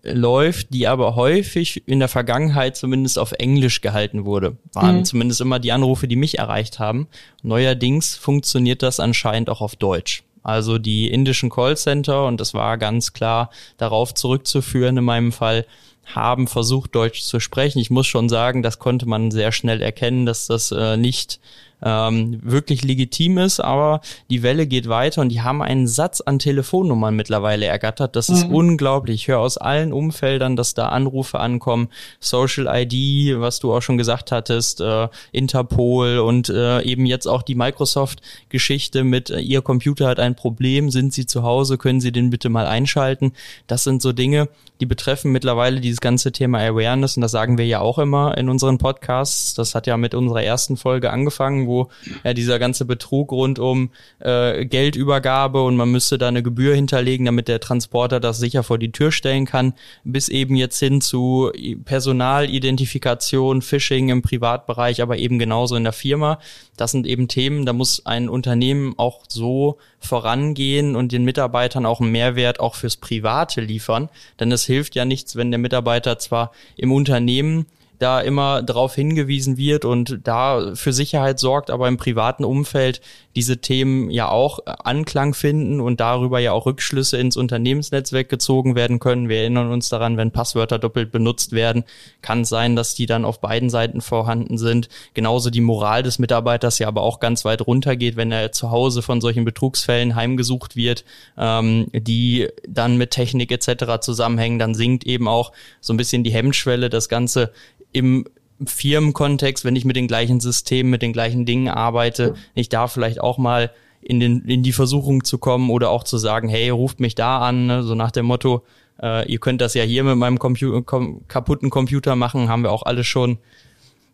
läuft, 0.02 0.74
die 0.74 0.88
aber 0.88 1.14
häufig 1.16 1.86
in 1.86 2.00
der 2.00 2.08
Vergangenheit 2.08 2.76
zumindest 2.76 3.18
auf 3.18 3.32
Englisch 3.32 3.80
gehalten 3.80 4.24
wurde. 4.24 4.56
Waren 4.72 4.98
mhm. 4.98 5.04
zumindest 5.04 5.40
immer 5.40 5.58
die 5.58 5.72
Anrufe, 5.72 6.08
die 6.08 6.16
mich 6.16 6.38
erreicht 6.38 6.78
haben. 6.78 7.08
Neuerdings 7.42 8.14
funktioniert 8.14 8.82
das 8.82 9.00
anscheinend 9.00 9.48
auch 9.48 9.60
auf 9.60 9.76
Deutsch. 9.76 10.24
Also 10.42 10.78
die 10.78 11.08
indischen 11.08 11.50
Callcenter, 11.50 12.26
und 12.26 12.40
das 12.40 12.52
war 12.52 12.78
ganz 12.78 13.12
klar 13.12 13.50
darauf 13.76 14.12
zurückzuführen 14.12 14.96
in 14.96 15.04
meinem 15.04 15.30
Fall, 15.30 15.66
haben 16.04 16.46
versucht, 16.46 16.94
Deutsch 16.94 17.22
zu 17.22 17.40
sprechen. 17.40 17.78
Ich 17.78 17.90
muss 17.90 18.06
schon 18.06 18.28
sagen, 18.28 18.62
das 18.62 18.78
konnte 18.78 19.06
man 19.06 19.30
sehr 19.30 19.52
schnell 19.52 19.80
erkennen, 19.80 20.26
dass 20.26 20.46
das 20.46 20.72
äh, 20.72 20.96
nicht 20.96 21.40
ähm, 21.82 22.40
wirklich 22.42 22.84
legitim 22.84 23.38
ist, 23.38 23.60
aber 23.60 24.00
die 24.30 24.42
Welle 24.42 24.66
geht 24.66 24.88
weiter 24.88 25.20
und 25.20 25.30
die 25.30 25.42
haben 25.42 25.62
einen 25.62 25.86
Satz 25.86 26.20
an 26.20 26.38
Telefonnummern 26.38 27.14
mittlerweile 27.14 27.66
ergattert. 27.66 28.16
Das 28.16 28.28
ist 28.28 28.48
mhm. 28.48 28.54
unglaublich. 28.54 29.22
Ich 29.22 29.28
höre 29.28 29.40
aus 29.40 29.58
allen 29.58 29.92
Umfeldern, 29.92 30.56
dass 30.56 30.74
da 30.74 30.88
Anrufe 30.88 31.40
ankommen. 31.40 31.88
Social 32.20 32.66
ID, 32.68 33.40
was 33.40 33.58
du 33.58 33.74
auch 33.74 33.82
schon 33.82 33.98
gesagt 33.98 34.32
hattest, 34.32 34.80
äh, 34.80 35.08
Interpol 35.32 36.18
und 36.18 36.48
äh, 36.48 36.82
eben 36.82 37.06
jetzt 37.06 37.26
auch 37.26 37.42
die 37.42 37.54
Microsoft-Geschichte 37.54 39.04
mit 39.04 39.30
äh, 39.30 39.40
Ihr 39.40 39.62
Computer 39.62 40.06
hat 40.06 40.20
ein 40.20 40.34
Problem, 40.34 40.90
sind 40.90 41.12
Sie 41.12 41.26
zu 41.26 41.42
Hause, 41.42 41.78
können 41.78 42.00
Sie 42.00 42.12
den 42.12 42.30
bitte 42.30 42.48
mal 42.48 42.66
einschalten. 42.66 43.32
Das 43.66 43.84
sind 43.84 44.02
so 44.02 44.12
Dinge, 44.12 44.48
die 44.80 44.86
betreffen 44.86 45.32
mittlerweile 45.32 45.80
dieses 45.80 46.00
ganze 46.00 46.32
Thema 46.32 46.58
Awareness 46.58 47.16
und 47.16 47.22
das 47.22 47.32
sagen 47.32 47.58
wir 47.58 47.66
ja 47.66 47.80
auch 47.80 47.98
immer 47.98 48.36
in 48.36 48.48
unseren 48.48 48.78
Podcasts. 48.78 49.54
Das 49.54 49.74
hat 49.74 49.86
ja 49.86 49.96
mit 49.96 50.14
unserer 50.14 50.42
ersten 50.42 50.76
Folge 50.76 51.10
angefangen, 51.10 51.66
wo 51.72 51.88
ja 52.22 52.34
dieser 52.34 52.58
ganze 52.58 52.84
Betrug 52.84 53.32
rund 53.32 53.58
um 53.58 53.90
äh, 54.18 54.64
Geldübergabe 54.66 55.62
und 55.62 55.76
man 55.76 55.90
müsste 55.90 56.18
da 56.18 56.28
eine 56.28 56.42
Gebühr 56.42 56.74
hinterlegen, 56.74 57.26
damit 57.26 57.48
der 57.48 57.60
Transporter 57.60 58.20
das 58.20 58.38
sicher 58.38 58.62
vor 58.62 58.78
die 58.78 58.92
Tür 58.92 59.10
stellen 59.10 59.46
kann, 59.46 59.72
bis 60.04 60.28
eben 60.28 60.54
jetzt 60.56 60.78
hin 60.78 61.00
zu 61.00 61.50
Personalidentifikation, 61.84 63.62
Phishing 63.62 64.10
im 64.10 64.22
Privatbereich, 64.22 65.00
aber 65.02 65.16
eben 65.16 65.38
genauso 65.38 65.76
in 65.76 65.84
der 65.84 65.92
Firma. 65.92 66.38
Das 66.76 66.92
sind 66.92 67.06
eben 67.06 67.28
Themen, 67.28 67.66
da 67.66 67.72
muss 67.72 68.04
ein 68.06 68.28
Unternehmen 68.28 68.94
auch 68.98 69.22
so 69.28 69.78
vorangehen 70.00 70.96
und 70.96 71.12
den 71.12 71.24
Mitarbeitern 71.24 71.86
auch 71.86 72.00
einen 72.00 72.12
Mehrwert 72.12 72.60
auch 72.60 72.74
fürs 72.74 72.96
Private 72.96 73.60
liefern. 73.60 74.08
Denn 74.40 74.52
es 74.52 74.64
hilft 74.64 74.94
ja 74.94 75.04
nichts, 75.04 75.36
wenn 75.36 75.50
der 75.50 75.58
Mitarbeiter 75.58 76.18
zwar 76.18 76.52
im 76.76 76.92
Unternehmen 76.92 77.66
da 78.02 78.20
immer 78.20 78.62
darauf 78.62 78.94
hingewiesen 78.94 79.56
wird 79.56 79.84
und 79.84 80.20
da 80.24 80.74
für 80.74 80.92
Sicherheit 80.92 81.38
sorgt, 81.38 81.70
aber 81.70 81.88
im 81.88 81.96
privaten 81.96 82.44
Umfeld 82.44 83.00
diese 83.34 83.58
Themen 83.58 84.10
ja 84.10 84.28
auch 84.28 84.60
Anklang 84.66 85.34
finden 85.34 85.80
und 85.80 86.00
darüber 86.00 86.38
ja 86.38 86.52
auch 86.52 86.66
Rückschlüsse 86.66 87.16
ins 87.16 87.36
Unternehmensnetzwerk 87.36 88.28
gezogen 88.28 88.74
werden 88.74 88.98
können. 88.98 89.28
Wir 89.28 89.38
erinnern 89.38 89.70
uns 89.70 89.88
daran, 89.88 90.16
wenn 90.16 90.30
Passwörter 90.30 90.78
doppelt 90.78 91.12
benutzt 91.12 91.52
werden, 91.52 91.84
kann 92.20 92.42
es 92.42 92.50
sein, 92.50 92.76
dass 92.76 92.94
die 92.94 93.06
dann 93.06 93.24
auf 93.24 93.40
beiden 93.40 93.70
Seiten 93.70 94.00
vorhanden 94.00 94.58
sind. 94.58 94.88
Genauso 95.14 95.50
die 95.50 95.60
Moral 95.60 96.02
des 96.02 96.18
Mitarbeiters 96.18 96.78
ja 96.78 96.88
aber 96.88 97.02
auch 97.02 97.20
ganz 97.20 97.44
weit 97.44 97.66
runtergeht, 97.66 98.16
wenn 98.16 98.32
er 98.32 98.52
zu 98.52 98.70
Hause 98.70 99.02
von 99.02 99.20
solchen 99.20 99.44
Betrugsfällen 99.44 100.14
heimgesucht 100.14 100.76
wird, 100.76 101.04
ähm, 101.38 101.86
die 101.92 102.48
dann 102.68 102.98
mit 102.98 103.12
Technik 103.12 103.50
etc. 103.50 104.00
zusammenhängen, 104.00 104.58
dann 104.58 104.74
sinkt 104.74 105.04
eben 105.04 105.28
auch 105.28 105.52
so 105.80 105.92
ein 105.92 105.96
bisschen 105.96 106.24
die 106.24 106.32
Hemmschwelle, 106.32 106.90
das 106.90 107.08
Ganze 107.08 107.52
im 107.92 108.26
Firmenkontext, 108.66 109.64
wenn 109.64 109.76
ich 109.76 109.84
mit 109.84 109.96
den 109.96 110.08
gleichen 110.08 110.40
Systemen, 110.40 110.90
mit 110.90 111.02
den 111.02 111.12
gleichen 111.12 111.46
Dingen 111.46 111.68
arbeite, 111.68 112.34
ich 112.54 112.68
da 112.68 112.88
vielleicht 112.88 113.20
auch 113.20 113.38
mal 113.38 113.70
in, 114.00 114.20
den, 114.20 114.42
in 114.46 114.62
die 114.62 114.72
Versuchung 114.72 115.24
zu 115.24 115.38
kommen 115.38 115.70
oder 115.70 115.90
auch 115.90 116.04
zu 116.04 116.18
sagen, 116.18 116.48
hey, 116.48 116.70
ruft 116.70 117.00
mich 117.00 117.14
da 117.14 117.38
an, 117.40 117.66
ne? 117.66 117.82
so 117.82 117.94
nach 117.94 118.10
dem 118.10 118.26
Motto, 118.26 118.62
äh, 119.00 119.30
ihr 119.30 119.38
könnt 119.38 119.60
das 119.60 119.74
ja 119.74 119.84
hier 119.84 120.04
mit 120.04 120.16
meinem 120.16 120.38
Compu 120.38 120.82
kom 120.82 121.26
kaputten 121.28 121.70
Computer 121.70 122.16
machen, 122.16 122.48
haben 122.48 122.62
wir 122.62 122.72
auch 122.72 122.82
alle 122.82 123.04
schon 123.04 123.38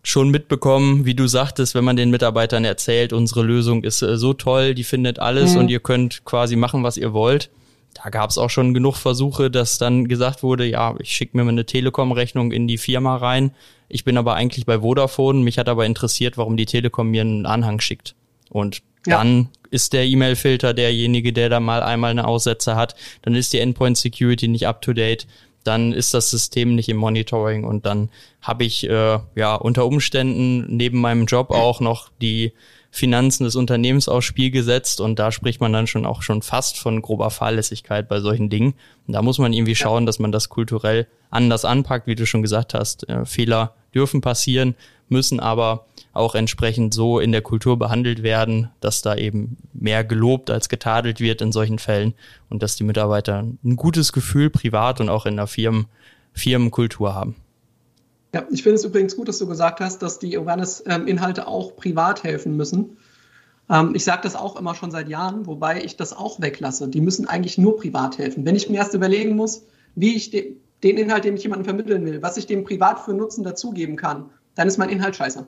schon 0.03 0.31
mitbekommen, 0.31 1.05
wie 1.05 1.15
du 1.15 1.27
sagtest, 1.27 1.75
wenn 1.75 1.85
man 1.85 1.97
den 1.97 2.11
Mitarbeitern 2.11 2.65
erzählt, 2.65 3.13
unsere 3.13 3.43
Lösung 3.43 3.83
ist 3.85 4.03
äh, 4.03 4.17
so 4.17 4.33
toll, 4.33 4.75
die 4.75 4.85
findet 4.85 5.19
alles 5.19 5.55
mhm. 5.55 5.61
und 5.61 5.71
ihr 5.71 5.81
könnt 5.81 6.25
quasi 6.25 6.57
machen, 6.57 6.83
was 6.83 6.97
ihr 6.97 7.13
wollt. 7.13 7.51
Da 8.03 8.11
gab 8.11 8.31
es 8.31 8.39
auch 8.39 8.51
schon 8.51 8.75
genug 8.75 8.97
Versuche, 8.97 9.51
dass 9.51 9.79
dann 9.79 10.07
gesagt 10.07 10.43
wurde, 10.43 10.65
ja, 10.65 10.95
ich 11.01 11.11
schicke 11.11 11.37
mir 11.37 11.45
mal 11.45 11.51
eine 11.51 11.67
Telekom-Rechnung 11.67 12.53
in 12.53 12.69
die 12.69 12.79
Firma 12.79 13.17
rein. 13.17 13.53
Ich 13.89 14.05
bin 14.05 14.17
aber 14.17 14.35
eigentlich 14.35 14.67
bei 14.67 14.81
Vodafone. 14.81 15.41
Mich 15.41 15.59
hat 15.59 15.69
aber 15.69 15.85
interessiert, 15.85 16.39
warum 16.39 16.57
die 16.57 16.67
Telekom 16.67 17.11
mir 17.11 17.23
einen 17.23 17.47
Anhang 17.47 17.81
schickt. 17.81 18.15
Und 18.51 18.83
ja. 19.07 19.19
dann 19.19 19.49
ist 19.71 19.93
der 19.93 20.05
E-Mail-Filter 20.07 20.75
derjenige, 20.75 21.33
der 21.33 21.49
da 21.49 21.61
mal 21.61 21.83
einmal 21.83 22.13
eine 22.13 22.27
Aussetzer 22.27 22.77
hat. 22.77 22.95
Dann 23.23 23.35
ist 23.35 23.53
die 23.53 23.59
Endpoint 23.59 23.99
Security 23.99 24.47
nicht 24.49 24.67
up 24.67 24.81
to 24.81 24.93
date. 24.93 25.27
Dann 25.65 25.93
ist 25.93 26.15
das 26.15 26.31
System 26.31 26.77
nicht 26.77 26.89
im 26.89 26.97
Monitoring 26.97 27.65
und 27.65 27.85
dann 27.85 28.11
habe 28.41 28.65
ich 28.65 28.89
äh, 28.89 29.19
ja 29.35 29.55
unter 29.57 29.85
Umständen 29.87 30.77
neben 30.77 31.01
meinem 31.01 31.27
Job 31.27 31.51
auch 31.51 31.81
noch 31.81 32.11
die 32.23 32.53
Finanzen 32.91 33.45
des 33.45 33.55
Unternehmens 33.55 34.09
aufs 34.09 34.27
Spiel 34.27 34.51
gesetzt 34.51 35.01
und 35.01 35.19
da 35.19 35.31
spricht 35.31 35.61
man 35.61 35.73
dann 35.73 35.87
schon 35.87 36.07
auch 36.07 36.23
schon 36.23 36.43
fast 36.43 36.79
von 36.79 37.03
grober 37.03 37.31
Fahrlässigkeit 37.31 38.09
bei 38.09 38.21
solchen 38.21 38.49
Dingen. 38.49 38.75
Und 39.07 39.13
da 39.15 39.23
muss 39.23 39.39
man 39.39 39.53
irgendwie 39.53 39.75
schauen, 39.75 40.07
dass 40.07 40.19
man 40.19 40.33
das 40.33 40.49
kulturell 40.49 41.07
anders 41.31 41.65
anpackt, 41.65 42.07
wie 42.07 42.15
du 42.15 42.27
schon 42.27 42.43
gesagt 42.43 42.75
hast. 42.75 43.09
Äh, 43.09 43.27
Fehler 43.27 43.75
dürfen 43.95 44.21
passieren, 44.21 44.75
müssen 45.09 45.41
aber 45.41 45.87
auch 46.13 46.35
entsprechend 46.35 46.95
so 46.95 47.21
in 47.21 47.33
der 47.33 47.43
Kultur 47.43 47.79
behandelt 47.79 48.23
werden, 48.23 48.71
dass 48.81 49.03
da 49.03 49.15
eben 49.15 49.59
mehr 49.73 50.03
gelobt 50.05 50.51
als 50.51 50.69
getadelt 50.69 51.21
wird 51.21 51.43
in 51.43 51.53
solchen 51.53 51.79
Fällen 51.79 52.15
und 52.49 52.63
dass 52.63 52.77
die 52.77 52.85
Mitarbeiter 52.85 53.45
ein 53.65 53.77
gutes 53.77 54.13
Gefühl 54.13 54.51
privat 54.51 55.01
und 55.01 55.09
auch 55.09 55.27
in 55.27 55.37
der 55.37 55.47
Firmen, 55.47 55.87
Firmenkultur 56.33 57.15
haben. 57.15 57.37
Ja, 58.35 58.47
ich 58.51 58.63
finde 58.63 58.77
es 58.77 58.85
übrigens 58.85 59.17
gut, 59.17 59.29
dass 59.29 59.39
du 59.39 59.47
gesagt 59.47 59.81
hast, 59.81 60.03
dass 60.03 60.19
die 60.19 60.37
Awareness-Inhalte 60.37 61.47
auch 61.47 61.77
privat 61.77 62.25
helfen 62.25 62.57
müssen. 62.57 62.99
Ähm, 63.71 63.95
ich 63.95 64.05
sage 64.05 64.21
das 64.23 64.37
auch 64.37 64.59
immer 64.59 64.75
schon 64.75 64.91
seit 64.91 65.09
Jahren, 65.09 65.47
wobei 65.47 65.83
ich 65.83 65.97
das 65.97 66.13
auch 66.13 66.41
weglasse. 66.41 66.89
Die 66.89 67.01
müssen 67.01 67.27
eigentlich 67.27 67.59
nur 67.59 67.77
privat 67.77 68.19
helfen. 68.19 68.45
Wenn 68.45 68.57
ich 68.57 68.69
mir 68.69 68.77
erst 68.77 68.95
überlegen 68.95 69.35
muss, 69.35 69.65
wie 69.95 70.15
ich 70.15 70.31
den 70.31 70.99
Inhalt, 70.99 71.25
den 71.25 71.37
ich 71.37 71.43
jemandem 71.43 71.65
vermitteln 71.65 72.05
will, 72.05 72.23
was 72.23 72.37
ich 72.37 72.47
dem 72.47 72.65
privat 72.65 73.01
für 73.01 73.15
Nutzen 73.15 73.45
dazugeben 73.45 73.97
kann, 73.97 74.31
dann 74.55 74.69
ist 74.69 74.79
mein 74.79 74.91
Inhalt 74.91 75.17
scheiße. 75.17 75.47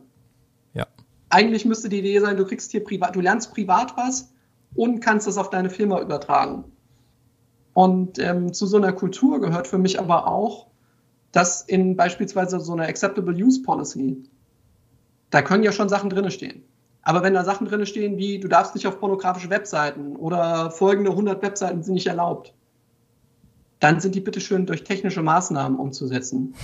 Ja. 0.74 0.86
Eigentlich 1.28 1.64
müsste 1.64 1.88
die 1.88 1.98
Idee 1.98 2.20
sein, 2.20 2.36
du 2.36 2.46
kriegst 2.46 2.70
hier 2.70 2.82
privat, 2.82 3.14
du 3.14 3.20
lernst 3.20 3.52
privat 3.52 3.96
was 3.96 4.32
und 4.74 5.00
kannst 5.00 5.26
das 5.26 5.36
auf 5.36 5.50
deine 5.50 5.70
Firma 5.70 6.00
übertragen. 6.00 6.64
Und 7.74 8.18
ähm, 8.18 8.52
zu 8.52 8.66
so 8.66 8.76
einer 8.76 8.92
Kultur 8.92 9.40
gehört 9.40 9.66
für 9.66 9.78
mich 9.78 10.00
aber 10.00 10.26
auch, 10.26 10.66
dass 11.32 11.62
in 11.62 11.96
beispielsweise 11.96 12.60
so 12.60 12.72
einer 12.72 12.88
Acceptable 12.88 13.34
Use 13.34 13.62
Policy, 13.62 14.22
da 15.30 15.42
können 15.42 15.62
ja 15.62 15.72
schon 15.72 15.88
Sachen 15.88 16.10
drinne 16.10 16.30
stehen. 16.30 16.64
Aber 17.02 17.22
wenn 17.22 17.34
da 17.34 17.44
Sachen 17.44 17.66
drinne 17.66 17.86
stehen 17.86 18.18
wie, 18.18 18.40
du 18.40 18.48
darfst 18.48 18.74
nicht 18.74 18.86
auf 18.86 19.00
pornografische 19.00 19.50
Webseiten 19.50 20.16
oder 20.16 20.70
folgende 20.70 21.10
100 21.10 21.42
Webseiten 21.42 21.82
sind 21.82 21.94
nicht 21.94 22.08
erlaubt, 22.08 22.52
dann 23.78 24.00
sind 24.00 24.14
die 24.14 24.20
bitteschön 24.20 24.66
durch 24.66 24.84
technische 24.84 25.22
Maßnahmen 25.22 25.78
umzusetzen. 25.78 26.54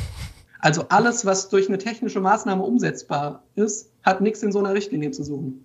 Also 0.61 0.85
alles, 0.89 1.25
was 1.25 1.49
durch 1.49 1.69
eine 1.69 1.79
technische 1.79 2.21
Maßnahme 2.21 2.63
umsetzbar 2.63 3.43
ist, 3.55 3.91
hat 4.03 4.21
nichts 4.21 4.43
in 4.43 4.53
so 4.53 4.59
einer 4.59 4.75
Richtlinie 4.75 5.11
zu 5.11 5.23
suchen. 5.23 5.65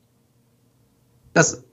Das, 1.34 1.64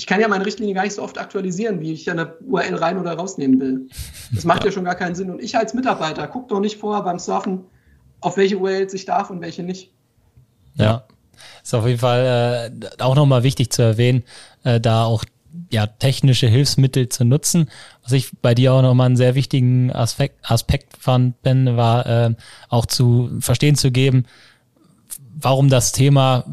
ich 0.00 0.06
kann 0.06 0.18
ja 0.18 0.28
meine 0.28 0.46
Richtlinie 0.46 0.74
gar 0.74 0.84
nicht 0.84 0.94
so 0.94 1.02
oft 1.02 1.18
aktualisieren, 1.18 1.82
wie 1.82 1.92
ich 1.92 2.10
eine 2.10 2.32
URL 2.40 2.76
rein 2.76 2.96
oder 2.96 3.12
rausnehmen 3.12 3.60
will. 3.60 3.88
Das 4.32 4.44
macht 4.46 4.64
ja. 4.64 4.72
schon 4.72 4.86
gar 4.86 4.94
keinen 4.94 5.14
Sinn. 5.14 5.28
Und 5.28 5.42
ich 5.42 5.58
als 5.58 5.74
Mitarbeiter 5.74 6.26
gucke 6.26 6.48
doch 6.48 6.60
nicht 6.60 6.78
vor 6.78 7.04
beim 7.04 7.18
Surfen, 7.18 7.66
auf 8.22 8.38
welche 8.38 8.56
URLs 8.56 8.94
ich 8.94 9.04
darf 9.04 9.28
und 9.28 9.42
welche 9.42 9.62
nicht. 9.62 9.90
Ja, 10.76 11.04
ist 11.62 11.74
auf 11.74 11.86
jeden 11.86 11.98
Fall 11.98 12.72
äh, 12.80 13.02
auch 13.02 13.14
nochmal 13.14 13.42
wichtig 13.42 13.72
zu 13.72 13.82
erwähnen, 13.82 14.22
äh, 14.64 14.80
da 14.80 15.04
auch 15.04 15.22
ja, 15.70 15.86
technische 15.86 16.46
Hilfsmittel 16.46 17.10
zu 17.10 17.26
nutzen. 17.26 17.68
Was 18.02 18.12
ich 18.12 18.30
bei 18.40 18.54
dir 18.54 18.72
auch 18.72 18.80
nochmal 18.80 19.04
einen 19.04 19.16
sehr 19.18 19.34
wichtigen 19.34 19.92
Aspekt, 19.92 20.50
Aspekt 20.50 20.96
fand, 20.96 21.42
Ben, 21.42 21.76
war 21.76 22.06
äh, 22.06 22.34
auch 22.70 22.86
zu 22.86 23.28
verstehen 23.40 23.74
zu 23.74 23.90
geben, 23.90 24.24
warum 25.38 25.68
das 25.68 25.92
Thema 25.92 26.46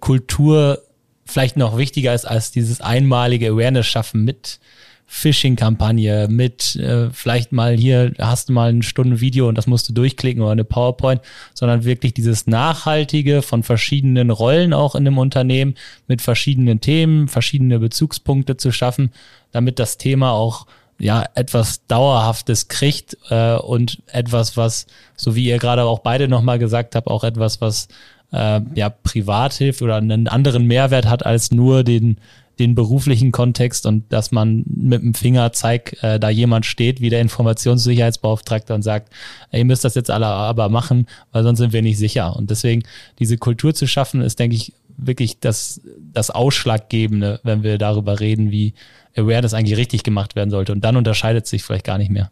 Kultur 0.00 0.80
vielleicht 1.24 1.56
noch 1.56 1.76
wichtiger 1.78 2.14
ist 2.14 2.24
als 2.24 2.50
dieses 2.50 2.80
einmalige 2.80 3.48
Awareness 3.50 3.86
schaffen 3.86 4.24
mit 4.24 4.58
Phishing-Kampagne 5.06 6.28
mit 6.28 6.76
äh, 6.76 7.10
vielleicht 7.10 7.52
mal 7.52 7.76
hier 7.76 8.12
hast 8.18 8.48
du 8.48 8.52
mal 8.52 8.70
eine 8.70 8.82
Stunde 8.82 9.20
Video 9.20 9.48
und 9.48 9.56
das 9.56 9.66
musst 9.66 9.88
du 9.88 9.92
durchklicken 9.92 10.42
oder 10.42 10.52
eine 10.52 10.64
PowerPoint, 10.64 11.20
sondern 11.52 11.84
wirklich 11.84 12.14
dieses 12.14 12.46
Nachhaltige 12.46 13.42
von 13.42 13.62
verschiedenen 13.62 14.30
Rollen 14.30 14.72
auch 14.72 14.94
in 14.94 15.06
einem 15.06 15.18
Unternehmen 15.18 15.74
mit 16.08 16.22
verschiedenen 16.22 16.80
Themen, 16.80 17.28
verschiedene 17.28 17.78
Bezugspunkte 17.78 18.56
zu 18.56 18.72
schaffen, 18.72 19.12
damit 19.52 19.78
das 19.78 19.98
Thema 19.98 20.32
auch 20.32 20.66
ja 20.98 21.24
etwas 21.34 21.86
Dauerhaftes 21.86 22.68
kriegt 22.68 23.16
äh, 23.28 23.56
und 23.56 24.02
etwas, 24.06 24.56
was, 24.56 24.86
so 25.16 25.34
wie 25.34 25.46
ihr 25.46 25.58
gerade 25.58 25.84
auch 25.84 26.00
beide 26.00 26.28
nochmal 26.28 26.58
gesagt 26.58 26.94
habt, 26.94 27.08
auch 27.08 27.24
etwas, 27.24 27.60
was 27.60 27.88
äh, 28.34 28.60
ja 28.74 28.90
privat 28.90 29.54
hilft 29.54 29.82
oder 29.82 29.96
einen 29.96 30.28
anderen 30.28 30.66
Mehrwert 30.66 31.06
hat 31.06 31.24
als 31.24 31.50
nur 31.50 31.84
den 31.84 32.18
den 32.58 32.74
beruflichen 32.74 33.32
Kontext 33.32 33.86
und 33.86 34.12
dass 34.12 34.30
man 34.30 34.64
mit 34.66 35.02
dem 35.02 35.14
Finger 35.14 35.52
zeigt, 35.52 36.02
äh, 36.02 36.20
da 36.20 36.28
jemand 36.28 36.66
steht, 36.66 37.00
wie 37.00 37.10
der 37.10 37.20
Informationssicherheitsbeauftragte 37.20 38.74
und 38.74 38.82
sagt, 38.82 39.12
ihr 39.52 39.64
müsst 39.64 39.84
das 39.84 39.94
jetzt 39.94 40.10
alle 40.10 40.26
aber 40.26 40.68
machen, 40.68 41.06
weil 41.32 41.42
sonst 41.42 41.58
sind 41.58 41.72
wir 41.72 41.82
nicht 41.82 41.98
sicher. 41.98 42.36
Und 42.36 42.50
deswegen 42.50 42.84
diese 43.18 43.38
Kultur 43.38 43.74
zu 43.74 43.86
schaffen, 43.86 44.20
ist, 44.20 44.38
denke 44.38 44.56
ich, 44.56 44.72
wirklich 44.96 45.40
das, 45.40 45.80
das 46.12 46.30
Ausschlaggebende, 46.30 47.40
wenn 47.42 47.64
wir 47.64 47.78
darüber 47.78 48.20
reden, 48.20 48.52
wie 48.52 48.74
Awareness 49.16 49.54
eigentlich 49.54 49.76
richtig 49.76 50.04
gemacht 50.04 50.36
werden 50.36 50.50
sollte. 50.50 50.70
Und 50.70 50.84
dann 50.84 50.96
unterscheidet 50.96 51.48
sich 51.48 51.64
vielleicht 51.64 51.84
gar 51.84 51.98
nicht 51.98 52.10
mehr. 52.10 52.30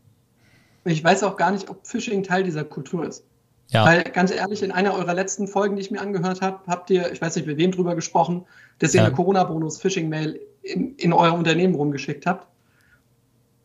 Ich 0.84 1.02
weiß 1.02 1.24
auch 1.24 1.36
gar 1.36 1.50
nicht, 1.50 1.68
ob 1.68 1.84
Phishing 1.86 2.22
Teil 2.22 2.44
dieser 2.44 2.64
Kultur 2.64 3.06
ist. 3.06 3.24
Ja. 3.72 3.86
Weil 3.86 4.04
ganz 4.04 4.30
ehrlich, 4.30 4.62
in 4.62 4.70
einer 4.70 4.94
eurer 4.94 5.14
letzten 5.14 5.48
Folgen, 5.48 5.76
die 5.76 5.82
ich 5.82 5.90
mir 5.90 6.00
angehört 6.00 6.42
habe, 6.42 6.60
habt 6.66 6.90
ihr, 6.90 7.10
ich 7.10 7.22
weiß 7.22 7.36
nicht, 7.36 7.46
mit 7.46 7.56
wem 7.56 7.72
drüber 7.72 7.94
gesprochen, 7.94 8.44
dass 8.78 8.92
ihr 8.92 9.00
ja. 9.00 9.06
eine 9.06 9.14
Corona-Bonus-Phishing-Mail 9.14 10.38
in, 10.62 10.94
in 10.96 11.12
eurem 11.14 11.36
Unternehmen 11.36 11.74
rumgeschickt 11.74 12.26
habt. 12.26 12.46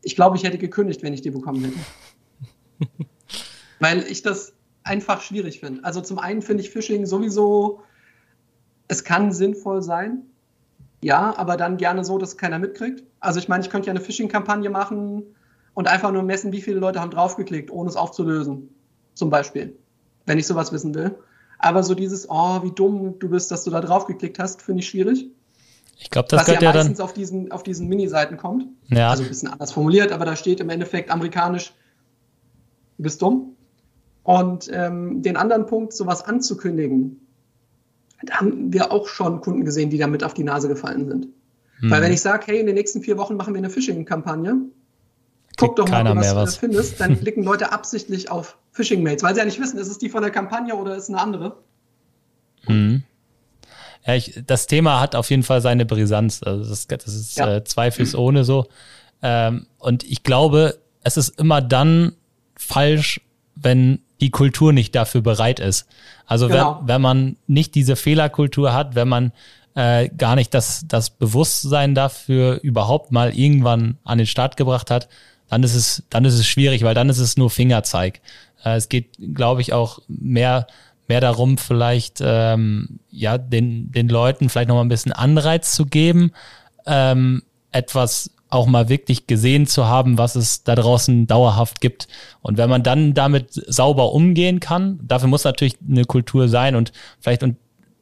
Ich 0.02 0.16
glaube, 0.16 0.38
ich 0.38 0.44
hätte 0.44 0.58
gekündigt, 0.58 1.04
wenn 1.04 1.14
ich 1.14 1.22
die 1.22 1.32
bekommen 1.32 1.66
hätte. 1.66 1.80
Weil 3.80 4.04
ich 4.04 4.22
das 4.22 4.54
einfach 4.84 5.20
schwierig 5.22 5.60
finde. 5.60 5.84
Also 5.84 6.00
zum 6.00 6.20
einen 6.20 6.42
finde 6.42 6.64
ich 6.64 6.70
Phishing 6.70 7.06
sowieso, 7.06 7.82
es 8.88 9.04
kann 9.04 9.34
sinnvoll 9.34 9.82
sein. 9.82 10.22
Ja, 11.04 11.38
aber 11.38 11.58
dann 11.58 11.76
gerne 11.76 12.06
so, 12.06 12.18
dass 12.18 12.38
keiner 12.38 12.60
mitkriegt. 12.60 13.04
Also 13.20 13.40
ich 13.40 13.50
meine, 13.50 13.64
ich 13.64 13.70
könnte 13.70 13.88
ja 13.88 13.92
eine 13.92 14.00
Phishing-Kampagne 14.00 14.70
machen 14.70 15.24
und 15.74 15.90
einfach 15.90 16.14
nur 16.14 16.24
messen, 16.24 16.54
wie 16.54 16.62
viele 16.62 16.80
Leute 16.80 17.02
haben 17.02 17.12
draufgeklickt, 17.12 17.70
ohne 17.70 17.90
es 17.90 17.98
aufzulösen. 17.98 18.70
Zum 19.14 19.30
Beispiel 19.30 19.78
wenn 20.28 20.38
ich 20.38 20.46
sowas 20.46 20.72
wissen 20.72 20.94
will. 20.94 21.16
Aber 21.58 21.82
so 21.82 21.96
dieses, 21.96 22.30
oh, 22.30 22.62
wie 22.62 22.72
dumm 22.72 23.18
du 23.18 23.30
bist, 23.30 23.50
dass 23.50 23.64
du 23.64 23.72
da 23.72 23.82
drauf 23.82 24.06
geklickt 24.06 24.38
hast, 24.38 24.62
finde 24.62 24.82
ich 24.82 24.90
schwierig. 24.90 25.26
Ich 25.98 26.12
glaube, 26.12 26.28
das 26.30 26.42
Was 26.42 26.48
ja, 26.48 26.62
ja 26.62 26.74
meistens 26.74 27.00
auf 27.00 27.14
diesen, 27.14 27.52
auf 27.52 27.64
diesen 27.64 27.88
Mini-Seiten 27.88 28.38
kommt. 28.38 28.68
Ja. 28.90 29.10
Also 29.10 29.24
ein 29.24 29.30
bisschen 29.30 29.50
anders 29.50 29.72
formuliert, 29.72 30.12
aber 30.12 30.26
da 30.26 30.36
steht 30.36 30.60
im 30.60 30.70
Endeffekt 30.70 31.10
amerikanisch, 31.10 31.74
du 32.98 33.04
bist 33.04 33.22
dumm. 33.24 33.56
Und 34.22 34.70
ähm, 34.72 35.24
den 35.24 35.38
anderen 35.38 35.66
Punkt, 35.66 35.94
sowas 35.94 36.24
anzukündigen, 36.24 37.22
da 38.24 38.36
haben 38.36 38.74
wir 38.74 38.92
auch 38.92 39.08
schon 39.08 39.42
Kunden 39.42 39.66
gesehen, 39.66 39.90
die 39.90 39.98
damit 39.98 40.24
auf 40.24 40.34
die 40.34 40.44
Nase 40.44 40.68
gefallen 40.68 41.08
sind. 41.08 41.28
Hm. 41.80 41.90
Weil 41.90 42.02
wenn 42.02 42.12
ich 42.12 42.22
sage, 42.22 42.44
hey, 42.48 42.60
in 42.60 42.66
den 42.66 42.76
nächsten 42.76 43.02
vier 43.02 43.18
Wochen 43.18 43.36
machen 43.36 43.54
wir 43.54 43.60
eine 43.60 43.70
Phishing-Kampagne, 43.70 44.58
guck 45.58 45.76
doch 45.76 45.90
mal, 45.90 46.16
was, 46.16 46.36
was 46.36 46.54
du 46.54 46.60
findest, 46.62 47.00
dann 47.02 47.20
klicken 47.22 47.44
Leute 47.44 47.72
absichtlich 47.72 48.32
auf 48.32 48.58
Phishing-Mails, 48.72 49.24
weil 49.24 49.34
sie 49.34 49.40
ja 49.40 49.46
nicht 49.46 49.60
wissen, 49.60 49.78
ist 49.78 49.88
es 49.88 49.98
die 49.98 50.10
von 50.10 50.22
der 50.22 50.32
Kampagne 50.32 50.76
oder 50.76 50.96
ist 50.96 51.04
es 51.04 51.10
eine 51.10 51.20
andere. 51.20 51.58
Mhm. 52.68 53.04
Ja, 54.06 54.16
ich, 54.16 54.42
das 54.46 54.68
Thema 54.68 55.02
hat 55.02 55.16
auf 55.16 55.30
jeden 55.30 55.44
Fall 55.44 55.62
seine 55.62 55.86
Brisanz. 55.86 56.42
Also 56.44 56.70
das, 56.70 56.88
das 56.88 57.08
ist 57.08 57.38
ja. 57.38 57.58
äh, 57.58 57.64
zweifelsohne 57.64 58.44
so. 58.44 58.68
Ähm, 59.22 59.68
und 59.80 60.04
ich 60.04 60.24
glaube, 60.24 60.78
es 61.04 61.18
ist 61.18 61.40
immer 61.40 61.62
dann 61.62 62.14
falsch, 62.56 63.22
wenn 63.56 64.00
die 64.22 64.30
Kultur 64.30 64.74
nicht 64.74 64.96
dafür 64.96 65.22
bereit 65.22 65.60
ist. 65.60 65.88
Also 66.26 66.48
genau. 66.48 66.80
wenn, 66.82 66.88
wenn 66.88 67.02
man 67.02 67.38
nicht 67.48 67.76
diese 67.76 67.96
Fehlerkultur 67.96 68.74
hat, 68.74 68.96
wenn 68.96 69.08
man 69.08 69.32
äh, 69.76 70.10
gar 70.10 70.36
nicht 70.36 70.54
das, 70.54 70.86
das 70.88 71.10
Bewusstsein 71.10 71.94
dafür 71.94 72.60
überhaupt 72.64 73.12
mal 73.12 73.38
irgendwann 73.38 73.98
an 74.04 74.18
den 74.18 74.28
Start 74.28 74.58
gebracht 74.58 74.90
hat, 74.90 75.08
dann 75.50 75.64
ist 75.64 75.76
es, 75.76 76.04
dann 76.10 76.26
ist 76.26 76.36
es 76.36 76.46
schwierig, 76.46 76.84
weil 76.84 76.96
dann 76.96 77.10
ist 77.10 77.20
es 77.20 77.38
nur 77.38 77.50
Fingerzeig. 77.50 78.22
Äh, 78.64 78.76
es 78.76 78.90
geht, 78.90 79.18
glaube 79.34 79.62
ich, 79.62 79.74
auch 79.74 80.00
mehr 80.08 80.68
mehr 81.08 81.22
darum, 81.22 81.58
vielleicht 81.58 82.20
ähm, 82.22 83.00
ja 83.10 83.38
den, 83.38 83.92
den 83.92 84.10
Leuten 84.10 84.50
vielleicht 84.50 84.68
nochmal 84.68 84.84
ein 84.84 84.90
bisschen 84.90 85.14
Anreiz 85.14 85.74
zu 85.74 85.86
geben, 85.86 86.32
ähm, 86.86 87.44
etwas 87.72 88.32
auch 88.50 88.66
mal 88.66 88.88
wirklich 88.90 89.28
gesehen 89.28 89.68
zu 89.68 89.88
haben, 89.88 90.18
was 90.18 90.36
es 90.36 90.64
da 90.64 90.76
draußen 90.76 91.28
dauerhaft 91.28 91.82
gibt. 91.82 92.08
Und 92.42 92.58
wenn 92.58 92.70
man 92.70 92.84
dann 92.84 93.14
damit 93.14 93.52
sauber 93.52 94.14
umgehen 94.14 94.60
kann, 94.60 95.00
dafür 95.04 95.28
muss 95.28 95.44
natürlich 95.44 95.78
eine 95.88 96.06
Kultur 96.06 96.48
sein 96.48 96.76
und 96.76 96.94
vielleicht 97.20 97.44
und 97.44 97.58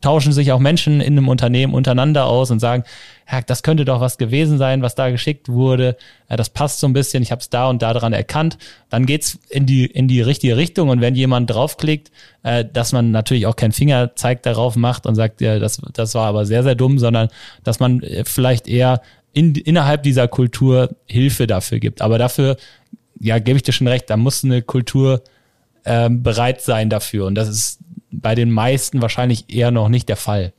tauschen 0.05 0.33
sich 0.33 0.51
auch 0.51 0.59
Menschen 0.59 1.01
in 1.01 1.17
einem 1.17 1.27
Unternehmen 1.27 1.73
untereinander 1.73 2.27
aus 2.27 2.51
und 2.51 2.59
sagen, 2.59 2.83
ja, 3.31 3.41
das 3.41 3.63
könnte 3.63 3.85
doch 3.85 4.01
was 4.01 4.19
gewesen 4.19 4.59
sein, 4.59 4.83
was 4.83 4.93
da 4.93 5.09
geschickt 5.09 5.49
wurde. 5.49 5.97
Ja, 6.29 6.35
das 6.35 6.51
passt 6.51 6.79
so 6.79 6.85
ein 6.85 6.93
bisschen, 6.93 7.23
ich 7.23 7.31
habe 7.31 7.41
es 7.41 7.49
da 7.49 7.67
und 7.69 7.81
da 7.81 7.91
dran 7.91 8.13
erkannt. 8.13 8.59
Dann 8.91 9.07
geht's 9.07 9.39
in 9.49 9.65
die, 9.65 9.87
in 9.87 10.07
die 10.07 10.21
richtige 10.21 10.57
Richtung. 10.57 10.89
Und 10.89 11.01
wenn 11.01 11.15
jemand 11.15 11.49
draufklickt, 11.49 12.11
äh, 12.43 12.63
dass 12.71 12.91
man 12.91 13.09
natürlich 13.09 13.47
auch 13.47 13.55
keinen 13.55 13.71
Fingerzeig 13.71 14.43
darauf 14.43 14.75
macht 14.75 15.07
und 15.07 15.15
sagt, 15.15 15.41
ja, 15.41 15.57
das, 15.57 15.81
das 15.93 16.13
war 16.13 16.27
aber 16.27 16.45
sehr, 16.45 16.61
sehr 16.61 16.75
dumm, 16.75 16.99
sondern 16.99 17.29
dass 17.63 17.79
man 17.79 18.03
äh, 18.03 18.25
vielleicht 18.25 18.67
eher 18.67 19.01
in, 19.33 19.55
innerhalb 19.55 20.03
dieser 20.03 20.27
Kultur 20.27 20.89
Hilfe 21.07 21.47
dafür 21.47 21.79
gibt. 21.79 22.03
Aber 22.03 22.19
dafür, 22.19 22.57
ja, 23.19 23.39
gebe 23.39 23.57
ich 23.57 23.63
dir 23.63 23.73
schon 23.73 23.87
recht, 23.87 24.07
da 24.11 24.17
muss 24.17 24.43
eine 24.43 24.61
Kultur 24.61 25.23
ähm, 25.83 26.21
bereit 26.21 26.61
sein 26.61 26.91
dafür. 26.91 27.25
Und 27.25 27.33
das 27.33 27.49
ist 27.49 27.79
bei 28.21 28.35
den 28.35 28.51
meisten 28.51 29.01
wahrscheinlich 29.01 29.53
eher 29.53 29.71
noch 29.71 29.89
nicht 29.89 30.09
der 30.09 30.17
Fall. 30.17 30.53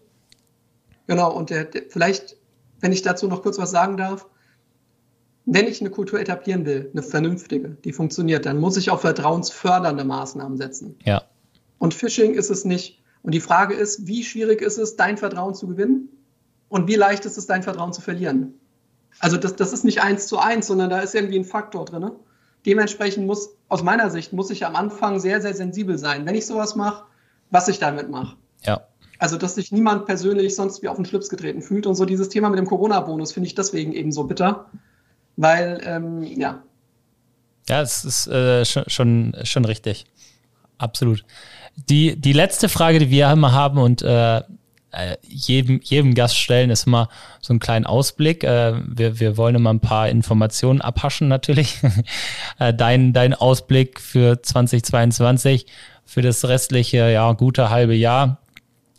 Genau, 1.06 1.32
und 1.32 1.50
der, 1.50 1.64
der, 1.64 1.82
vielleicht, 1.88 2.36
wenn 2.80 2.92
ich 2.92 3.02
dazu 3.02 3.28
noch 3.28 3.42
kurz 3.42 3.58
was 3.58 3.70
sagen 3.70 3.96
darf, 3.96 4.26
wenn 5.44 5.68
ich 5.68 5.80
eine 5.80 5.90
Kultur 5.90 6.20
etablieren 6.20 6.66
will, 6.66 6.90
eine 6.92 7.02
vernünftige, 7.02 7.76
die 7.84 7.92
funktioniert, 7.92 8.46
dann 8.46 8.58
muss 8.58 8.76
ich 8.76 8.90
auf 8.90 9.02
vertrauensfördernde 9.02 10.04
Maßnahmen 10.04 10.56
setzen. 10.56 10.96
Ja. 11.04 11.22
Und 11.78 11.94
Phishing 11.94 12.34
ist 12.34 12.50
es 12.50 12.64
nicht. 12.64 13.02
Und 13.22 13.32
die 13.32 13.40
Frage 13.40 13.74
ist, 13.74 14.06
wie 14.06 14.24
schwierig 14.24 14.60
ist 14.60 14.78
es, 14.78 14.96
dein 14.96 15.16
Vertrauen 15.16 15.54
zu 15.54 15.68
gewinnen? 15.68 16.08
Und 16.68 16.88
wie 16.88 16.96
leicht 16.96 17.24
ist 17.26 17.36
es, 17.36 17.46
dein 17.46 17.62
Vertrauen 17.62 17.92
zu 17.92 18.00
verlieren? 18.00 18.54
Also 19.20 19.36
das, 19.36 19.54
das 19.54 19.72
ist 19.72 19.84
nicht 19.84 20.02
eins 20.02 20.26
zu 20.26 20.38
eins, 20.38 20.66
sondern 20.66 20.90
da 20.90 21.00
ist 21.00 21.14
irgendwie 21.14 21.38
ein 21.38 21.44
Faktor 21.44 21.84
drin. 21.84 22.10
Dementsprechend 22.66 23.26
muss, 23.26 23.50
aus 23.68 23.84
meiner 23.84 24.10
Sicht, 24.10 24.32
muss 24.32 24.50
ich 24.50 24.66
am 24.66 24.74
Anfang 24.74 25.20
sehr, 25.20 25.40
sehr 25.40 25.54
sensibel 25.54 25.96
sein. 25.96 26.26
Wenn 26.26 26.34
ich 26.34 26.46
sowas 26.46 26.74
mache, 26.74 27.04
was 27.50 27.68
ich 27.68 27.78
damit 27.78 28.10
mache. 28.10 28.36
Ja. 28.64 28.82
Also, 29.18 29.38
dass 29.38 29.54
sich 29.54 29.72
niemand 29.72 30.06
persönlich 30.06 30.54
sonst 30.54 30.82
wie 30.82 30.88
auf 30.88 30.96
den 30.96 31.06
Schlips 31.06 31.28
getreten 31.28 31.62
fühlt. 31.62 31.86
Und 31.86 31.94
so 31.94 32.04
dieses 32.04 32.28
Thema 32.28 32.50
mit 32.50 32.58
dem 32.58 32.66
Corona-Bonus 32.66 33.32
finde 33.32 33.46
ich 33.46 33.54
deswegen 33.54 33.92
eben 33.92 34.12
so 34.12 34.24
bitter. 34.24 34.66
Weil, 35.36 35.80
ähm, 35.84 36.22
ja. 36.22 36.62
Ja, 37.68 37.82
es 37.82 38.04
ist 38.04 38.26
äh, 38.26 38.64
schon, 38.64 38.84
schon, 38.88 39.36
schon 39.44 39.64
richtig. 39.64 40.06
Absolut. 40.78 41.24
Die, 41.88 42.16
die 42.16 42.32
letzte 42.32 42.68
Frage, 42.68 42.98
die 42.98 43.10
wir 43.10 43.30
immer 43.30 43.52
haben 43.52 43.78
und 43.78 44.02
äh, 44.02 44.42
jedem, 45.22 45.80
jedem 45.82 46.14
Gast 46.14 46.38
stellen, 46.38 46.70
ist 46.70 46.86
immer 46.86 47.08
so 47.40 47.52
ein 47.52 47.58
kleinen 47.58 47.86
Ausblick. 47.86 48.44
Äh, 48.44 48.74
wir, 48.86 49.20
wir 49.20 49.36
wollen 49.36 49.54
immer 49.54 49.72
ein 49.72 49.80
paar 49.80 50.08
Informationen 50.08 50.80
abhaschen 50.80 51.28
natürlich. 51.28 51.80
äh, 52.58 52.72
dein, 52.72 53.12
dein 53.12 53.34
Ausblick 53.34 54.00
für 54.00 54.42
2022 54.42 55.66
für 56.06 56.22
das 56.22 56.44
restliche, 56.46 57.10
ja, 57.10 57.32
gute 57.32 57.68
halbe 57.68 57.94
Jahr. 57.94 58.40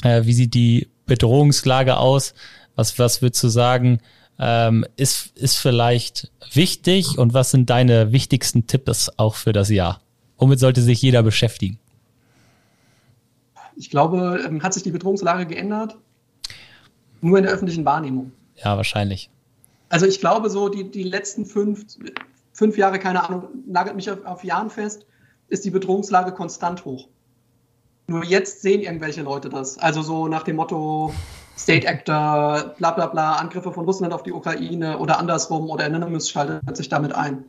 Äh, 0.03 0.25
wie 0.25 0.33
sieht 0.33 0.53
die 0.53 0.89
Bedrohungslage 1.05 1.97
aus? 1.97 2.35
Was, 2.75 2.99
was 2.99 3.21
würdest 3.21 3.43
du 3.43 3.47
sagen, 3.47 3.99
ähm, 4.37 4.85
ist, 4.97 5.35
ist 5.37 5.57
vielleicht 5.57 6.31
wichtig 6.53 7.17
und 7.17 7.33
was 7.33 7.49
sind 7.51 7.69
deine 7.69 8.11
wichtigsten 8.11 8.67
Tipps 8.67 9.09
auch 9.17 9.35
für 9.35 9.53
das 9.53 9.69
Jahr? 9.69 10.01
Womit 10.37 10.59
sollte 10.59 10.81
sich 10.81 11.01
jeder 11.01 11.23
beschäftigen? 11.23 11.79
Ich 13.75 13.89
glaube, 13.89 14.43
ähm, 14.45 14.61
hat 14.61 14.73
sich 14.73 14.83
die 14.83 14.91
Bedrohungslage 14.91 15.45
geändert? 15.45 15.97
Nur 17.21 17.37
in 17.37 17.45
der 17.45 17.53
öffentlichen 17.53 17.85
Wahrnehmung. 17.85 18.31
Ja, 18.55 18.77
wahrscheinlich. 18.77 19.29
Also 19.89 20.05
ich 20.05 20.19
glaube 20.19 20.49
so, 20.49 20.69
die, 20.69 20.91
die 20.91 21.03
letzten 21.03 21.45
fünf, 21.45 21.85
fünf 22.53 22.77
Jahre, 22.77 22.99
keine 22.99 23.23
Ahnung, 23.23 23.47
nagelt 23.65 23.95
mich 23.95 24.11
auf, 24.11 24.23
auf 24.25 24.43
Jahren 24.43 24.69
fest, 24.69 25.05
ist 25.49 25.65
die 25.65 25.71
Bedrohungslage 25.71 26.31
konstant 26.31 26.85
hoch. 26.85 27.07
Nur 28.07 28.23
jetzt 28.23 28.61
sehen 28.61 28.81
irgendwelche 28.81 29.21
Leute 29.21 29.49
das. 29.49 29.77
Also 29.77 30.01
so 30.01 30.27
nach 30.27 30.43
dem 30.43 30.55
Motto 30.55 31.13
State 31.57 31.87
Actor, 31.87 32.75
bla 32.77 32.91
bla 32.91 33.07
bla, 33.07 33.33
Angriffe 33.33 33.71
von 33.71 33.85
Russland 33.85 34.13
auf 34.13 34.23
die 34.23 34.31
Ukraine 34.31 34.99
oder 34.99 35.19
andersrum 35.19 35.69
oder 35.69 35.85
Anonymous 35.85 36.29
schaltet 36.29 36.77
sich 36.77 36.87
damit 36.87 37.13
ein. 37.13 37.45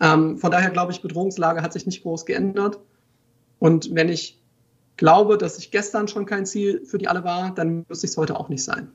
Ähm, 0.00 0.38
von 0.38 0.50
daher 0.50 0.70
glaube 0.70 0.92
ich, 0.92 1.02
Bedrohungslage 1.02 1.62
hat 1.62 1.72
sich 1.72 1.86
nicht 1.86 2.02
groß 2.02 2.26
geändert. 2.26 2.78
Und 3.58 3.94
wenn 3.94 4.08
ich 4.08 4.40
glaube, 4.96 5.38
dass 5.38 5.58
ich 5.58 5.70
gestern 5.70 6.08
schon 6.08 6.26
kein 6.26 6.46
Ziel 6.46 6.84
für 6.84 6.98
die 6.98 7.08
alle 7.08 7.22
war, 7.24 7.54
dann 7.54 7.84
müsste 7.88 8.06
ich 8.06 8.12
es 8.12 8.16
heute 8.16 8.38
auch 8.38 8.48
nicht 8.48 8.64
sein. 8.64 8.90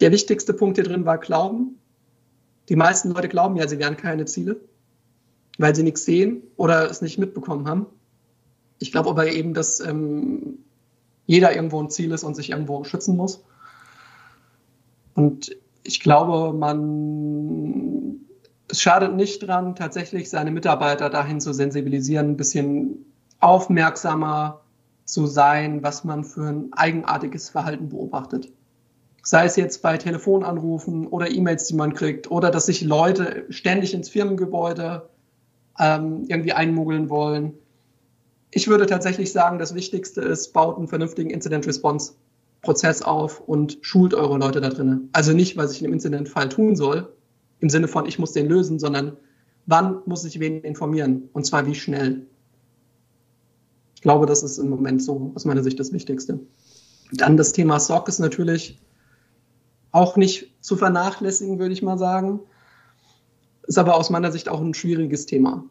Der 0.00 0.10
wichtigste 0.10 0.54
Punkt 0.54 0.76
hier 0.76 0.84
drin 0.84 1.04
war 1.04 1.18
Glauben. 1.18 1.78
Die 2.68 2.76
meisten 2.76 3.10
Leute 3.10 3.28
glauben 3.28 3.56
ja, 3.56 3.68
sie 3.68 3.78
wären 3.78 3.96
keine 3.96 4.24
Ziele 4.24 4.60
weil 5.58 5.74
sie 5.74 5.82
nichts 5.82 6.04
sehen 6.04 6.42
oder 6.56 6.90
es 6.90 7.02
nicht 7.02 7.18
mitbekommen 7.18 7.68
haben. 7.68 7.86
Ich 8.78 8.92
glaube 8.92 9.10
aber 9.10 9.30
eben, 9.30 9.52
dass 9.52 9.80
ähm, 9.80 10.58
jeder 11.26 11.54
irgendwo 11.54 11.80
ein 11.80 11.90
Ziel 11.90 12.12
ist 12.12 12.24
und 12.24 12.34
sich 12.34 12.50
irgendwo 12.50 12.82
schützen 12.84 13.16
muss. 13.16 13.44
Und 15.14 15.54
ich 15.82 16.00
glaube, 16.00 16.56
man, 16.56 18.20
es 18.68 18.80
schadet 18.80 19.14
nicht 19.14 19.46
dran, 19.46 19.74
tatsächlich 19.74 20.30
seine 20.30 20.50
Mitarbeiter 20.50 21.10
dahin 21.10 21.40
zu 21.40 21.52
sensibilisieren, 21.52 22.30
ein 22.30 22.36
bisschen 22.36 23.04
aufmerksamer 23.40 24.60
zu 25.04 25.26
sein, 25.26 25.82
was 25.82 26.04
man 26.04 26.24
für 26.24 26.48
ein 26.48 26.72
eigenartiges 26.72 27.50
Verhalten 27.50 27.90
beobachtet. 27.90 28.50
Sei 29.22 29.44
es 29.44 29.56
jetzt 29.56 29.82
bei 29.82 29.98
Telefonanrufen 29.98 31.06
oder 31.06 31.30
E-Mails, 31.30 31.66
die 31.66 31.74
man 31.74 31.92
kriegt, 31.92 32.30
oder 32.30 32.50
dass 32.50 32.66
sich 32.66 32.80
Leute 32.82 33.44
ständig 33.50 33.92
ins 33.92 34.08
Firmengebäude 34.08 35.09
ähm, 35.80 36.24
irgendwie 36.28 36.52
einmogeln 36.52 37.08
wollen. 37.08 37.54
Ich 38.52 38.68
würde 38.68 38.86
tatsächlich 38.86 39.32
sagen, 39.32 39.58
das 39.58 39.74
Wichtigste 39.74 40.20
ist, 40.20 40.52
baut 40.52 40.76
einen 40.76 40.88
vernünftigen 40.88 41.30
Incident 41.30 41.66
Response 41.66 42.12
Prozess 42.62 43.00
auf 43.00 43.40
und 43.40 43.78
schult 43.80 44.12
eure 44.12 44.38
Leute 44.38 44.60
da 44.60 44.68
drinnen. 44.68 45.08
Also 45.12 45.32
nicht, 45.32 45.56
was 45.56 45.72
ich 45.72 45.80
in 45.80 45.86
einem 45.86 45.94
Incident-Fall 45.94 46.50
tun 46.50 46.76
soll, 46.76 47.10
im 47.60 47.70
Sinne 47.70 47.88
von, 47.88 48.06
ich 48.06 48.18
muss 48.18 48.32
den 48.32 48.48
lösen, 48.48 48.78
sondern 48.78 49.16
wann 49.66 50.02
muss 50.04 50.24
ich 50.24 50.40
wen 50.40 50.60
informieren 50.62 51.28
und 51.32 51.46
zwar 51.46 51.66
wie 51.66 51.74
schnell. 51.74 52.26
Ich 53.94 54.02
glaube, 54.02 54.26
das 54.26 54.42
ist 54.42 54.58
im 54.58 54.68
Moment 54.68 55.02
so 55.02 55.32
aus 55.34 55.44
meiner 55.44 55.62
Sicht 55.62 55.80
das 55.80 55.92
Wichtigste. 55.92 56.40
Dann 57.12 57.36
das 57.36 57.52
Thema 57.52 57.80
SOC 57.80 58.08
ist 58.08 58.18
natürlich 58.18 58.78
auch 59.92 60.16
nicht 60.16 60.54
zu 60.60 60.76
vernachlässigen, 60.76 61.58
würde 61.58 61.72
ich 61.72 61.82
mal 61.82 61.98
sagen. 61.98 62.40
Ist 63.70 63.78
aber 63.78 63.94
aus 63.94 64.10
meiner 64.10 64.32
Sicht 64.32 64.48
auch 64.48 64.60
ein 64.60 64.74
schwieriges 64.74 65.26
Thema. 65.26 65.62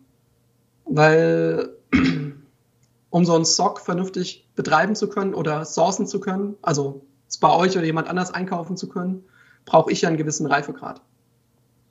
Weil 0.86 1.76
um 3.10 3.26
so 3.26 3.36
einen 3.36 3.44
SOC 3.44 3.82
vernünftig 3.82 4.48
betreiben 4.56 4.96
zu 4.96 5.10
können 5.10 5.34
oder 5.34 5.66
sourcen 5.66 6.08
zu 6.08 6.22
können, 6.22 6.56
also 6.62 7.06
es 7.28 7.40
bei 7.40 7.54
euch 7.54 7.76
oder 7.76 7.86
jemand 7.86 8.08
anders 8.08 8.34
einkaufen 8.34 8.78
zu 8.78 8.88
können, 8.88 9.26
brauche 9.66 9.92
ich 9.92 10.04
ja 10.04 10.08
einen 10.08 10.18
gewissen 10.18 10.46
Reifegrad. 10.46 11.02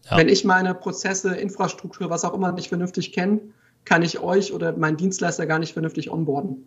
Ja. 0.08 0.16
Wenn 0.16 0.30
ich 0.30 0.46
meine 0.46 0.74
Prozesse, 0.74 1.34
Infrastruktur, 1.34 2.08
was 2.08 2.24
auch 2.24 2.32
immer 2.32 2.52
nicht 2.52 2.70
vernünftig 2.70 3.12
kenne, 3.12 3.42
kann 3.84 4.00
ich 4.00 4.18
euch 4.18 4.54
oder 4.54 4.74
meinen 4.78 4.96
Dienstleister 4.96 5.44
gar 5.44 5.58
nicht 5.58 5.74
vernünftig 5.74 6.10
onboarden. 6.10 6.66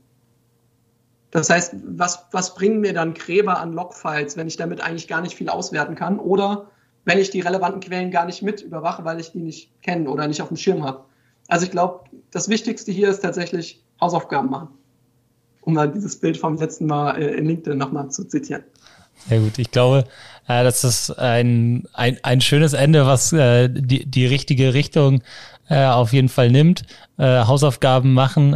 Das 1.31 1.49
heißt, 1.49 1.77
was, 1.83 2.27
was 2.29 2.53
bringen 2.53 2.79
mir 2.81 2.93
dann 2.93 3.15
Gräber 3.15 3.59
an 3.59 3.73
Logfiles, 3.73 4.37
wenn 4.37 4.45
ich 4.45 4.57
damit 4.57 4.81
eigentlich 4.81 5.07
gar 5.07 5.21
nicht 5.21 5.33
viel 5.33 5.49
auswerten 5.49 5.95
kann? 5.95 6.19
Oder 6.19 6.69
wenn 7.05 7.19
ich 7.19 7.29
die 7.29 7.41
relevanten 7.41 7.81
Quellen 7.81 8.11
gar 8.11 8.25
nicht 8.25 8.41
mit 8.41 8.61
überwache, 8.61 9.03
weil 9.05 9.19
ich 9.19 9.31
die 9.31 9.39
nicht 9.39 9.69
kenne 9.81 10.09
oder 10.09 10.27
nicht 10.27 10.41
auf 10.41 10.49
dem 10.49 10.57
Schirm 10.57 10.83
habe. 10.83 11.03
Also 11.47 11.65
ich 11.65 11.71
glaube, 11.71 12.05
das 12.31 12.47
Wichtigste 12.47 12.91
hier 12.91 13.09
ist 13.09 13.21
tatsächlich 13.21 13.81
Hausaufgaben 13.99 14.49
machen. 14.49 14.69
Um 15.61 15.73
mal 15.73 15.91
dieses 15.91 16.19
Bild 16.19 16.37
vom 16.37 16.57
letzten 16.57 16.85
Mal 16.85 17.21
äh, 17.21 17.35
in 17.35 17.45
LinkedIn 17.45 17.77
nochmal 17.77 18.09
zu 18.09 18.23
zitieren. 18.27 18.63
Sehr 19.27 19.39
gut. 19.39 19.59
Ich 19.59 19.69
glaube, 19.69 20.05
äh, 20.47 20.63
das 20.63 20.83
ist 20.83 21.11
ein, 21.19 21.83
ein, 21.93 22.17
ein 22.23 22.41
schönes 22.41 22.73
Ende, 22.73 23.05
was 23.05 23.31
äh, 23.33 23.69
die, 23.69 24.05
die 24.05 24.25
richtige 24.25 24.73
Richtung 24.73 25.21
auf 25.69 26.11
jeden 26.11 26.27
Fall 26.27 26.51
nimmt. 26.51 26.83
Hausaufgaben 27.17 28.13
machen. 28.13 28.51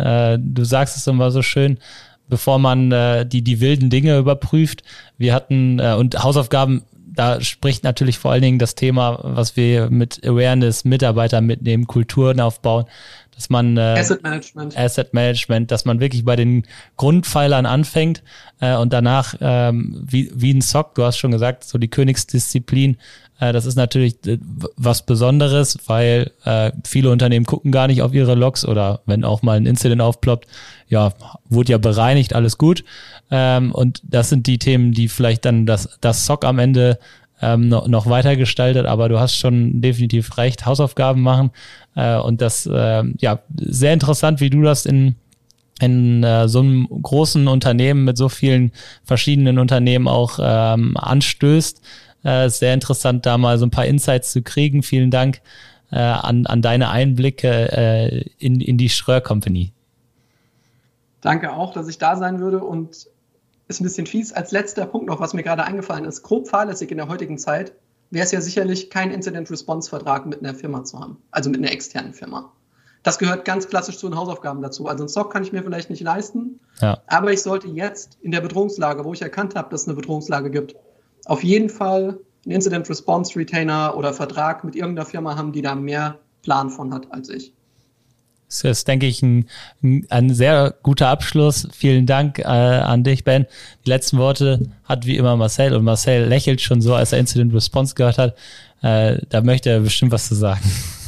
Du 0.53 0.65
sagst 0.65 0.97
es 0.97 1.07
immer 1.07 1.31
so 1.31 1.41
schön, 1.41 1.77
bevor 2.27 2.59
man 2.59 2.89
die, 3.29 3.41
die 3.41 3.61
wilden 3.61 3.89
Dinge 3.89 4.17
überprüft. 4.17 4.83
Wir 5.17 5.33
hatten, 5.33 5.79
und 5.79 6.21
Hausaufgaben 6.21 6.83
da 7.15 7.41
spricht 7.41 7.83
natürlich 7.83 8.19
vor 8.19 8.31
allen 8.31 8.41
Dingen 8.41 8.59
das 8.59 8.75
Thema, 8.75 9.19
was 9.21 9.55
wir 9.55 9.89
mit 9.89 10.25
Awareness, 10.25 10.85
Mitarbeiter 10.85 11.41
mitnehmen, 11.41 11.87
Kulturen 11.87 12.39
aufbauen. 12.39 12.85
dass 13.35 13.49
man 13.49 13.77
äh, 13.77 13.95
Asset 13.99 14.23
Management. 14.23 14.77
Asset 14.77 15.13
Management, 15.13 15.71
dass 15.71 15.85
man 15.85 15.99
wirklich 15.99 16.23
bei 16.23 16.35
den 16.35 16.65
Grundpfeilern 16.97 17.65
anfängt 17.65 18.23
äh, 18.61 18.75
und 18.75 18.93
danach 18.93 19.35
ähm, 19.41 20.03
wie, 20.07 20.31
wie 20.33 20.53
ein 20.53 20.61
Sock, 20.61 20.95
du 20.95 21.03
hast 21.03 21.17
schon 21.17 21.31
gesagt, 21.31 21.63
so 21.63 21.77
die 21.77 21.89
Königsdisziplin, 21.89 22.97
das 23.39 23.65
ist 23.65 23.75
natürlich 23.75 24.15
äh, 24.25 24.37
was 24.77 25.05
Besonderes, 25.05 25.77
weil 25.87 26.31
äh, 26.45 26.71
viele 26.85 27.11
Unternehmen 27.11 27.45
gucken 27.45 27.71
gar 27.71 27.87
nicht 27.87 28.01
auf 28.01 28.13
ihre 28.13 28.35
Logs 28.35 28.65
oder 28.65 29.01
wenn 29.05 29.23
auch 29.23 29.41
mal 29.41 29.57
ein 29.57 29.65
Incident 29.65 30.01
aufploppt, 30.01 30.47
ja, 30.87 31.13
wurde 31.49 31.73
ja 31.73 31.77
bereinigt, 31.77 32.33
alles 32.33 32.57
gut. 32.57 32.83
Ähm, 33.31 33.71
und 33.71 34.01
das 34.03 34.29
sind 34.29 34.47
die 34.47 34.59
Themen, 34.59 34.91
die 34.93 35.09
vielleicht 35.09 35.45
dann 35.45 35.65
das, 35.65 35.97
das 35.99 36.25
Sock 36.25 36.45
am 36.45 36.59
Ende 36.59 36.99
ähm, 37.41 37.67
noch, 37.67 37.87
noch 37.87 38.07
weiter 38.07 38.35
gestaltet, 38.35 38.85
aber 38.85 39.09
du 39.09 39.19
hast 39.19 39.35
schon 39.35 39.81
definitiv 39.81 40.37
recht, 40.37 40.65
Hausaufgaben 40.65 41.21
machen 41.21 41.51
äh, 41.95 42.17
und 42.17 42.41
das, 42.41 42.65
äh, 42.65 43.03
ja, 43.19 43.39
sehr 43.57 43.93
interessant, 43.93 44.39
wie 44.39 44.49
du 44.49 44.61
das 44.61 44.85
in, 44.85 45.15
in 45.81 46.23
äh, 46.23 46.47
so 46.47 46.59
einem 46.59 46.87
großen 46.87 47.47
Unternehmen 47.47 48.05
mit 48.05 48.17
so 48.17 48.29
vielen 48.29 48.71
verschiedenen 49.03 49.59
Unternehmen 49.59 50.07
auch 50.07 50.39
ähm, 50.41 50.95
anstößt. 50.95 51.81
Äh, 52.25 52.49
sehr 52.49 52.73
interessant, 52.73 53.27
da 53.27 53.37
mal 53.37 53.59
so 53.59 53.67
ein 53.67 53.71
paar 53.71 53.85
Insights 53.85 54.31
zu 54.31 54.41
kriegen. 54.41 54.81
Vielen 54.81 55.11
Dank 55.11 55.41
äh, 55.91 55.99
an, 55.99 56.47
an 56.47 56.63
deine 56.63 56.89
Einblicke 56.89 57.71
äh, 57.71 58.25
in, 58.39 58.61
in 58.61 58.79
die 58.79 58.89
Schröer 58.89 59.21
Company. 59.21 59.71
Danke 61.21 61.53
auch, 61.53 61.71
dass 61.71 61.87
ich 61.87 61.99
da 61.99 62.15
sein 62.15 62.39
würde 62.39 62.63
und 62.63 63.07
ist 63.67 63.79
ein 63.79 63.83
bisschen 63.83 64.07
fies. 64.07 64.33
Als 64.33 64.51
letzter 64.51 64.87
Punkt 64.87 65.07
noch, 65.07 65.19
was 65.19 65.35
mir 65.35 65.43
gerade 65.43 65.63
eingefallen 65.65 66.05
ist, 66.05 66.23
grob 66.23 66.47
fahrlässig 66.47 66.89
in 66.89 66.97
der 66.97 67.09
heutigen 67.09 67.37
Zeit, 67.37 67.73
wäre 68.09 68.25
es 68.25 68.31
ja 68.31 68.41
sicherlich 68.41 68.89
kein 68.89 69.11
Incident-Response-Vertrag 69.11 70.25
mit 70.25 70.39
einer 70.39 70.55
Firma 70.55 70.83
zu 70.83 70.99
haben, 70.99 71.17
also 71.29 71.51
mit 71.51 71.59
einer 71.59 71.71
externen 71.71 72.13
Firma. 72.13 72.51
Das 73.03 73.19
gehört 73.19 73.45
ganz 73.45 73.67
klassisch 73.67 73.99
zu 73.99 74.09
den 74.09 74.17
Hausaufgaben 74.17 74.63
dazu. 74.63 74.87
Also 74.87 75.03
ein 75.03 75.09
Stock 75.09 75.31
kann 75.31 75.43
ich 75.43 75.51
mir 75.51 75.61
vielleicht 75.61 75.91
nicht 75.91 76.01
leisten, 76.01 76.59
ja. 76.81 77.01
aber 77.05 77.31
ich 77.31 77.43
sollte 77.43 77.67
jetzt 77.67 78.17
in 78.21 78.31
der 78.31 78.41
Bedrohungslage, 78.41 79.05
wo 79.05 79.13
ich 79.13 79.21
erkannt 79.21 79.53
habe, 79.53 79.69
dass 79.69 79.83
es 79.83 79.87
eine 79.87 79.95
Bedrohungslage 79.95 80.49
gibt, 80.49 80.75
auf 81.25 81.43
jeden 81.43 81.69
Fall 81.69 82.19
einen 82.45 82.55
Incident-Response-Retainer 82.55 83.95
oder 83.97 84.13
Vertrag 84.13 84.63
mit 84.63 84.75
irgendeiner 84.75 85.05
Firma 85.05 85.35
haben, 85.35 85.51
die 85.51 85.61
da 85.61 85.75
mehr 85.75 86.19
Plan 86.43 86.69
von 86.69 86.93
hat 86.93 87.11
als 87.11 87.29
ich. 87.29 87.51
Das 88.47 88.63
ist, 88.63 88.87
denke 88.87 89.07
ich, 89.07 89.23
ein, 89.23 89.47
ein 90.09 90.33
sehr 90.33 90.75
guter 90.83 91.07
Abschluss. 91.07 91.67
Vielen 91.73 92.05
Dank 92.05 92.39
äh, 92.39 92.43
an 92.43 93.03
dich, 93.03 93.23
Ben. 93.23 93.47
Die 93.85 93.89
letzten 93.89 94.17
Worte 94.17 94.69
hat 94.83 95.07
wie 95.07 95.17
immer 95.17 95.35
Marcel 95.35 95.75
und 95.75 95.83
Marcel 95.83 96.25
lächelt 96.25 96.61
schon 96.61 96.81
so, 96.81 96.93
als 96.93 97.11
er 97.11 97.19
Incident 97.19 97.53
Response 97.53 97.95
gehört 97.95 98.19
hat. 98.19 98.35
Äh, 98.85 99.25
da 99.29 99.41
möchte 99.41 99.71
er 99.71 99.79
bestimmt 99.79 100.11
was 100.11 100.27
zu 100.27 100.35
sagen. 100.35 100.61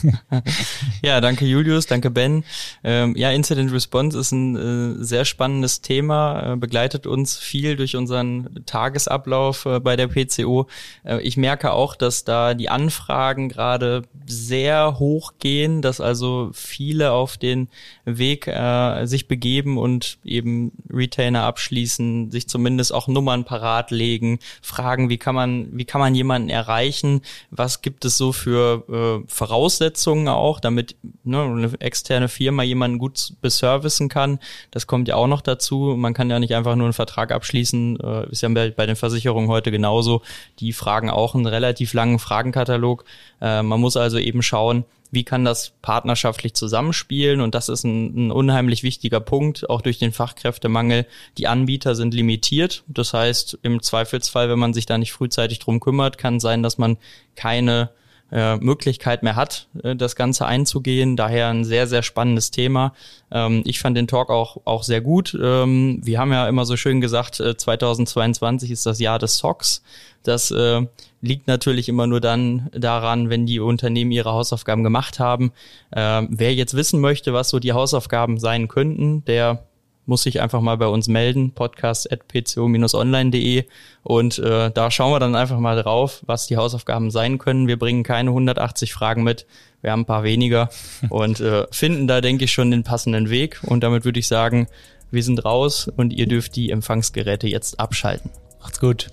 ja, 1.02 1.22
danke 1.22 1.46
Julius, 1.46 1.86
danke 1.86 2.10
Ben. 2.10 2.44
Ähm, 2.84 3.16
ja, 3.16 3.32
Incident 3.32 3.72
Response 3.72 4.18
ist 4.18 4.32
ein 4.32 4.56
äh, 4.56 5.04
sehr 5.04 5.26
spannendes 5.26 5.82
Thema, 5.82 6.54
äh, 6.54 6.56
begleitet 6.56 7.08
uns 7.08 7.38
viel 7.38 7.76
durch 7.76 7.96
unseren 7.96 8.64
Tagesablauf 8.66 9.66
äh, 9.66 9.80
bei 9.80 9.96
der 9.96 10.08
PCO. 10.08 10.68
Äh, 11.04 11.22
ich 11.22 11.38
merke 11.38 11.72
auch, 11.72 11.96
dass 11.96 12.24
da 12.24 12.54
die 12.54 12.70
Anfragen 12.70 13.50
gerade 13.50 14.04
sehr 14.26 15.00
hoch 15.00 15.34
gehen, 15.40 15.82
dass 15.82 16.02
also 16.02 16.50
viele 16.54 17.12
auf 17.12 17.38
den 17.38 17.70
Weg 18.06 18.48
äh, 18.48 19.06
sich 19.06 19.28
begeben 19.28 19.78
und 19.78 20.18
eben 20.24 20.72
Retainer 20.90 21.44
abschließen, 21.44 22.32
sich 22.32 22.48
zumindest 22.48 22.94
auch 22.94 23.08
Nummern 23.08 23.46
parat 23.46 23.92
legen, 23.92 24.40
fragen, 24.62 25.10
wie 25.10 25.18
kann 25.18 25.36
man, 25.36 25.70
wie 25.78 25.86
kann 25.86 26.02
man 26.02 26.16
jemanden 26.16 26.50
erreichen, 26.50 27.22
was 27.52 27.67
gibt 27.82 28.06
es 28.06 28.18
so 28.18 28.32
für 28.32 28.84
äh, 28.90 29.28
Voraussetzungen, 29.28 29.58
Voraussetzungen 29.78 30.28
auch, 30.28 30.60
damit 30.60 30.96
ne, 31.24 31.42
eine 31.42 31.72
externe 31.80 32.28
Firma 32.28 32.64
jemanden 32.64 33.00
gut 33.00 33.34
beservicen 33.42 34.10
kann. 34.10 34.40
Das 34.72 34.88
kommt 34.88 35.08
ja 35.08 35.16
auch 35.16 35.28
noch 35.28 35.42
dazu. 35.42 35.96
Man 35.98 36.14
kann 36.14 36.30
ja 36.30 36.40
nicht 36.40 36.56
einfach 36.56 36.76
nur 36.76 36.86
einen 36.86 36.94
Vertrag 36.94 37.32
abschließen. 37.32 38.00
Äh, 38.00 38.30
ist 38.32 38.42
ja 38.42 38.50
bei, 38.50 38.72
bei 38.72 38.86
den 38.86 38.96
Versicherungen 38.96 39.50
heute 39.50 39.72
genauso. 39.72 40.22
Die 40.60 40.74
fragen 40.74 41.10
auch 41.10 41.36
einen 41.36 41.46
relativ 41.46 41.94
langen 41.94 42.20
Fragenkatalog. 42.20 43.04
Äh, 43.42 43.64
man 43.64 43.80
muss 43.80 43.98
also 43.98 44.18
eben 44.18 44.42
schauen, 44.42 44.86
wie 45.12 45.24
kann 45.24 45.46
das 45.46 45.74
partnerschaftlich 45.82 46.54
zusammenspielen? 46.54 47.42
Und 47.42 47.56
das 47.56 47.70
ist 47.70 47.84
ein, 47.84 48.28
ein, 48.28 48.32
unheimlich 48.32 48.84
wichtiger 48.84 49.20
Punkt, 49.20 49.70
auch 49.70 49.82
durch 49.82 50.00
den 50.00 50.12
Fachkräftemangel. 50.12 51.06
Die 51.38 51.48
Anbieter 51.48 51.96
sind 51.96 52.14
limitiert. 52.14 52.84
Das 52.88 53.14
heißt, 53.14 53.60
im 53.62 53.82
Zweifelsfall, 53.82 54.50
wenn 54.50 54.60
man 54.60 54.74
sich 54.74 54.86
da 54.86 54.98
nicht 54.98 55.14
frühzeitig 55.14 55.60
drum 55.60 55.80
kümmert, 55.80 56.18
kann 56.18 56.40
sein, 56.40 56.64
dass 56.64 56.78
man 56.78 56.98
keine 57.36 57.90
äh, 58.32 58.58
Möglichkeit 58.58 59.24
mehr 59.24 59.36
hat, 59.36 59.68
äh, 59.84 59.96
das 59.96 60.16
Ganze 60.16 60.46
einzugehen. 60.46 61.16
Daher 61.16 61.48
ein 61.48 61.64
sehr, 61.64 61.88
sehr 61.88 62.04
spannendes 62.04 62.52
Thema. 62.52 62.94
Ähm, 63.32 63.64
ich 63.66 63.80
fand 63.80 63.98
den 63.98 64.08
Talk 64.08 64.30
auch, 64.30 64.58
auch 64.66 64.84
sehr 64.84 65.02
gut. 65.02 65.38
Ähm, 65.42 66.02
wir 66.04 66.20
haben 66.20 66.32
ja 66.32 66.48
immer 66.48 66.66
so 66.66 66.78
schön 66.78 67.02
gesagt, 67.02 67.40
äh, 67.40 67.56
2022 67.56 68.72
ist 68.72 68.86
das 68.86 69.00
Jahr 69.00 69.20
des 69.20 69.38
Socks. 69.38 69.82
Das 70.24 70.52
äh, 70.52 70.86
liegt 71.22 71.48
natürlich 71.48 71.88
immer 71.88 72.06
nur 72.06 72.20
dann 72.20 72.70
daran, 72.74 73.30
wenn 73.30 73.46
die 73.46 73.60
Unternehmen 73.60 74.12
ihre 74.12 74.32
Hausaufgaben 74.32 74.84
gemacht 74.84 75.20
haben. 75.20 75.52
Äh, 75.92 76.24
wer 76.30 76.54
jetzt 76.54 76.76
wissen 76.76 77.00
möchte, 77.00 77.34
was 77.34 77.50
so 77.50 77.60
die 77.60 77.74
Hausaufgaben 77.74 78.40
sein 78.40 78.68
könnten, 78.68 79.24
der 79.26 79.67
muss 80.08 80.24
sich 80.24 80.42
einfach 80.42 80.62
mal 80.62 80.78
bei 80.78 80.88
uns 80.88 81.08
melden, 81.08 81.52
podcast.pco-online.de 81.52 83.66
und 84.04 84.40
äh, 84.40 84.72
da 84.72 84.90
schauen 84.90 85.12
wir 85.12 85.20
dann 85.20 85.36
einfach 85.36 85.60
mal 85.60 85.80
drauf, 85.82 86.24
was 86.26 86.48
die 86.48 86.58
Hausaufgaben 86.58 87.12
sein 87.12 87.38
können. 87.38 87.68
Wir 87.68 87.78
bringen 87.78 88.02
keine 88.04 88.32
180 88.32 88.94
Fragen 88.94 89.22
mit, 89.24 89.46
wir 89.82 89.92
haben 89.92 90.02
ein 90.02 90.06
paar 90.06 90.24
weniger 90.24 90.70
und 91.10 91.40
äh, 91.40 91.68
finden 91.72 92.08
da, 92.08 92.22
denke 92.22 92.46
ich, 92.46 92.54
schon 92.54 92.72
den 92.72 92.84
passenden 92.84 93.30
Weg 93.30 93.60
und 93.64 93.84
damit 93.84 94.06
würde 94.06 94.20
ich 94.20 94.28
sagen, 94.28 94.68
wir 95.12 95.22
sind 95.24 95.46
raus 95.46 95.88
und 95.96 96.12
ihr 96.12 96.28
dürft 96.28 96.56
die 96.56 96.72
Empfangsgeräte 96.72 97.48
jetzt 97.48 97.80
abschalten. 97.80 98.32
Macht's 98.60 98.80
gut. 98.80 99.12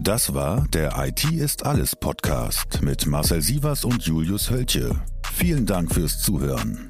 Das 0.00 0.32
war 0.34 0.66
der 0.72 0.96
IT 0.98 1.24
ist 1.32 1.66
alles 1.66 1.96
Podcast 1.96 2.80
mit 2.82 3.06
Marcel 3.06 3.42
Sievers 3.42 3.84
und 3.84 4.04
Julius 4.04 4.50
Hölche. 4.50 4.94
Vielen 5.34 5.66
Dank 5.66 5.92
fürs 5.92 6.20
Zuhören. 6.20 6.89